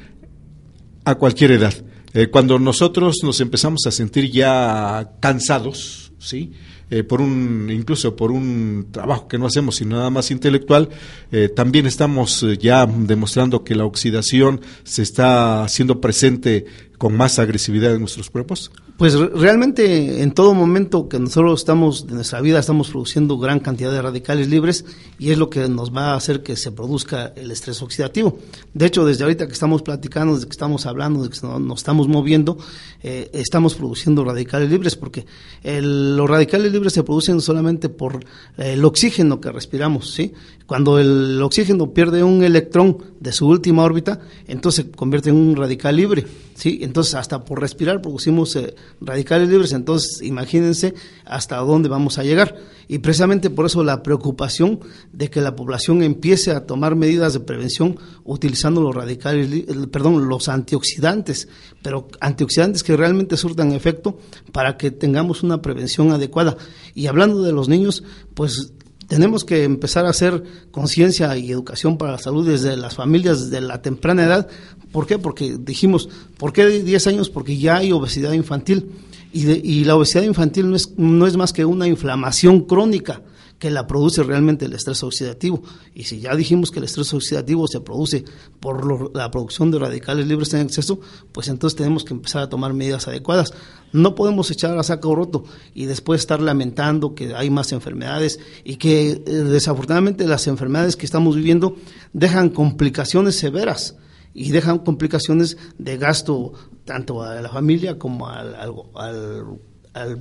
a 1.04 1.16
cualquier 1.16 1.50
edad. 1.50 1.74
Eh, 2.14 2.28
cuando 2.28 2.60
nosotros 2.60 3.16
nos 3.24 3.40
empezamos 3.40 3.80
a 3.86 3.90
sentir 3.90 4.30
ya 4.30 5.10
cansados, 5.20 6.12
¿sí? 6.20 6.52
Eh, 6.94 7.02
por 7.02 7.20
un, 7.20 7.70
incluso 7.72 8.14
por 8.14 8.30
un 8.30 8.86
trabajo 8.92 9.26
que 9.26 9.36
no 9.36 9.46
hacemos, 9.46 9.74
sino 9.74 9.96
nada 9.96 10.10
más 10.10 10.30
intelectual, 10.30 10.90
eh, 11.32 11.48
también 11.48 11.86
estamos 11.86 12.46
ya 12.60 12.86
demostrando 12.86 13.64
que 13.64 13.74
la 13.74 13.84
oxidación 13.84 14.60
se 14.84 15.02
está 15.02 15.64
haciendo 15.64 16.00
presente 16.00 16.66
con 16.98 17.16
más 17.16 17.38
agresividad 17.38 17.94
en 17.94 18.00
nuestros 18.00 18.30
cuerpos? 18.30 18.70
Pues 18.96 19.18
realmente 19.18 20.22
en 20.22 20.32
todo 20.32 20.54
momento 20.54 21.08
que 21.08 21.18
nosotros 21.18 21.60
estamos 21.60 22.06
de 22.06 22.14
nuestra 22.14 22.40
vida 22.40 22.60
estamos 22.60 22.90
produciendo 22.90 23.38
gran 23.38 23.58
cantidad 23.58 23.90
de 23.90 24.00
radicales 24.00 24.48
libres 24.48 24.84
y 25.18 25.32
es 25.32 25.38
lo 25.38 25.50
que 25.50 25.68
nos 25.68 25.92
va 25.92 26.12
a 26.12 26.16
hacer 26.16 26.44
que 26.44 26.54
se 26.54 26.70
produzca 26.70 27.32
el 27.34 27.50
estrés 27.50 27.82
oxidativo. 27.82 28.38
De 28.72 28.86
hecho, 28.86 29.04
desde 29.04 29.24
ahorita 29.24 29.48
que 29.48 29.52
estamos 29.52 29.82
platicando, 29.82 30.34
desde 30.34 30.46
que 30.46 30.52
estamos 30.52 30.86
hablando, 30.86 31.24
desde 31.24 31.40
que 31.40 31.46
nos 31.46 31.80
estamos 31.80 32.06
moviendo, 32.06 32.56
eh, 33.02 33.30
estamos 33.32 33.74
produciendo 33.74 34.24
radicales 34.24 34.70
libres 34.70 34.94
porque 34.94 35.26
los 35.64 36.30
radicales 36.30 36.70
libres 36.70 36.92
se 36.92 37.02
producen 37.02 37.40
solamente 37.40 37.88
por 37.88 38.24
el 38.56 38.84
oxígeno 38.84 39.40
que 39.40 39.50
respiramos, 39.50 40.14
¿sí? 40.14 40.32
Cuando 40.66 40.98
el 40.98 41.42
oxígeno 41.42 41.92
pierde 41.92 42.24
un 42.24 42.42
electrón 42.42 42.96
de 43.20 43.32
su 43.32 43.46
última 43.46 43.82
órbita, 43.82 44.20
entonces 44.46 44.86
se 44.86 44.90
convierte 44.90 45.28
en 45.28 45.36
un 45.36 45.56
radical 45.56 45.94
libre, 45.94 46.24
¿sí? 46.54 46.78
Entonces, 46.80 47.14
hasta 47.16 47.44
por 47.44 47.60
respirar 47.60 48.00
producimos 48.00 48.56
eh, 48.56 48.74
radicales 49.00 49.50
libres, 49.50 49.72
entonces 49.72 50.22
imagínense 50.22 50.94
hasta 51.26 51.58
dónde 51.58 51.90
vamos 51.90 52.16
a 52.16 52.24
llegar. 52.24 52.56
Y 52.88 52.98
precisamente 52.98 53.50
por 53.50 53.66
eso 53.66 53.84
la 53.84 54.02
preocupación 54.02 54.80
de 55.12 55.28
que 55.28 55.42
la 55.42 55.54
población 55.54 56.02
empiece 56.02 56.50
a 56.52 56.64
tomar 56.64 56.96
medidas 56.96 57.34
de 57.34 57.40
prevención 57.40 57.98
utilizando 58.24 58.80
los 58.80 58.94
radicales, 58.94 59.64
perdón, 59.90 60.28
los 60.28 60.48
antioxidantes, 60.48 61.48
pero 61.82 62.08
antioxidantes 62.20 62.82
que 62.82 62.96
realmente 62.96 63.36
surtan 63.36 63.72
efecto 63.72 64.18
para 64.52 64.78
que 64.78 64.90
tengamos 64.90 65.42
una 65.42 65.60
prevención 65.60 66.10
adecuada. 66.10 66.56
Y 66.94 67.06
hablando 67.06 67.42
de 67.42 67.52
los 67.52 67.68
niños, 67.68 68.02
pues 68.32 68.72
tenemos 69.08 69.44
que 69.44 69.64
empezar 69.64 70.06
a 70.06 70.10
hacer 70.10 70.42
conciencia 70.70 71.36
y 71.36 71.50
educación 71.50 71.98
para 71.98 72.12
la 72.12 72.18
salud 72.18 72.46
desde 72.46 72.76
las 72.76 72.94
familias, 72.94 73.50
desde 73.50 73.60
la 73.60 73.82
temprana 73.82 74.24
edad. 74.24 74.48
¿Por 74.92 75.06
qué? 75.06 75.18
Porque 75.18 75.56
dijimos, 75.58 76.08
¿por 76.38 76.52
qué 76.52 76.66
10 76.66 77.06
años? 77.06 77.30
Porque 77.30 77.58
ya 77.58 77.76
hay 77.76 77.92
obesidad 77.92 78.32
infantil. 78.32 78.90
Y, 79.32 79.50
y 79.50 79.84
la 79.84 79.96
obesidad 79.96 80.22
infantil 80.22 80.70
no 80.70 80.76
es, 80.76 80.96
no 80.96 81.26
es 81.26 81.36
más 81.36 81.52
que 81.52 81.64
una 81.64 81.88
inflamación 81.88 82.60
crónica 82.62 83.20
que 83.64 83.70
la 83.70 83.86
produce 83.86 84.22
realmente 84.22 84.66
el 84.66 84.74
estrés 84.74 85.02
oxidativo. 85.02 85.62
Y 85.94 86.04
si 86.04 86.20
ya 86.20 86.36
dijimos 86.36 86.70
que 86.70 86.80
el 86.80 86.84
estrés 86.84 87.14
oxidativo 87.14 87.66
se 87.66 87.80
produce 87.80 88.22
por 88.60 89.16
la 89.16 89.30
producción 89.30 89.70
de 89.70 89.78
radicales 89.78 90.26
libres 90.26 90.52
en 90.52 90.60
exceso, 90.60 91.00
pues 91.32 91.48
entonces 91.48 91.74
tenemos 91.74 92.04
que 92.04 92.12
empezar 92.12 92.42
a 92.42 92.50
tomar 92.50 92.74
medidas 92.74 93.08
adecuadas. 93.08 93.54
No 93.90 94.14
podemos 94.14 94.50
echar 94.50 94.78
a 94.78 94.82
saco 94.82 95.14
roto 95.14 95.44
y 95.72 95.86
después 95.86 96.20
estar 96.20 96.42
lamentando 96.42 97.14
que 97.14 97.34
hay 97.34 97.48
más 97.48 97.72
enfermedades 97.72 98.38
y 98.64 98.76
que 98.76 99.12
eh, 99.12 99.22
desafortunadamente 99.24 100.26
las 100.26 100.46
enfermedades 100.46 100.96
que 100.96 101.06
estamos 101.06 101.34
viviendo 101.34 101.74
dejan 102.12 102.50
complicaciones 102.50 103.34
severas 103.36 103.96
y 104.34 104.50
dejan 104.50 104.80
complicaciones 104.80 105.56
de 105.78 105.96
gasto 105.96 106.52
tanto 106.84 107.22
a 107.22 107.40
la 107.40 107.48
familia 107.48 107.98
como 107.98 108.28
al, 108.28 108.54
al 108.56 108.74
al 108.94 109.58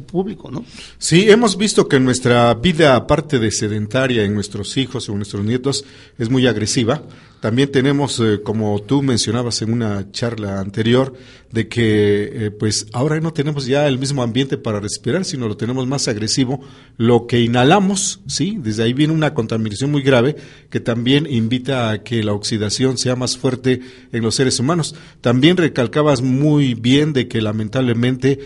público, 0.05 0.51
¿no? 0.51 0.65
Sí, 0.97 1.29
hemos 1.29 1.57
visto 1.57 1.87
que 1.87 1.99
nuestra 1.99 2.53
vida, 2.53 2.95
aparte 2.95 3.39
de 3.39 3.51
sedentaria 3.51 4.23
en 4.23 4.33
nuestros 4.33 4.77
hijos 4.77 5.09
o 5.09 5.15
nuestros 5.15 5.43
nietos, 5.43 5.83
es 6.17 6.29
muy 6.29 6.47
agresiva, 6.47 7.01
También 7.43 7.69
tenemos, 7.73 8.21
eh, 8.21 8.39
como 8.41 8.81
tú 8.83 9.01
mencionabas 9.01 9.61
en 9.61 9.73
una 9.73 10.09
charla 10.13 10.61
anterior, 10.61 11.13
de 11.51 11.67
que 11.67 12.45
eh, 12.45 12.51
pues 12.51 12.87
ahora 12.93 13.19
no 13.19 13.31
tenemos 13.31 13.67
ya 13.67 13.87
el 13.87 13.99
mismo 13.99 14.23
ambiente 14.23 14.57
para 14.57 14.79
respirar, 14.79 15.23
sino 15.23 15.47
lo 15.47 15.55
tenemos 15.55 15.85
más 15.85 16.07
agresivo. 16.07 16.61
Lo 16.97 17.27
que 17.27 17.41
inhalamos, 17.41 18.21
sí, 18.25 18.57
desde 18.59 18.83
ahí 18.83 18.93
viene 18.93 19.13
una 19.13 19.35
contaminación 19.35 19.91
muy 19.91 20.01
grave 20.01 20.35
que 20.71 20.79
también 20.79 21.27
invita 21.29 21.91
a 21.91 22.01
que 22.01 22.23
la 22.23 22.33
oxidación 22.33 22.97
sea 22.97 23.15
más 23.15 23.37
fuerte 23.37 23.81
en 24.11 24.23
los 24.23 24.33
seres 24.33 24.59
humanos. 24.59 24.95
También 25.21 25.57
recalcabas 25.57 26.23
muy 26.23 26.73
bien 26.73 27.13
de 27.13 27.27
que 27.27 27.39
lamentablemente 27.39 28.39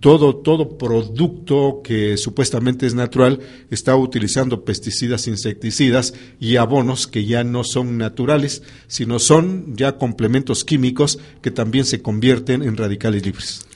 todo 0.00 0.36
todo 0.36 0.76
producto 0.76 1.80
que 1.82 2.18
supuestamente 2.18 2.86
es 2.86 2.94
natural 2.94 3.40
está 3.70 3.96
utilizando 3.96 4.62
pesticidas, 4.64 5.26
insecticidas 5.26 6.12
y 6.38 6.56
abonos 6.56 7.06
que 7.06 7.24
ya 7.24 7.44
no 7.44 7.64
son 7.64 7.96
naturales, 7.96 8.31
sino 8.86 9.18
son 9.18 9.76
ya 9.76 9.98
complementos 9.98 10.64
químicos 10.64 11.18
que 11.40 11.50
también 11.50 11.84
se 11.84 12.02
convierten 12.02 12.62
en 12.62 12.76
radicales 12.76 13.24
libres. 13.24 13.66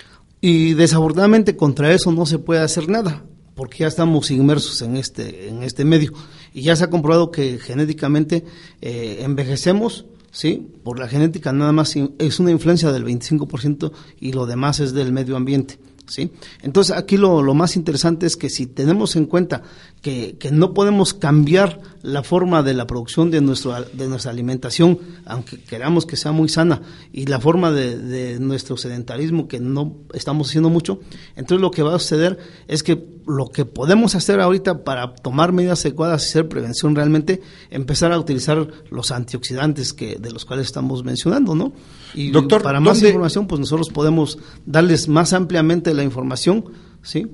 Y 0.40 0.74
desafortunadamente 0.74 1.57
contra 1.57 1.92
eso 1.92 2.12
no 2.12 2.26
se 2.26 2.38
puede 2.38 2.61
hacer 2.61 2.88
nada, 2.88 3.24
porque 3.54 3.78
ya 3.78 3.86
estamos 3.88 4.30
inmersos 4.30 4.82
en 4.82 4.96
este, 4.96 5.48
en 5.48 5.62
este 5.62 5.84
medio. 5.84 6.12
Y 6.52 6.62
ya 6.62 6.76
se 6.76 6.84
ha 6.84 6.90
comprobado 6.90 7.30
que 7.30 7.59
genéticamente 7.59 8.44
eh, 8.80 9.18
envejecemos, 9.22 10.07
¿sí? 10.30 10.68
Por 10.84 10.98
la 10.98 11.09
genética 11.09 11.52
nada 11.52 11.72
más 11.72 11.94
es 12.18 12.40
una 12.40 12.50
influencia 12.50 12.92
del 12.92 13.04
25% 13.04 13.92
y 14.20 14.32
lo 14.32 14.46
demás 14.46 14.80
es 14.80 14.92
del 14.92 15.12
medio 15.12 15.36
ambiente. 15.36 15.78
¿Sí? 16.09 16.30
Entonces 16.62 16.96
aquí 16.96 17.16
lo, 17.16 17.42
lo 17.42 17.54
más 17.54 17.74
interesante 17.76 18.26
es 18.26 18.36
que 18.36 18.48
si 18.48 18.66
tenemos 18.66 19.16
en 19.16 19.26
cuenta 19.26 19.62
que, 20.02 20.36
que 20.38 20.52
no 20.52 20.72
podemos 20.72 21.14
cambiar 21.14 21.80
la 22.02 22.22
forma 22.22 22.62
de 22.62 22.74
la 22.74 22.86
producción 22.86 23.30
de, 23.30 23.40
nuestro, 23.40 23.74
de 23.92 24.07
nuestra 24.07 24.30
alimentación, 24.30 25.00
aunque 25.24 25.61
queramos 25.61 26.07
que 26.07 26.16
sea 26.16 26.30
muy 26.30 26.48
sana, 26.48 26.82
y 27.12 27.26
la 27.26 27.40
forma 27.40 27.72
de, 27.72 27.98
de 27.98 28.38
nuestro 28.38 28.76
sedentarismo 28.76 29.48
que 29.48 29.59
no 29.59 29.96
estamos 30.14 30.48
haciendo 30.48 30.70
mucho, 30.70 31.00
entonces 31.34 31.61
lo 31.61 31.72
que 31.72 31.82
va 31.82 31.96
a 31.96 31.98
suceder 31.98 32.38
es 32.68 32.84
que 32.84 33.16
lo 33.26 33.48
que 33.48 33.64
podemos 33.64 34.14
hacer 34.14 34.40
ahorita 34.40 34.84
para 34.84 35.14
tomar 35.14 35.52
medidas 35.52 35.84
adecuadas 35.84 36.22
y 36.22 36.28
hacer 36.28 36.48
prevención 36.48 36.94
realmente, 36.94 37.42
empezar 37.70 38.12
a 38.12 38.18
utilizar 38.18 38.68
los 38.90 39.11
antioxidantes 39.11 39.92
que 39.92 40.16
de 40.16 40.30
los 40.30 40.44
cuales 40.44 40.66
estamos 40.66 41.02
mencionando, 41.02 41.54
¿no? 41.54 41.72
Y 42.17 42.31
Doctor, 42.31 42.62
para 42.62 42.81
más 42.81 42.95
¿dónde- 42.97 43.11
información, 43.11 43.47
pues 43.47 43.61
nosotros 43.61 43.91
podemos 43.91 44.39
darles 44.64 45.07
más 45.09 45.33
ampliamente 45.33 45.95
la 45.95 46.03
información, 46.03 46.64
¿sí? 47.03 47.27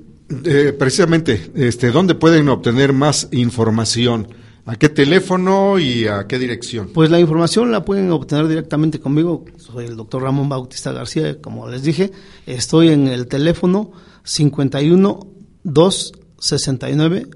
Eh, 0.45 0.73
precisamente, 0.77 1.51
este, 1.55 1.89
¿dónde 1.91 2.13
pueden 2.15 2.49
obtener 2.49 2.93
más 2.93 3.29
información? 3.31 4.27
¿A 4.65 4.75
qué 4.77 4.87
teléfono 4.89 5.77
y 5.79 6.07
a 6.07 6.25
qué 6.27 6.39
dirección? 6.39 6.89
Pues 6.93 7.09
la 7.11 7.19
información 7.19 7.71
la 7.71 7.83
pueden 7.83 8.11
obtener 8.11 8.47
directamente 8.47 8.99
conmigo. 8.99 9.43
Soy 9.57 9.85
el 9.85 9.95
doctor 9.97 10.21
Ramón 10.23 10.47
Bautista 10.47 10.91
García, 10.93 11.41
como 11.41 11.67
les 11.67 11.83
dije. 11.83 12.11
Estoy 12.45 12.89
en 12.89 13.07
el 13.09 13.27
teléfono 13.27 13.91
51 14.23 15.27
269 15.63 17.27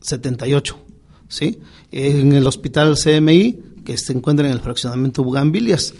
78. 0.00 0.78
¿sí? 1.28 1.58
En 1.90 2.32
el 2.32 2.46
hospital 2.46 2.96
CMI, 2.96 3.58
que 3.84 3.96
se 3.98 4.12
encuentra 4.12 4.46
en 4.46 4.52
el 4.52 4.60
fraccionamiento 4.60 5.24
Bugambilias, 5.24 5.94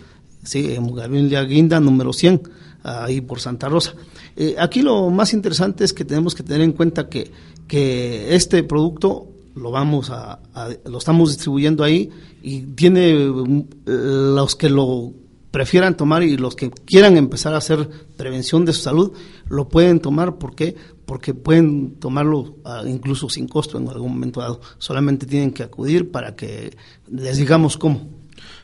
¿sí? 0.47 0.73
en 0.75 0.87
Bugambilia 0.87 1.43
Guinda, 1.43 1.81
número 1.81 2.13
100, 2.13 2.43
ahí 2.83 3.21
por 3.21 3.41
Santa 3.41 3.69
Rosa. 3.69 3.95
Eh, 4.37 4.57
aquí 4.59 4.83
lo 4.83 5.11
más 5.11 5.33
interesante 5.33 5.85
es 5.85 5.93
que 5.93 6.05
tenemos 6.05 6.35
que 6.35 6.43
tener 6.43 6.63
en 6.63 6.73
cuenta 6.73 7.09
que, 7.09 7.31
que 7.67 8.35
este 8.35 8.63
producto 8.63 9.29
lo 9.55 9.71
vamos 9.71 10.11
a, 10.11 10.39
lo 10.85 10.99
estamos 10.99 11.31
distribuyendo 11.31 11.83
ahí 11.83 12.11
y 12.43 12.61
tiene 12.61 13.15
mm, 13.15 13.65
los 13.87 14.55
que 14.55 14.69
lo 14.69 15.13
prefieran 15.51 15.97
tomar 15.97 16.23
y 16.23 16.37
los 16.37 16.55
que 16.55 16.71
quieran 16.71 17.17
empezar 17.17 17.55
a 17.55 17.59
hacer 17.59 17.89
prevención 18.19 18.67
de 18.67 18.75
su 18.75 18.83
salud 18.83 19.13
lo 19.49 19.69
pueden 19.69 20.01
tomar 20.01 20.37
¿por 20.37 20.55
qué? 20.55 20.77
porque 21.07 21.33
pueden 21.33 21.93
tomarlo 21.99 22.57
ah, 22.67 22.83
incluso 22.87 23.31
sin 23.31 23.49
costo 23.49 23.79
en 23.79 23.89
algún 23.89 24.13
momento 24.13 24.41
dado 24.41 24.61
solamente 24.77 25.25
tienen 25.25 25.53
que 25.53 25.63
acudir 25.63 26.11
para 26.11 26.37
que 26.37 26.77
les 27.11 27.39
digamos 27.39 27.79
cómo 27.79 28.16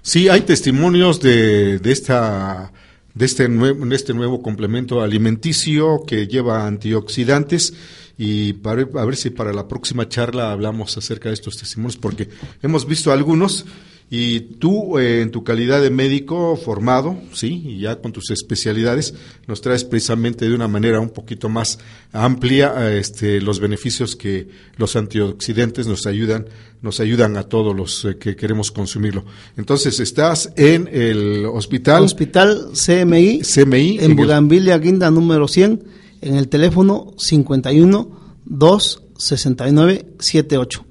Sí, 0.03 0.29
hay 0.29 0.43
testimonios 0.43 1.20
de, 1.20 1.79
de 1.79 1.93
esta 1.93 2.73
de 3.14 3.27
este 3.27 3.49
nuevo, 3.49 3.85
de 3.85 3.95
este 3.95 4.14
nuevo 4.14 4.43
complemento 4.43 5.03
alimenticio 5.03 6.05
que 6.07 6.27
lleva 6.27 6.66
antioxidantes 6.66 7.75
y 8.16 8.55
para, 8.55 8.83
a 8.83 9.05
ver 9.05 9.16
si 9.16 9.31
para 9.31 9.53
la 9.53 9.68
próxima 9.68 10.09
charla 10.09 10.53
hablamos 10.53 10.97
acerca 10.97 11.29
de 11.29 11.35
estos 11.35 11.59
testimonios 11.59 11.97
porque 11.97 12.29
hemos 12.62 12.87
visto 12.87 13.12
algunos 13.12 13.66
y 14.11 14.41
tú 14.41 14.99
eh, 14.99 15.23
en 15.23 15.31
tu 15.31 15.43
calidad 15.43 15.81
de 15.81 15.91
médico 15.91 16.57
formado, 16.57 17.19
sí, 17.33 17.63
y 17.65 17.81
ya 17.81 17.97
con 17.97 18.13
tus 18.13 18.31
especialidades 18.31 19.15
nos 19.47 19.63
traes 19.63 19.85
precisamente 19.85 20.49
de 20.49 20.55
una 20.55 20.69
manera 20.69 21.01
un 21.01 21.11
poquito 21.11 21.49
más 21.49 21.79
amplia 22.13 22.75
eh, 22.79 22.99
este, 22.99 23.41
los 23.41 23.59
beneficios 23.59 24.15
que 24.15 24.49
los 24.77 24.97
antioxidantes 24.97 25.87
nos 25.87 26.07
ayudan 26.07 26.47
nos 26.83 26.99
ayudan 27.01 27.37
a 27.37 27.45
todos 27.45 27.75
los 27.75 28.05
eh, 28.05 28.19
que 28.19 28.37
queremos 28.37 28.71
consumirlo. 28.71 29.25
Entonces, 29.57 30.01
estás 30.01 30.53
en 30.57 30.89
el 30.93 31.47
hospital 31.47 32.03
Hospital 32.03 32.73
CMI, 32.75 33.41
CMI, 33.41 33.99
en 33.99 34.11
en 34.11 34.17
Bugambilia 34.17 34.77
Guinda 34.79 35.11
número 35.11 35.49
100, 35.49 35.85
en 36.21 36.37
el 36.37 36.49
teléfono 36.49 37.15
51 37.17 38.21
269 38.45 40.07
78. 40.19 40.85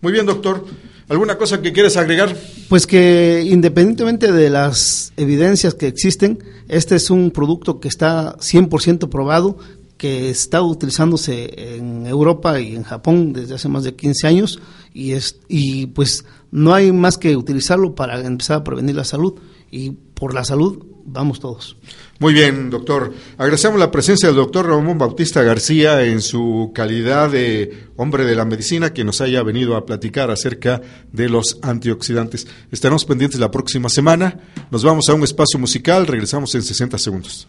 Muy 0.00 0.12
bien, 0.12 0.26
doctor. 0.26 0.64
¿Alguna 1.08 1.38
cosa 1.38 1.62
que 1.62 1.72
quieres 1.72 1.96
agregar? 1.96 2.36
Pues 2.68 2.86
que 2.86 3.44
independientemente 3.48 4.32
de 4.32 4.50
las 4.50 5.12
evidencias 5.16 5.74
que 5.74 5.86
existen, 5.86 6.38
este 6.68 6.96
es 6.96 7.10
un 7.10 7.30
producto 7.30 7.78
que 7.78 7.86
está 7.86 8.36
100% 8.38 9.08
probado, 9.08 9.56
que 9.96 10.30
está 10.30 10.62
utilizándose 10.62 11.76
en 11.76 12.06
Europa 12.06 12.60
y 12.60 12.74
en 12.74 12.82
Japón 12.82 13.32
desde 13.32 13.54
hace 13.54 13.68
más 13.68 13.84
de 13.84 13.94
15 13.94 14.26
años 14.26 14.60
y 14.92 15.12
es 15.12 15.38
y 15.48 15.86
pues 15.86 16.24
no 16.50 16.74
hay 16.74 16.92
más 16.92 17.18
que 17.18 17.36
utilizarlo 17.36 17.94
para 17.94 18.20
empezar 18.20 18.58
a 18.58 18.64
prevenir 18.64 18.96
la 18.96 19.04
salud 19.04 19.34
y 19.70 19.90
por 19.90 20.34
la 20.34 20.44
salud 20.44 20.84
vamos 21.06 21.40
todos. 21.40 21.76
Muy 22.18 22.32
bien, 22.32 22.70
doctor. 22.70 23.14
Agradecemos 23.38 23.78
la 23.78 23.90
presencia 23.90 24.28
del 24.28 24.36
doctor 24.36 24.66
Ramón 24.66 24.98
Bautista 24.98 25.42
García 25.42 26.04
en 26.04 26.20
su 26.20 26.72
calidad 26.74 27.30
de 27.30 27.88
hombre 27.96 28.24
de 28.24 28.34
la 28.34 28.44
medicina 28.44 28.92
que 28.92 29.04
nos 29.04 29.20
haya 29.20 29.42
venido 29.42 29.76
a 29.76 29.86
platicar 29.86 30.30
acerca 30.30 30.80
de 31.12 31.28
los 31.28 31.58
antioxidantes. 31.62 32.46
Estaremos 32.70 33.04
pendientes 33.04 33.40
la 33.40 33.50
próxima 33.50 33.88
semana. 33.88 34.40
Nos 34.70 34.84
vamos 34.84 35.08
a 35.08 35.14
un 35.14 35.22
espacio 35.22 35.58
musical. 35.58 36.06
Regresamos 36.06 36.54
en 36.54 36.62
60 36.62 36.98
segundos. 36.98 37.48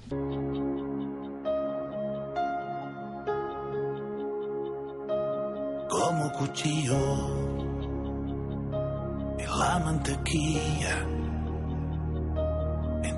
como 5.90 6.32
cuchillo 6.32 6.98
en 9.40 9.60
la 9.60 9.80
mantequilla. 9.80 11.17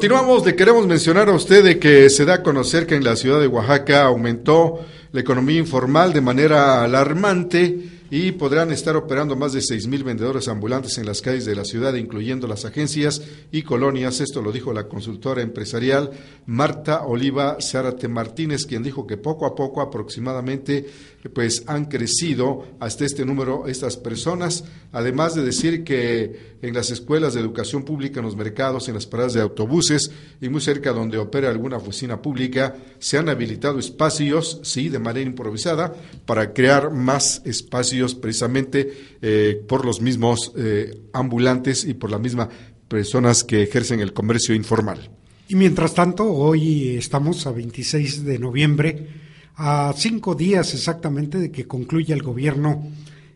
Continuamos, 0.00 0.46
le 0.46 0.56
queremos 0.56 0.86
mencionar 0.86 1.28
a 1.28 1.34
usted 1.34 1.62
de 1.62 1.78
que 1.78 2.08
se 2.08 2.24
da 2.24 2.36
a 2.36 2.42
conocer 2.42 2.86
que 2.86 2.94
en 2.94 3.04
la 3.04 3.16
ciudad 3.16 3.38
de 3.38 3.46
Oaxaca 3.46 4.04
aumentó 4.04 4.80
la 5.12 5.20
economía 5.20 5.58
informal 5.58 6.14
de 6.14 6.22
manera 6.22 6.82
alarmante 6.82 7.99
y 8.10 8.32
podrán 8.32 8.72
estar 8.72 8.96
operando 8.96 9.36
más 9.36 9.52
de 9.52 9.60
6.000 9.60 10.02
vendedores 10.02 10.48
ambulantes 10.48 10.98
en 10.98 11.06
las 11.06 11.22
calles 11.22 11.44
de 11.44 11.54
la 11.54 11.64
ciudad, 11.64 11.94
incluyendo 11.94 12.48
las 12.48 12.64
agencias 12.64 13.22
y 13.52 13.62
colonias. 13.62 14.20
Esto 14.20 14.42
lo 14.42 14.50
dijo 14.50 14.72
la 14.72 14.88
consultora 14.88 15.42
empresarial 15.42 16.10
Marta 16.46 17.04
Oliva 17.06 17.58
Zárate 17.60 18.08
Martínez, 18.08 18.66
quien 18.66 18.82
dijo 18.82 19.06
que 19.06 19.16
poco 19.16 19.46
a 19.46 19.54
poco, 19.54 19.80
aproximadamente, 19.80 20.86
pues 21.32 21.62
han 21.66 21.84
crecido 21.84 22.66
hasta 22.80 23.04
este 23.04 23.24
número 23.24 23.68
estas 23.68 23.96
personas, 23.96 24.64
además 24.90 25.36
de 25.36 25.42
decir 25.42 25.84
que 25.84 26.58
en 26.62 26.74
las 26.74 26.90
escuelas 26.90 27.34
de 27.34 27.40
educación 27.40 27.84
pública, 27.84 28.18
en 28.18 28.26
los 28.26 28.36
mercados, 28.36 28.88
en 28.88 28.94
las 28.94 29.06
paradas 29.06 29.34
de 29.34 29.40
autobuses 29.40 30.10
y 30.40 30.48
muy 30.48 30.60
cerca 30.60 30.92
donde 30.92 31.18
opera 31.18 31.48
alguna 31.48 31.76
oficina 31.76 32.20
pública, 32.20 32.76
se 32.98 33.18
han 33.18 33.28
habilitado 33.28 33.78
espacios, 33.78 34.60
sí, 34.64 34.88
de 34.88 34.98
manera 34.98 35.26
improvisada, 35.26 35.94
para 36.26 36.52
crear 36.52 36.90
más 36.90 37.42
espacios 37.44 37.99
precisamente 38.14 38.92
eh, 39.22 39.62
por 39.68 39.84
los 39.84 40.00
mismos 40.00 40.52
eh, 40.56 41.02
ambulantes 41.12 41.84
y 41.84 41.94
por 41.94 42.10
las 42.10 42.20
mismas 42.20 42.48
personas 42.88 43.44
que 43.44 43.62
ejercen 43.62 44.00
el 44.00 44.12
comercio 44.12 44.54
informal. 44.54 45.10
Y 45.48 45.56
mientras 45.56 45.94
tanto, 45.94 46.24
hoy 46.32 46.96
estamos 46.96 47.46
a 47.46 47.52
26 47.52 48.24
de 48.24 48.38
noviembre, 48.38 49.08
a 49.56 49.92
cinco 49.96 50.34
días 50.34 50.74
exactamente 50.74 51.38
de 51.38 51.50
que 51.50 51.66
concluya 51.66 52.14
el 52.14 52.22
gobierno 52.22 52.84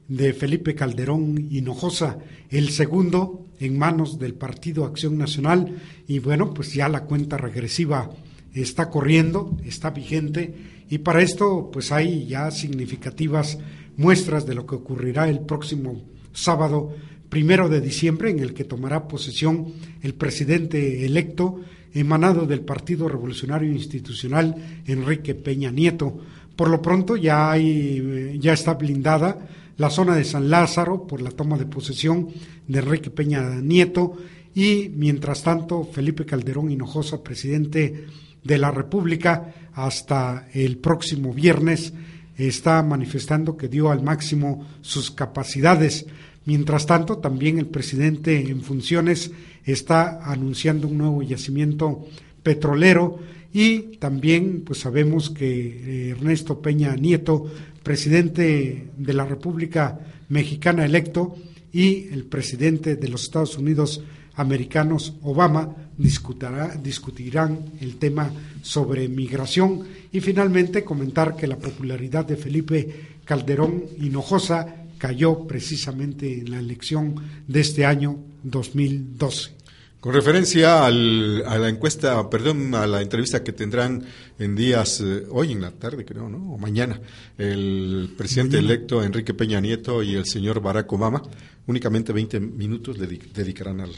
de 0.08 0.32
Felipe 0.32 0.74
Calderón 0.74 1.48
Hinojosa, 1.50 2.18
el 2.50 2.70
segundo 2.70 3.46
en 3.58 3.78
manos 3.78 4.18
del 4.18 4.34
Partido 4.34 4.84
Acción 4.84 5.18
Nacional, 5.18 5.76
y 6.06 6.18
bueno, 6.18 6.52
pues 6.54 6.72
ya 6.72 6.88
la 6.88 7.04
cuenta 7.04 7.36
regresiva 7.36 8.10
está 8.52 8.90
corriendo, 8.90 9.56
está 9.64 9.90
vigente, 9.90 10.54
y 10.88 10.98
para 10.98 11.22
esto 11.22 11.70
pues 11.72 11.92
hay 11.92 12.26
ya 12.26 12.50
significativas 12.50 13.58
muestras 13.96 14.46
de 14.46 14.54
lo 14.54 14.66
que 14.66 14.74
ocurrirá 14.74 15.28
el 15.28 15.40
próximo 15.40 16.02
sábado 16.32 16.94
primero 17.28 17.68
de 17.68 17.80
diciembre, 17.80 18.30
en 18.30 18.38
el 18.38 18.54
que 18.54 18.64
tomará 18.64 19.08
posesión 19.08 19.72
el 20.02 20.14
presidente 20.14 21.04
electo 21.04 21.60
emanado 21.92 22.46
del 22.46 22.60
Partido 22.60 23.08
Revolucionario 23.08 23.72
Institucional, 23.72 24.82
Enrique 24.86 25.34
Peña 25.34 25.70
Nieto. 25.70 26.20
Por 26.56 26.68
lo 26.68 26.82
pronto 26.82 27.16
ya, 27.16 27.50
hay, 27.50 28.38
ya 28.40 28.52
está 28.52 28.74
blindada 28.74 29.48
la 29.76 29.90
zona 29.90 30.14
de 30.14 30.24
San 30.24 30.50
Lázaro 30.50 31.06
por 31.06 31.22
la 31.22 31.30
toma 31.30 31.58
de 31.58 31.66
posesión 31.66 32.28
de 32.68 32.78
Enrique 32.78 33.10
Peña 33.10 33.60
Nieto 33.60 34.16
y, 34.54 34.90
mientras 34.94 35.42
tanto, 35.42 35.84
Felipe 35.84 36.24
Calderón 36.24 36.70
Hinojosa, 36.70 37.22
presidente 37.22 38.06
de 38.42 38.58
la 38.58 38.70
República, 38.70 39.54
hasta 39.72 40.48
el 40.52 40.78
próximo 40.78 41.32
viernes 41.32 41.92
está 42.36 42.82
manifestando 42.82 43.56
que 43.56 43.68
dio 43.68 43.90
al 43.90 44.02
máximo 44.02 44.66
sus 44.80 45.10
capacidades. 45.10 46.06
Mientras 46.44 46.86
tanto, 46.86 47.18
también 47.18 47.58
el 47.58 47.66
presidente 47.66 48.50
en 48.50 48.60
funciones 48.60 49.30
está 49.64 50.24
anunciando 50.24 50.88
un 50.88 50.98
nuevo 50.98 51.22
yacimiento 51.22 52.06
petrolero 52.42 53.18
y 53.52 53.96
también 53.98 54.62
pues 54.66 54.80
sabemos 54.80 55.30
que 55.30 55.46
eh, 55.46 56.10
Ernesto 56.10 56.60
Peña 56.60 56.94
Nieto, 56.96 57.46
presidente 57.82 58.88
de 58.96 59.12
la 59.14 59.24
República 59.24 60.00
Mexicana 60.28 60.84
electo 60.84 61.36
y 61.72 62.08
el 62.12 62.24
presidente 62.24 62.96
de 62.96 63.08
los 63.08 63.22
Estados 63.22 63.56
Unidos 63.56 64.02
americanos 64.34 65.14
Obama 65.22 65.83
discutirá, 65.96 66.74
discutirán 66.76 67.72
el 67.80 67.96
tema 67.96 68.30
sobre 68.62 69.08
migración 69.08 69.82
y 70.12 70.20
finalmente 70.20 70.84
comentar 70.84 71.36
que 71.36 71.46
la 71.46 71.56
popularidad 71.56 72.24
de 72.24 72.36
Felipe 72.36 73.18
Calderón 73.24 73.84
Hinojosa 73.98 74.84
cayó 74.98 75.46
precisamente 75.46 76.40
en 76.40 76.50
la 76.50 76.58
elección 76.58 77.14
de 77.46 77.60
este 77.60 77.84
año 77.84 78.18
2012. 78.42 79.64
Con 80.00 80.12
referencia 80.12 80.84
al, 80.84 81.42
a 81.46 81.56
la 81.56 81.70
encuesta, 81.70 82.28
perdón, 82.28 82.74
a 82.74 82.86
la 82.86 83.00
entrevista 83.00 83.42
que 83.42 83.54
tendrán 83.54 84.04
en 84.38 84.54
días, 84.54 85.00
eh, 85.00 85.24
hoy 85.30 85.52
en 85.52 85.62
la 85.62 85.70
tarde 85.70 86.04
creo, 86.04 86.28
¿no? 86.28 86.52
O 86.52 86.58
mañana, 86.58 87.00
el 87.38 88.12
presidente 88.14 88.58
electo 88.58 89.02
Enrique 89.02 89.32
Peña 89.32 89.60
Nieto 89.60 90.02
y 90.02 90.14
el 90.14 90.26
señor 90.26 90.60
Barack 90.60 90.92
Obama, 90.92 91.22
únicamente 91.66 92.12
20 92.12 92.38
minutos 92.38 92.98
le 92.98 93.06
dedicarán 93.06 93.80
al, 93.80 93.92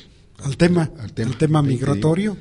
al 0.45 0.57
tema, 0.57 0.91
al 0.99 1.13
tema, 1.37 1.63
migratorio. 1.63 2.37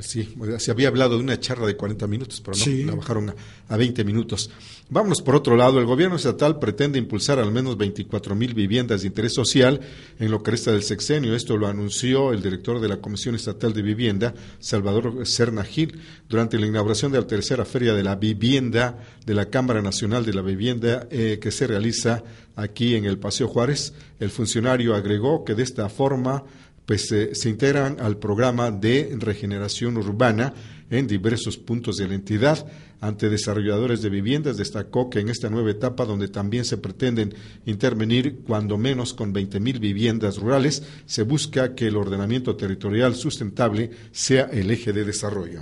sí, 0.00 0.34
se 0.58 0.70
había 0.70 0.88
hablado 0.88 1.16
de 1.16 1.22
una 1.22 1.38
charla 1.38 1.66
de 1.66 1.76
40 1.76 2.06
minutos, 2.06 2.40
pero 2.40 2.56
no, 2.56 2.86
la 2.86 2.94
bajaron 2.96 3.30
a, 3.30 3.34
a, 3.68 3.76
20 3.76 4.04
minutos. 4.04 4.50
Vámonos 4.88 5.22
por 5.22 5.36
otro 5.36 5.54
lado, 5.56 5.78
el 5.78 5.86
gobierno 5.86 6.16
estatal 6.16 6.58
pretende 6.58 6.98
impulsar 6.98 7.38
al 7.38 7.52
menos 7.52 7.76
24 7.76 8.34
mil 8.34 8.54
viviendas 8.54 9.02
de 9.02 9.08
interés 9.08 9.34
social 9.34 9.80
en 10.18 10.30
lo 10.30 10.42
que 10.42 10.52
resta 10.52 10.72
del 10.72 10.82
sexenio. 10.82 11.36
Esto 11.36 11.56
lo 11.56 11.68
anunció 11.68 12.32
el 12.32 12.42
director 12.42 12.80
de 12.80 12.88
la 12.88 12.96
Comisión 12.96 13.34
Estatal 13.34 13.72
de 13.72 13.82
Vivienda, 13.82 14.34
Salvador 14.58 15.26
Serna 15.26 15.62
Gil, 15.62 16.00
durante 16.28 16.58
la 16.58 16.66
inauguración 16.66 17.12
de 17.12 17.20
la 17.20 17.26
tercera 17.26 17.64
Feria 17.64 17.94
de 17.94 18.02
la 18.02 18.16
Vivienda 18.16 18.98
de 19.24 19.34
la 19.34 19.50
Cámara 19.50 19.82
Nacional 19.82 20.24
de 20.24 20.34
la 20.34 20.42
Vivienda 20.42 21.06
eh, 21.10 21.38
que 21.40 21.50
se 21.52 21.66
realiza 21.66 22.24
aquí 22.56 22.94
en 22.96 23.04
el 23.04 23.18
Paseo 23.18 23.46
Juárez. 23.46 23.92
El 24.18 24.30
funcionario 24.30 24.94
agregó 24.94 25.44
que 25.44 25.54
de 25.54 25.62
esta 25.62 25.88
forma 25.88 26.44
pues 26.90 27.06
se 27.06 27.48
integran 27.48 28.00
al 28.00 28.16
programa 28.16 28.72
de 28.72 29.14
regeneración 29.16 29.96
urbana 29.96 30.52
en 30.90 31.06
diversos 31.06 31.56
puntos 31.56 31.98
de 31.98 32.08
la 32.08 32.16
entidad. 32.16 32.66
Ante 33.00 33.28
desarrolladores 33.28 34.02
de 34.02 34.10
viviendas 34.10 34.56
destacó 34.56 35.08
que 35.08 35.20
en 35.20 35.28
esta 35.28 35.48
nueva 35.48 35.70
etapa, 35.70 36.04
donde 36.04 36.26
también 36.26 36.64
se 36.64 36.78
pretenden 36.78 37.32
intervenir 37.64 38.40
cuando 38.44 38.76
menos 38.76 39.14
con 39.14 39.32
20.000 39.32 39.78
viviendas 39.78 40.38
rurales, 40.38 40.82
se 41.06 41.22
busca 41.22 41.76
que 41.76 41.86
el 41.86 41.96
ordenamiento 41.96 42.56
territorial 42.56 43.14
sustentable 43.14 43.92
sea 44.10 44.50
el 44.52 44.68
eje 44.72 44.92
de 44.92 45.04
desarrollo. 45.04 45.60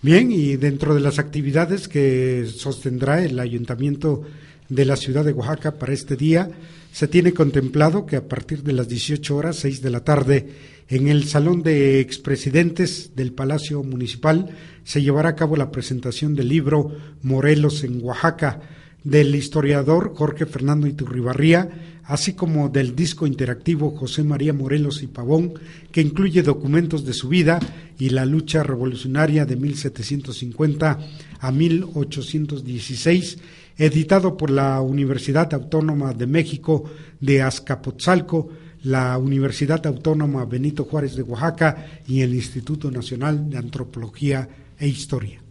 Bien, 0.00 0.32
y 0.32 0.56
dentro 0.56 0.94
de 0.94 1.00
las 1.00 1.18
actividades 1.18 1.86
que 1.86 2.46
sostendrá 2.50 3.22
el 3.22 3.38
Ayuntamiento 3.40 4.22
de 4.68 4.84
la 4.84 4.96
ciudad 4.96 5.24
de 5.24 5.32
Oaxaca 5.32 5.78
para 5.78 5.92
este 5.92 6.16
día, 6.16 6.50
se 6.92 7.08
tiene 7.08 7.32
contemplado 7.32 8.06
que 8.06 8.16
a 8.16 8.26
partir 8.26 8.62
de 8.62 8.72
las 8.72 8.88
18 8.88 9.36
horas, 9.36 9.56
6 9.56 9.82
de 9.82 9.90
la 9.90 10.04
tarde, 10.04 10.48
en 10.88 11.08
el 11.08 11.24
Salón 11.24 11.62
de 11.62 12.00
Expresidentes 12.00 13.16
del 13.16 13.32
Palacio 13.32 13.82
Municipal 13.82 14.50
se 14.84 15.02
llevará 15.02 15.30
a 15.30 15.34
cabo 15.34 15.56
la 15.56 15.72
presentación 15.72 16.34
del 16.34 16.48
libro 16.48 16.96
Morelos 17.22 17.82
en 17.82 18.02
Oaxaca 18.02 18.60
del 19.02 19.34
historiador 19.34 20.14
Jorge 20.14 20.46
Fernando 20.46 20.86
Iturribarría, 20.86 21.95
así 22.06 22.34
como 22.34 22.68
del 22.68 22.94
disco 22.94 23.26
interactivo 23.26 23.90
José 23.90 24.22
María 24.22 24.52
Morelos 24.52 25.02
y 25.02 25.08
Pavón, 25.08 25.54
que 25.90 26.00
incluye 26.00 26.42
documentos 26.42 27.04
de 27.04 27.12
su 27.12 27.28
vida 27.28 27.58
y 27.98 28.10
la 28.10 28.24
lucha 28.24 28.62
revolucionaria 28.62 29.44
de 29.44 29.56
1750 29.56 30.98
a 31.40 31.52
1816 31.52 33.38
editado 33.78 34.36
por 34.36 34.50
la 34.50 34.80
Universidad 34.80 35.52
Autónoma 35.52 36.14
de 36.14 36.26
México 36.26 36.84
de 37.20 37.42
Azcapotzalco, 37.42 38.48
la 38.84 39.18
Universidad 39.18 39.86
Autónoma 39.86 40.44
Benito 40.44 40.84
Juárez 40.84 41.16
de 41.16 41.22
Oaxaca 41.22 42.00
y 42.06 42.22
el 42.22 42.34
Instituto 42.34 42.90
Nacional 42.90 43.50
de 43.50 43.58
Antropología 43.58 44.48
e 44.78 44.86
Historia. 44.86 45.45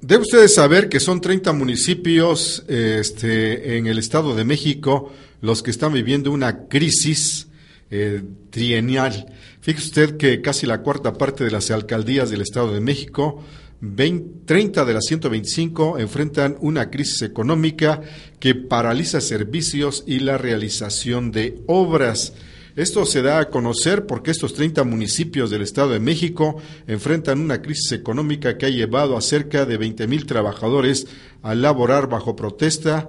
Debe 0.00 0.22
ustedes 0.22 0.54
saber 0.54 0.88
que 0.88 1.00
son 1.00 1.20
30 1.20 1.52
municipios 1.52 2.64
este, 2.68 3.78
en 3.78 3.86
el 3.86 3.98
Estado 3.98 4.34
de 4.34 4.44
México 4.44 5.12
los 5.40 5.62
que 5.62 5.70
están 5.70 5.92
viviendo 5.92 6.30
una 6.30 6.68
crisis 6.68 7.48
eh, 7.90 8.22
trienal. 8.50 9.26
Fíjese 9.60 9.86
usted 9.86 10.16
que 10.16 10.40
casi 10.40 10.66
la 10.66 10.82
cuarta 10.82 11.14
parte 11.14 11.44
de 11.44 11.50
las 11.50 11.70
alcaldías 11.70 12.30
del 12.30 12.42
Estado 12.42 12.72
de 12.72 12.80
México 12.80 13.42
30 13.80 14.84
de 14.84 14.94
las 14.94 15.04
125 15.04 15.98
enfrentan 15.98 16.56
una 16.60 16.90
crisis 16.90 17.22
económica 17.22 18.00
que 18.40 18.54
paraliza 18.54 19.20
servicios 19.20 20.04
y 20.06 20.20
la 20.20 20.38
realización 20.38 21.30
de 21.30 21.60
obras. 21.66 22.32
Esto 22.76 23.06
se 23.06 23.22
da 23.22 23.38
a 23.38 23.48
conocer 23.48 24.04
porque 24.04 24.30
estos 24.30 24.52
30 24.52 24.84
municipios 24.84 25.48
del 25.48 25.62
Estado 25.62 25.92
de 25.92 25.98
México 25.98 26.60
enfrentan 26.86 27.40
una 27.40 27.62
crisis 27.62 27.92
económica 27.92 28.58
que 28.58 28.66
ha 28.66 28.68
llevado 28.68 29.16
a 29.16 29.22
cerca 29.22 29.64
de 29.64 29.78
20 29.78 30.06
mil 30.06 30.26
trabajadores 30.26 31.06
a 31.42 31.54
laborar 31.54 32.06
bajo 32.06 32.36
protesta, 32.36 33.08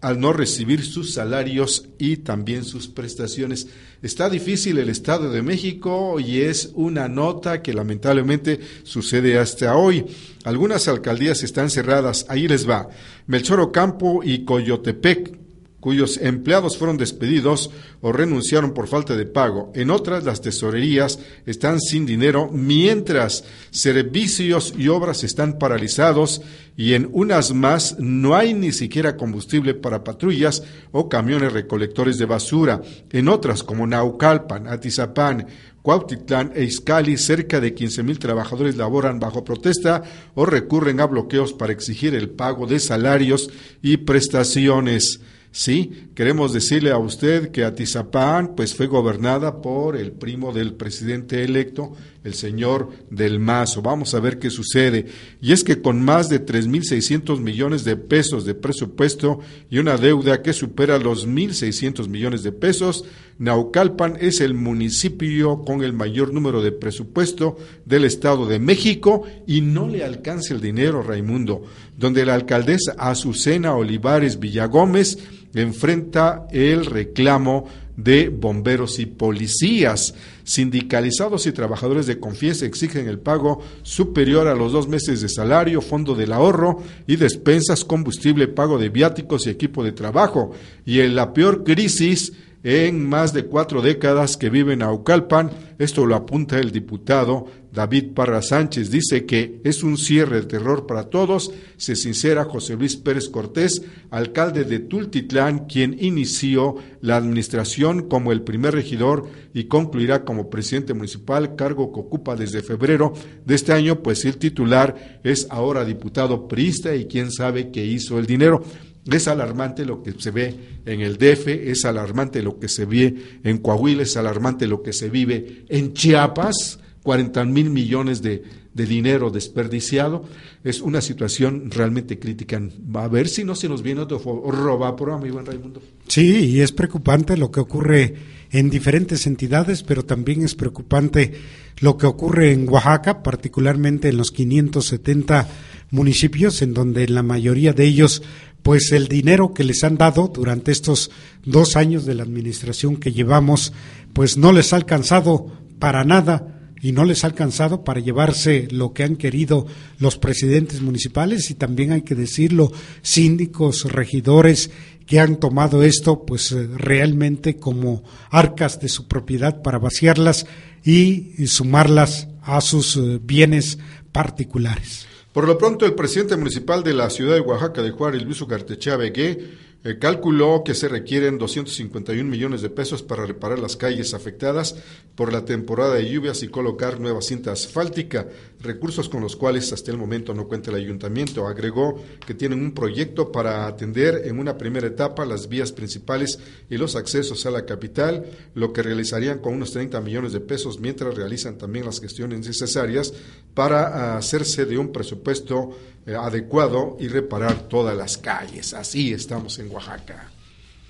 al 0.00 0.18
no 0.18 0.32
recibir 0.32 0.84
sus 0.84 1.12
salarios 1.12 1.90
y 1.98 2.16
también 2.16 2.64
sus 2.64 2.88
prestaciones. 2.88 3.68
Está 4.00 4.30
difícil 4.30 4.78
el 4.78 4.88
Estado 4.88 5.30
de 5.30 5.42
México 5.42 6.18
y 6.18 6.40
es 6.40 6.70
una 6.74 7.08
nota 7.08 7.60
que 7.60 7.74
lamentablemente 7.74 8.58
sucede 8.84 9.38
hasta 9.38 9.76
hoy. 9.76 10.06
Algunas 10.44 10.88
alcaldías 10.88 11.42
están 11.42 11.68
cerradas, 11.68 12.24
ahí 12.30 12.48
les 12.48 12.68
va. 12.68 12.88
Melchor 13.26 13.60
Ocampo 13.60 14.22
y 14.24 14.44
Coyotepec, 14.44 15.41
cuyos 15.82 16.16
empleados 16.22 16.78
fueron 16.78 16.96
despedidos 16.96 17.72
o 18.00 18.12
renunciaron 18.12 18.72
por 18.72 18.86
falta 18.86 19.16
de 19.16 19.26
pago. 19.26 19.72
En 19.74 19.90
otras, 19.90 20.22
las 20.22 20.40
tesorerías 20.40 21.18
están 21.44 21.80
sin 21.80 22.06
dinero, 22.06 22.48
mientras 22.52 23.42
servicios 23.70 24.74
y 24.78 24.86
obras 24.86 25.24
están 25.24 25.58
paralizados 25.58 26.40
y 26.76 26.94
en 26.94 27.08
unas 27.10 27.52
más 27.52 27.98
no 27.98 28.36
hay 28.36 28.54
ni 28.54 28.70
siquiera 28.70 29.16
combustible 29.16 29.74
para 29.74 30.04
patrullas 30.04 30.62
o 30.92 31.08
camiones 31.08 31.52
recolectores 31.52 32.16
de 32.16 32.26
basura. 32.26 32.80
En 33.10 33.26
otras, 33.26 33.64
como 33.64 33.84
Naucalpan, 33.84 34.68
Atizapán, 34.68 35.48
Cuautitlán 35.82 36.52
e 36.54 36.62
Izcali, 36.62 37.16
cerca 37.16 37.60
de 37.60 37.74
15.000 37.74 38.18
trabajadores 38.18 38.76
laboran 38.76 39.18
bajo 39.18 39.42
protesta 39.42 40.04
o 40.36 40.46
recurren 40.46 41.00
a 41.00 41.06
bloqueos 41.06 41.52
para 41.52 41.72
exigir 41.72 42.14
el 42.14 42.30
pago 42.30 42.68
de 42.68 42.78
salarios 42.78 43.50
y 43.82 43.96
prestaciones. 43.96 45.20
Sí, 45.54 46.08
queremos 46.14 46.54
decirle 46.54 46.92
a 46.92 46.98
usted 46.98 47.50
que 47.50 47.64
Atizapán 47.64 48.54
pues 48.56 48.74
fue 48.74 48.86
gobernada 48.86 49.60
por 49.60 49.96
el 49.96 50.12
primo 50.12 50.50
del 50.50 50.72
presidente 50.72 51.44
electo, 51.44 51.92
el 52.24 52.34
señor 52.34 52.90
Del 53.10 53.38
Mazo. 53.38 53.82
Vamos 53.82 54.14
a 54.14 54.20
ver 54.20 54.38
qué 54.38 54.50
sucede. 54.50 55.06
Y 55.40 55.52
es 55.52 55.64
que 55.64 55.80
con 55.80 56.02
más 56.02 56.28
de 56.28 56.44
3.600 56.44 57.40
millones 57.40 57.84
de 57.84 57.96
pesos 57.96 58.44
de 58.44 58.54
presupuesto 58.54 59.40
y 59.70 59.78
una 59.78 59.96
deuda 59.96 60.42
que 60.42 60.52
supera 60.52 60.98
los 60.98 61.26
1.600 61.26 62.08
millones 62.08 62.42
de 62.42 62.52
pesos, 62.52 63.04
Naucalpan 63.38 64.18
es 64.20 64.40
el 64.40 64.54
municipio 64.54 65.62
con 65.62 65.82
el 65.82 65.92
mayor 65.92 66.32
número 66.32 66.62
de 66.62 66.72
presupuesto 66.72 67.56
del 67.84 68.04
Estado 68.04 68.46
de 68.46 68.58
México 68.58 69.24
y 69.46 69.62
no 69.62 69.88
le 69.88 70.04
alcanza 70.04 70.54
el 70.54 70.60
dinero, 70.60 71.02
Raimundo, 71.02 71.62
donde 71.96 72.24
la 72.24 72.34
alcaldesa 72.34 72.94
Azucena 72.98 73.74
Olivares 73.74 74.38
Villagómez 74.38 75.18
enfrenta 75.54 76.46
el 76.50 76.86
reclamo 76.86 77.66
de 77.96 78.28
bomberos 78.28 78.98
y 78.98 79.06
policías. 79.06 80.14
Sindicalizados 80.44 81.46
y 81.46 81.52
trabajadores 81.52 82.06
de 82.06 82.18
Confiesa 82.18 82.66
exigen 82.66 83.08
el 83.08 83.18
pago 83.18 83.62
superior 83.82 84.48
a 84.48 84.54
los 84.54 84.72
dos 84.72 84.88
meses 84.88 85.20
de 85.20 85.28
salario, 85.28 85.80
fondo 85.80 86.14
del 86.14 86.32
ahorro 86.32 86.82
y 87.06 87.16
despensas, 87.16 87.84
combustible, 87.84 88.48
pago 88.48 88.78
de 88.78 88.88
viáticos 88.88 89.46
y 89.46 89.50
equipo 89.50 89.84
de 89.84 89.92
trabajo. 89.92 90.52
Y 90.84 91.00
en 91.00 91.14
la 91.14 91.32
peor 91.32 91.64
crisis 91.64 92.32
en 92.64 93.08
más 93.08 93.32
de 93.32 93.46
cuatro 93.46 93.82
décadas 93.82 94.36
que 94.36 94.50
vive 94.50 94.74
en 94.74 94.82
Aucalpan. 94.82 95.50
Esto 95.78 96.06
lo 96.06 96.14
apunta 96.14 96.58
el 96.58 96.70
diputado 96.70 97.46
David 97.72 98.12
Parra 98.14 98.42
Sánchez. 98.42 98.90
Dice 98.90 99.24
que 99.24 99.60
es 99.64 99.82
un 99.82 99.98
cierre 99.98 100.42
de 100.42 100.46
terror 100.46 100.86
para 100.86 101.10
todos. 101.10 101.52
Se 101.76 101.96
sincera 101.96 102.44
José 102.44 102.76
Luis 102.76 102.96
Pérez 102.96 103.28
Cortés, 103.28 103.82
alcalde 104.10 104.64
de 104.64 104.78
Tultitlán, 104.78 105.66
quien 105.66 105.96
inició 105.98 106.76
la 107.00 107.16
administración 107.16 108.08
como 108.08 108.30
el 108.30 108.42
primer 108.42 108.74
regidor 108.74 109.28
y 109.54 109.64
concluirá 109.64 110.24
como 110.24 110.48
presidente 110.50 110.94
municipal, 110.94 111.56
cargo 111.56 111.92
que 111.92 112.00
ocupa 112.00 112.36
desde 112.36 112.62
febrero 112.62 113.12
de 113.44 113.54
este 113.54 113.72
año, 113.72 114.02
pues 114.02 114.24
el 114.24 114.36
titular 114.36 115.20
es 115.24 115.46
ahora 115.50 115.84
diputado 115.84 116.46
priista 116.46 116.94
y 116.94 117.06
quién 117.06 117.32
sabe 117.32 117.70
qué 117.70 117.84
hizo 117.84 118.18
el 118.18 118.26
dinero. 118.26 118.62
Es 119.10 119.26
alarmante 119.26 119.84
lo 119.84 120.02
que 120.02 120.12
se 120.12 120.30
ve 120.30 120.54
en 120.86 121.00
el 121.00 121.16
DF, 121.16 121.48
es 121.48 121.84
alarmante 121.84 122.42
lo 122.42 122.58
que 122.58 122.68
se 122.68 122.84
ve 122.84 123.40
en 123.42 123.58
Coahuila, 123.58 124.02
es 124.02 124.16
alarmante 124.16 124.68
lo 124.68 124.82
que 124.82 124.92
se 124.92 125.10
vive 125.10 125.64
en 125.68 125.92
Chiapas, 125.92 126.78
40 127.02 127.44
mil 127.46 127.70
millones 127.70 128.22
de, 128.22 128.42
dinero 128.74 129.30
desperdiciado. 129.30 130.24
Es 130.64 130.80
una 130.80 131.00
situación 131.00 131.70
realmente 131.70 132.18
crítica. 132.18 132.62
A 132.94 133.08
ver 133.08 133.28
si 133.28 133.44
no 133.44 133.54
se 133.54 133.68
nos 133.68 133.82
viene 133.82 134.02
otro 134.02 134.18
roba 134.50 134.94
por 134.96 135.10
amigo 135.10 135.40
en 135.40 135.46
Raimundo. 135.46 135.82
Sí, 136.06 136.46
y 136.46 136.60
es 136.60 136.72
preocupante 136.72 137.36
lo 137.36 137.50
que 137.50 137.60
ocurre 137.60 138.14
en 138.52 138.70
diferentes 138.70 139.26
entidades, 139.26 139.82
pero 139.82 140.04
también 140.04 140.42
es 140.42 140.54
preocupante 140.54 141.32
lo 141.80 141.96
que 141.96 142.06
ocurre 142.06 142.52
en 142.52 142.68
Oaxaca, 142.68 143.22
particularmente 143.22 144.08
en 144.08 144.16
los 144.16 144.30
570 144.30 145.48
municipios, 145.90 146.62
en 146.62 146.72
donde 146.72 147.08
la 147.08 147.22
mayoría 147.22 147.72
de 147.72 147.84
ellos 147.84 148.22
pues 148.62 148.92
el 148.92 149.08
dinero 149.08 149.54
que 149.54 149.64
les 149.64 149.82
han 149.84 149.96
dado 149.96 150.28
durante 150.28 150.72
estos 150.72 151.10
dos 151.44 151.76
años 151.76 152.06
de 152.06 152.14
la 152.14 152.22
administración 152.22 152.96
que 152.96 153.12
llevamos, 153.12 153.72
pues 154.12 154.36
no 154.36 154.52
les 154.52 154.72
ha 154.72 154.76
alcanzado 154.76 155.52
para 155.78 156.04
nada 156.04 156.52
y 156.80 156.90
no 156.92 157.04
les 157.04 157.22
ha 157.22 157.28
alcanzado 157.28 157.84
para 157.84 158.00
llevarse 158.00 158.66
lo 158.70 158.92
que 158.92 159.04
han 159.04 159.16
querido 159.16 159.66
los 159.98 160.18
presidentes 160.18 160.80
municipales 160.80 161.50
y 161.50 161.54
también 161.54 161.92
hay 161.92 162.02
que 162.02 162.16
decirlo, 162.16 162.72
síndicos, 163.02 163.84
regidores 163.84 164.70
que 165.06 165.20
han 165.20 165.38
tomado 165.38 165.82
esto 165.82 166.24
pues 166.26 166.50
eh, 166.52 166.66
realmente 166.66 167.56
como 167.56 168.02
arcas 168.30 168.80
de 168.80 168.88
su 168.88 169.06
propiedad 169.06 169.62
para 169.62 169.78
vaciarlas 169.78 170.46
y 170.84 171.46
sumarlas 171.46 172.28
a 172.42 172.60
sus 172.60 172.96
eh, 172.96 173.20
bienes 173.22 173.78
particulares. 174.10 175.06
Por 175.32 175.46
lo 175.46 175.56
pronto, 175.56 175.86
el 175.86 175.94
presidente 175.94 176.36
municipal 176.36 176.82
de 176.84 176.92
la 176.92 177.08
ciudad 177.08 177.34
de 177.34 177.40
Oaxaca 177.40 177.82
de 177.82 177.90
Juárez, 177.90 178.22
Luis 178.22 178.40
Ugartechea 178.42 178.96
Begué, 178.96 179.71
eh, 179.84 179.98
calculó 179.98 180.62
que 180.64 180.74
se 180.74 180.88
requieren 180.88 181.38
251 181.38 182.30
millones 182.30 182.62
de 182.62 182.70
pesos 182.70 183.02
para 183.02 183.26
reparar 183.26 183.58
las 183.58 183.76
calles 183.76 184.14
afectadas 184.14 184.76
por 185.16 185.32
la 185.32 185.44
temporada 185.44 185.94
de 185.94 186.08
lluvias 186.08 186.42
y 186.44 186.48
colocar 186.48 187.00
nueva 187.00 187.20
cinta 187.20 187.50
asfáltica, 187.50 188.28
recursos 188.60 189.08
con 189.08 189.22
los 189.22 189.34
cuales 189.34 189.72
hasta 189.72 189.90
el 189.90 189.98
momento 189.98 190.34
no 190.34 190.46
cuenta 190.46 190.70
el 190.70 190.76
ayuntamiento. 190.76 191.48
Agregó 191.48 192.00
que 192.24 192.34
tienen 192.34 192.60
un 192.60 192.72
proyecto 192.72 193.32
para 193.32 193.66
atender 193.66 194.22
en 194.24 194.38
una 194.38 194.56
primera 194.56 194.86
etapa 194.86 195.26
las 195.26 195.48
vías 195.48 195.72
principales 195.72 196.38
y 196.70 196.76
los 196.76 196.94
accesos 196.94 197.44
a 197.46 197.50
la 197.50 197.66
capital, 197.66 198.24
lo 198.54 198.72
que 198.72 198.82
realizarían 198.82 199.40
con 199.40 199.54
unos 199.54 199.72
30 199.72 200.00
millones 200.00 200.32
de 200.32 200.40
pesos 200.40 200.78
mientras 200.78 201.14
realizan 201.16 201.58
también 201.58 201.86
las 201.86 202.00
gestiones 202.00 202.46
necesarias 202.46 203.12
para 203.54 204.16
hacerse 204.16 204.64
de 204.64 204.78
un 204.78 204.92
presupuesto 204.92 205.76
eh, 206.06 206.14
adecuado 206.14 206.96
y 206.98 207.08
reparar 207.08 207.68
todas 207.68 207.96
las 207.96 208.18
calles. 208.18 208.74
Así 208.74 209.12
estamos 209.12 209.58
en 209.58 209.70
Oaxaca. 209.70 210.30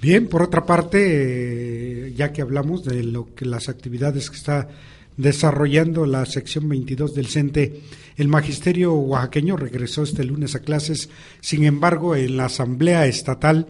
Bien, 0.00 0.26
por 0.26 0.42
otra 0.42 0.66
parte, 0.66 2.08
eh, 2.08 2.14
ya 2.16 2.32
que 2.32 2.42
hablamos 2.42 2.84
de 2.84 3.02
lo 3.02 3.34
que 3.34 3.44
las 3.44 3.68
actividades 3.68 4.30
que 4.30 4.36
está 4.36 4.68
desarrollando 5.16 6.06
la 6.06 6.24
sección 6.26 6.68
22 6.68 7.14
del 7.14 7.28
CENTE, 7.28 7.82
el 8.16 8.28
magisterio 8.28 8.94
oaxaqueño 8.94 9.56
regresó 9.56 10.02
este 10.02 10.24
lunes 10.24 10.54
a 10.54 10.60
clases. 10.60 11.08
Sin 11.40 11.64
embargo, 11.64 12.16
en 12.16 12.36
la 12.36 12.46
asamblea 12.46 13.06
estatal 13.06 13.66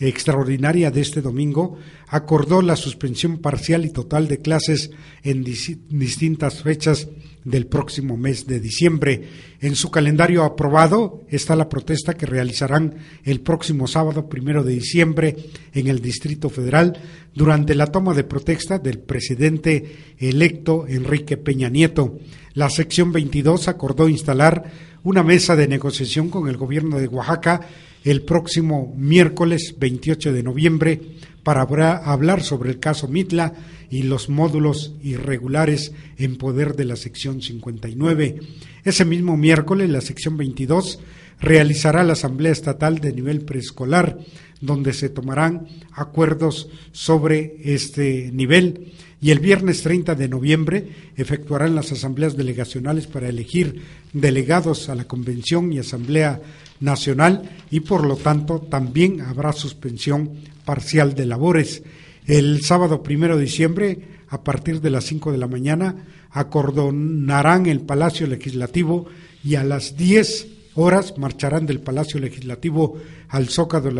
extraordinaria 0.00 0.90
de 0.90 1.00
este 1.00 1.20
domingo 1.20 1.78
acordó 2.08 2.62
la 2.62 2.76
suspensión 2.76 3.38
parcial 3.38 3.84
y 3.84 3.90
total 3.90 4.28
de 4.28 4.38
clases 4.38 4.90
en 5.22 5.44
distintas 5.44 6.62
fechas 6.62 7.08
del 7.48 7.66
próximo 7.66 8.16
mes 8.16 8.46
de 8.46 8.60
diciembre. 8.60 9.22
En 9.60 9.74
su 9.74 9.90
calendario 9.90 10.44
aprobado 10.44 11.22
está 11.28 11.56
la 11.56 11.68
protesta 11.68 12.14
que 12.14 12.26
realizarán 12.26 12.96
el 13.24 13.40
próximo 13.40 13.86
sábado 13.86 14.28
primero 14.28 14.62
de 14.62 14.74
diciembre 14.74 15.36
en 15.72 15.88
el 15.88 16.00
Distrito 16.00 16.50
Federal 16.50 16.98
durante 17.34 17.74
la 17.74 17.86
toma 17.86 18.14
de 18.14 18.24
protesta 18.24 18.78
del 18.78 18.98
presidente 18.98 20.14
electo 20.18 20.86
Enrique 20.86 21.36
Peña 21.36 21.68
Nieto. 21.68 22.18
La 22.54 22.68
sección 22.70 23.12
22 23.12 23.68
acordó 23.68 24.08
instalar 24.08 24.70
una 25.02 25.22
mesa 25.22 25.56
de 25.56 25.68
negociación 25.68 26.28
con 26.28 26.48
el 26.48 26.56
gobierno 26.56 26.98
de 26.98 27.08
Oaxaca 27.08 27.60
el 28.04 28.22
próximo 28.22 28.94
miércoles 28.96 29.74
28 29.78 30.32
de 30.32 30.42
noviembre 30.42 31.00
para 31.48 31.96
hablar 31.96 32.42
sobre 32.42 32.68
el 32.68 32.78
caso 32.78 33.08
Mitla 33.08 33.54
y 33.88 34.02
los 34.02 34.28
módulos 34.28 34.92
irregulares 35.02 35.92
en 36.18 36.36
poder 36.36 36.76
de 36.76 36.84
la 36.84 36.94
sección 36.94 37.40
59. 37.40 38.38
Ese 38.84 39.06
mismo 39.06 39.34
miércoles, 39.38 39.88
la 39.88 40.02
sección 40.02 40.36
22 40.36 41.00
realizará 41.40 42.04
la 42.04 42.12
Asamblea 42.12 42.52
Estatal 42.52 42.98
de 42.98 43.14
nivel 43.14 43.46
preescolar, 43.46 44.18
donde 44.60 44.92
se 44.92 45.08
tomarán 45.08 45.66
acuerdos 45.92 46.68
sobre 46.92 47.56
este 47.64 48.30
nivel. 48.30 48.92
Y 49.22 49.30
el 49.30 49.38
viernes 49.40 49.82
30 49.82 50.16
de 50.16 50.28
noviembre 50.28 50.88
efectuarán 51.16 51.74
las 51.74 51.90
asambleas 51.92 52.36
delegacionales 52.36 53.06
para 53.06 53.30
elegir 53.30 53.80
delegados 54.12 54.90
a 54.90 54.94
la 54.94 55.04
Convención 55.04 55.72
y 55.72 55.78
Asamblea 55.78 56.42
Nacional 56.80 57.50
y 57.70 57.80
por 57.80 58.06
lo 58.06 58.16
tanto 58.16 58.60
también 58.60 59.22
habrá 59.22 59.52
suspensión 59.52 60.30
parcial 60.68 61.14
de 61.14 61.24
labores. 61.24 61.82
El 62.26 62.60
sábado 62.60 63.02
primero 63.02 63.38
de 63.38 63.44
diciembre, 63.44 64.00
a 64.28 64.44
partir 64.44 64.82
de 64.82 64.90
las 64.90 65.04
5 65.04 65.32
de 65.32 65.38
la 65.38 65.48
mañana, 65.48 66.04
acordonarán 66.30 67.64
el 67.64 67.80
Palacio 67.80 68.26
Legislativo 68.26 69.06
y 69.42 69.54
a 69.54 69.64
las 69.64 69.96
10 69.96 70.46
horas 70.74 71.14
marcharán 71.16 71.64
del 71.64 71.80
Palacio 71.80 72.20
Legislativo 72.20 72.98
al 73.30 73.48
Zócalo, 73.48 73.98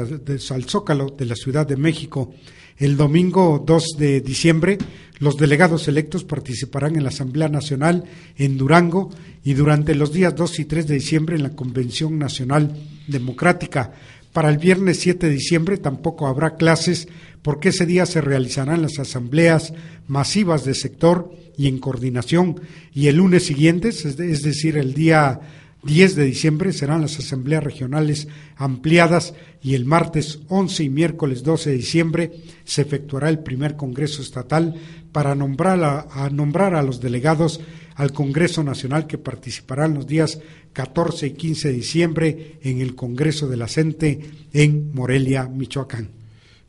al 0.51 0.65
Zócalo 0.65 1.07
de 1.09 1.25
la 1.25 1.37
Ciudad 1.37 1.67
de 1.67 1.79
México. 1.79 2.35
El 2.77 2.99
domingo 2.99 3.65
2 3.67 3.97
de 3.97 4.21
diciembre, 4.21 4.77
los 5.21 5.39
delegados 5.39 5.89
electos 5.89 6.25
participarán 6.25 6.97
en 6.97 7.05
la 7.05 7.09
Asamblea 7.09 7.49
Nacional 7.49 8.05
en 8.37 8.59
Durango 8.59 9.09
y 9.43 9.55
durante 9.55 9.95
los 9.95 10.13
días 10.13 10.37
2 10.37 10.59
y 10.59 10.65
3 10.67 10.87
de 10.87 10.95
diciembre 10.97 11.37
en 11.37 11.45
la 11.45 11.57
Convención 11.57 12.19
Nacional 12.19 12.77
Democrática. 13.07 13.95
Para 14.39 14.51
el 14.51 14.59
viernes 14.59 15.01
7 15.01 15.27
de 15.27 15.33
diciembre 15.33 15.79
tampoco 15.79 16.29
habrá 16.29 16.55
clases 16.55 17.09
porque 17.43 17.71
ese 17.71 17.87
día 17.87 18.07
se 18.07 18.21
realizarán 18.21 18.83
las 18.83 19.01
asambleas 19.01 19.75
masivas 20.07 20.65
de 20.65 20.75
sector 20.75 21.33
y 21.57 21.67
en 21.67 21.81
coordinación 21.81 22.61
y 22.95 23.09
el 23.09 23.17
lunes 23.17 23.47
siguiente, 23.47 23.89
es 23.89 24.17
decir, 24.17 24.77
el 24.77 24.95
día 24.95 25.41
10 25.83 26.15
de 26.15 26.25
diciembre 26.25 26.73
serán 26.73 27.01
las 27.01 27.19
asambleas 27.19 27.65
regionales 27.65 28.29
ampliadas 28.55 29.35
y 29.61 29.75
el 29.75 29.87
martes 29.87 30.39
11 30.47 30.85
y 30.85 30.89
miércoles 30.89 31.43
12 31.43 31.71
de 31.71 31.77
diciembre 31.77 32.33
se 32.65 32.83
efectuará 32.83 33.31
el 33.31 33.41
primer 33.41 33.75
Congreso 33.75 34.23
Estatal 34.23 34.77
para 35.11 35.35
nombrar 35.35 35.83
a, 35.83 36.31
nombrar 36.31 36.77
a 36.77 36.83
los 36.85 37.01
delegados 37.01 37.61
al 37.99 38.13
Congreso 38.13 38.63
Nacional 38.63 39.07
que 39.07 39.19
participarán 39.19 39.95
los 39.95 40.07
días 40.07 40.39
14 40.73 41.27
y 41.27 41.31
15 41.33 41.69
de 41.69 41.75
diciembre 41.75 42.59
en 42.63 42.81
el 42.81 42.95
Congreso 42.95 43.49
de 43.49 43.57
la 43.57 43.67
CENTE 43.67 44.21
en 44.53 44.95
Morelia, 44.95 45.49
Michoacán. 45.49 46.09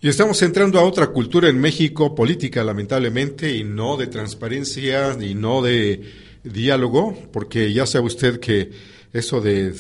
Y 0.02 0.10
estamos 0.10 0.42
entrando 0.42 0.80
a 0.80 0.84
otra 0.84 1.08
cultura 1.08 1.48
en 1.48 1.62
México, 1.62 2.16
política 2.16 2.64
lamentablemente, 2.64 3.56
y 3.56 3.64
no 3.64 3.96
de 3.96 4.08
transparencia, 4.08 5.16
y 5.22 5.36
no 5.36 5.62
de 5.62 6.02
diálogo, 6.44 7.16
porque 7.32 7.72
ya 7.74 7.86
sabe 7.86 8.08
usted 8.08 8.40
que 8.40 8.72
eso 9.14 9.40
de, 9.40 9.76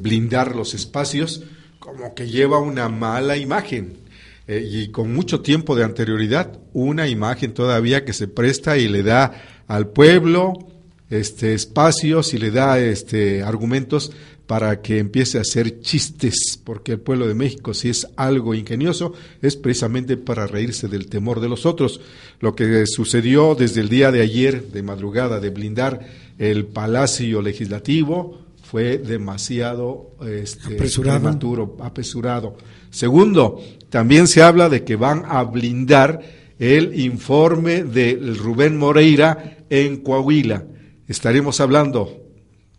blindar 0.00 0.56
los 0.56 0.72
espacios 0.72 1.42
como 1.80 2.14
que 2.14 2.28
lleva 2.28 2.60
una 2.60 2.88
mala 2.88 3.36
imagen. 3.36 3.98
Eh, 4.48 4.66
y 4.68 4.88
con 4.88 5.12
mucho 5.12 5.40
tiempo 5.40 5.76
de 5.76 5.84
anterioridad, 5.84 6.58
una 6.72 7.08
imagen 7.08 7.52
todavía 7.52 8.04
que 8.04 8.12
se 8.12 8.26
presta 8.26 8.78
y 8.78 8.88
le 8.88 9.02
da 9.02 9.51
al 9.66 9.88
pueblo 9.88 10.54
este, 11.10 11.54
espacios 11.54 12.32
y 12.34 12.38
le 12.38 12.50
da 12.50 12.78
este, 12.78 13.42
argumentos 13.42 14.12
para 14.46 14.82
que 14.82 14.98
empiece 14.98 15.38
a 15.38 15.42
hacer 15.42 15.80
chistes, 15.80 16.60
porque 16.62 16.92
el 16.92 17.00
pueblo 17.00 17.26
de 17.26 17.34
México, 17.34 17.74
si 17.74 17.88
es 17.88 18.06
algo 18.16 18.54
ingenioso, 18.54 19.14
es 19.40 19.56
precisamente 19.56 20.16
para 20.16 20.46
reírse 20.46 20.88
del 20.88 21.06
temor 21.06 21.40
de 21.40 21.48
los 21.48 21.64
otros. 21.64 22.00
Lo 22.40 22.54
que 22.54 22.86
sucedió 22.86 23.54
desde 23.54 23.80
el 23.80 23.88
día 23.88 24.10
de 24.10 24.20
ayer, 24.20 24.68
de 24.68 24.82
madrugada, 24.82 25.40
de 25.40 25.50
blindar 25.50 26.00
el 26.38 26.66
Palacio 26.66 27.40
Legislativo, 27.40 28.42
fue 28.62 28.98
demasiado 28.98 30.12
este, 30.26 30.74
apresurado. 30.74 31.76
apresurado. 31.80 32.56
Segundo, 32.90 33.62
también 33.90 34.26
se 34.26 34.42
habla 34.42 34.68
de 34.68 34.82
que 34.82 34.96
van 34.96 35.24
a 35.26 35.42
blindar 35.44 36.20
el 36.58 36.98
informe 36.98 37.84
de 37.84 38.18
Rubén 38.36 38.76
Moreira 38.76 39.58
en 39.68 39.98
Coahuila. 39.98 40.64
Estaremos 41.08 41.60
hablando 41.60 42.22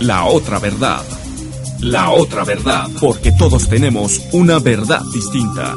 La 0.00 0.26
Otra 0.26 0.60
Verdad. 0.60 1.02
La 1.80 2.10
Otra 2.10 2.44
Verdad. 2.44 2.86
Porque 3.00 3.32
todos 3.32 3.68
tenemos 3.68 4.20
una 4.30 4.60
verdad 4.60 5.02
distinta. 5.12 5.76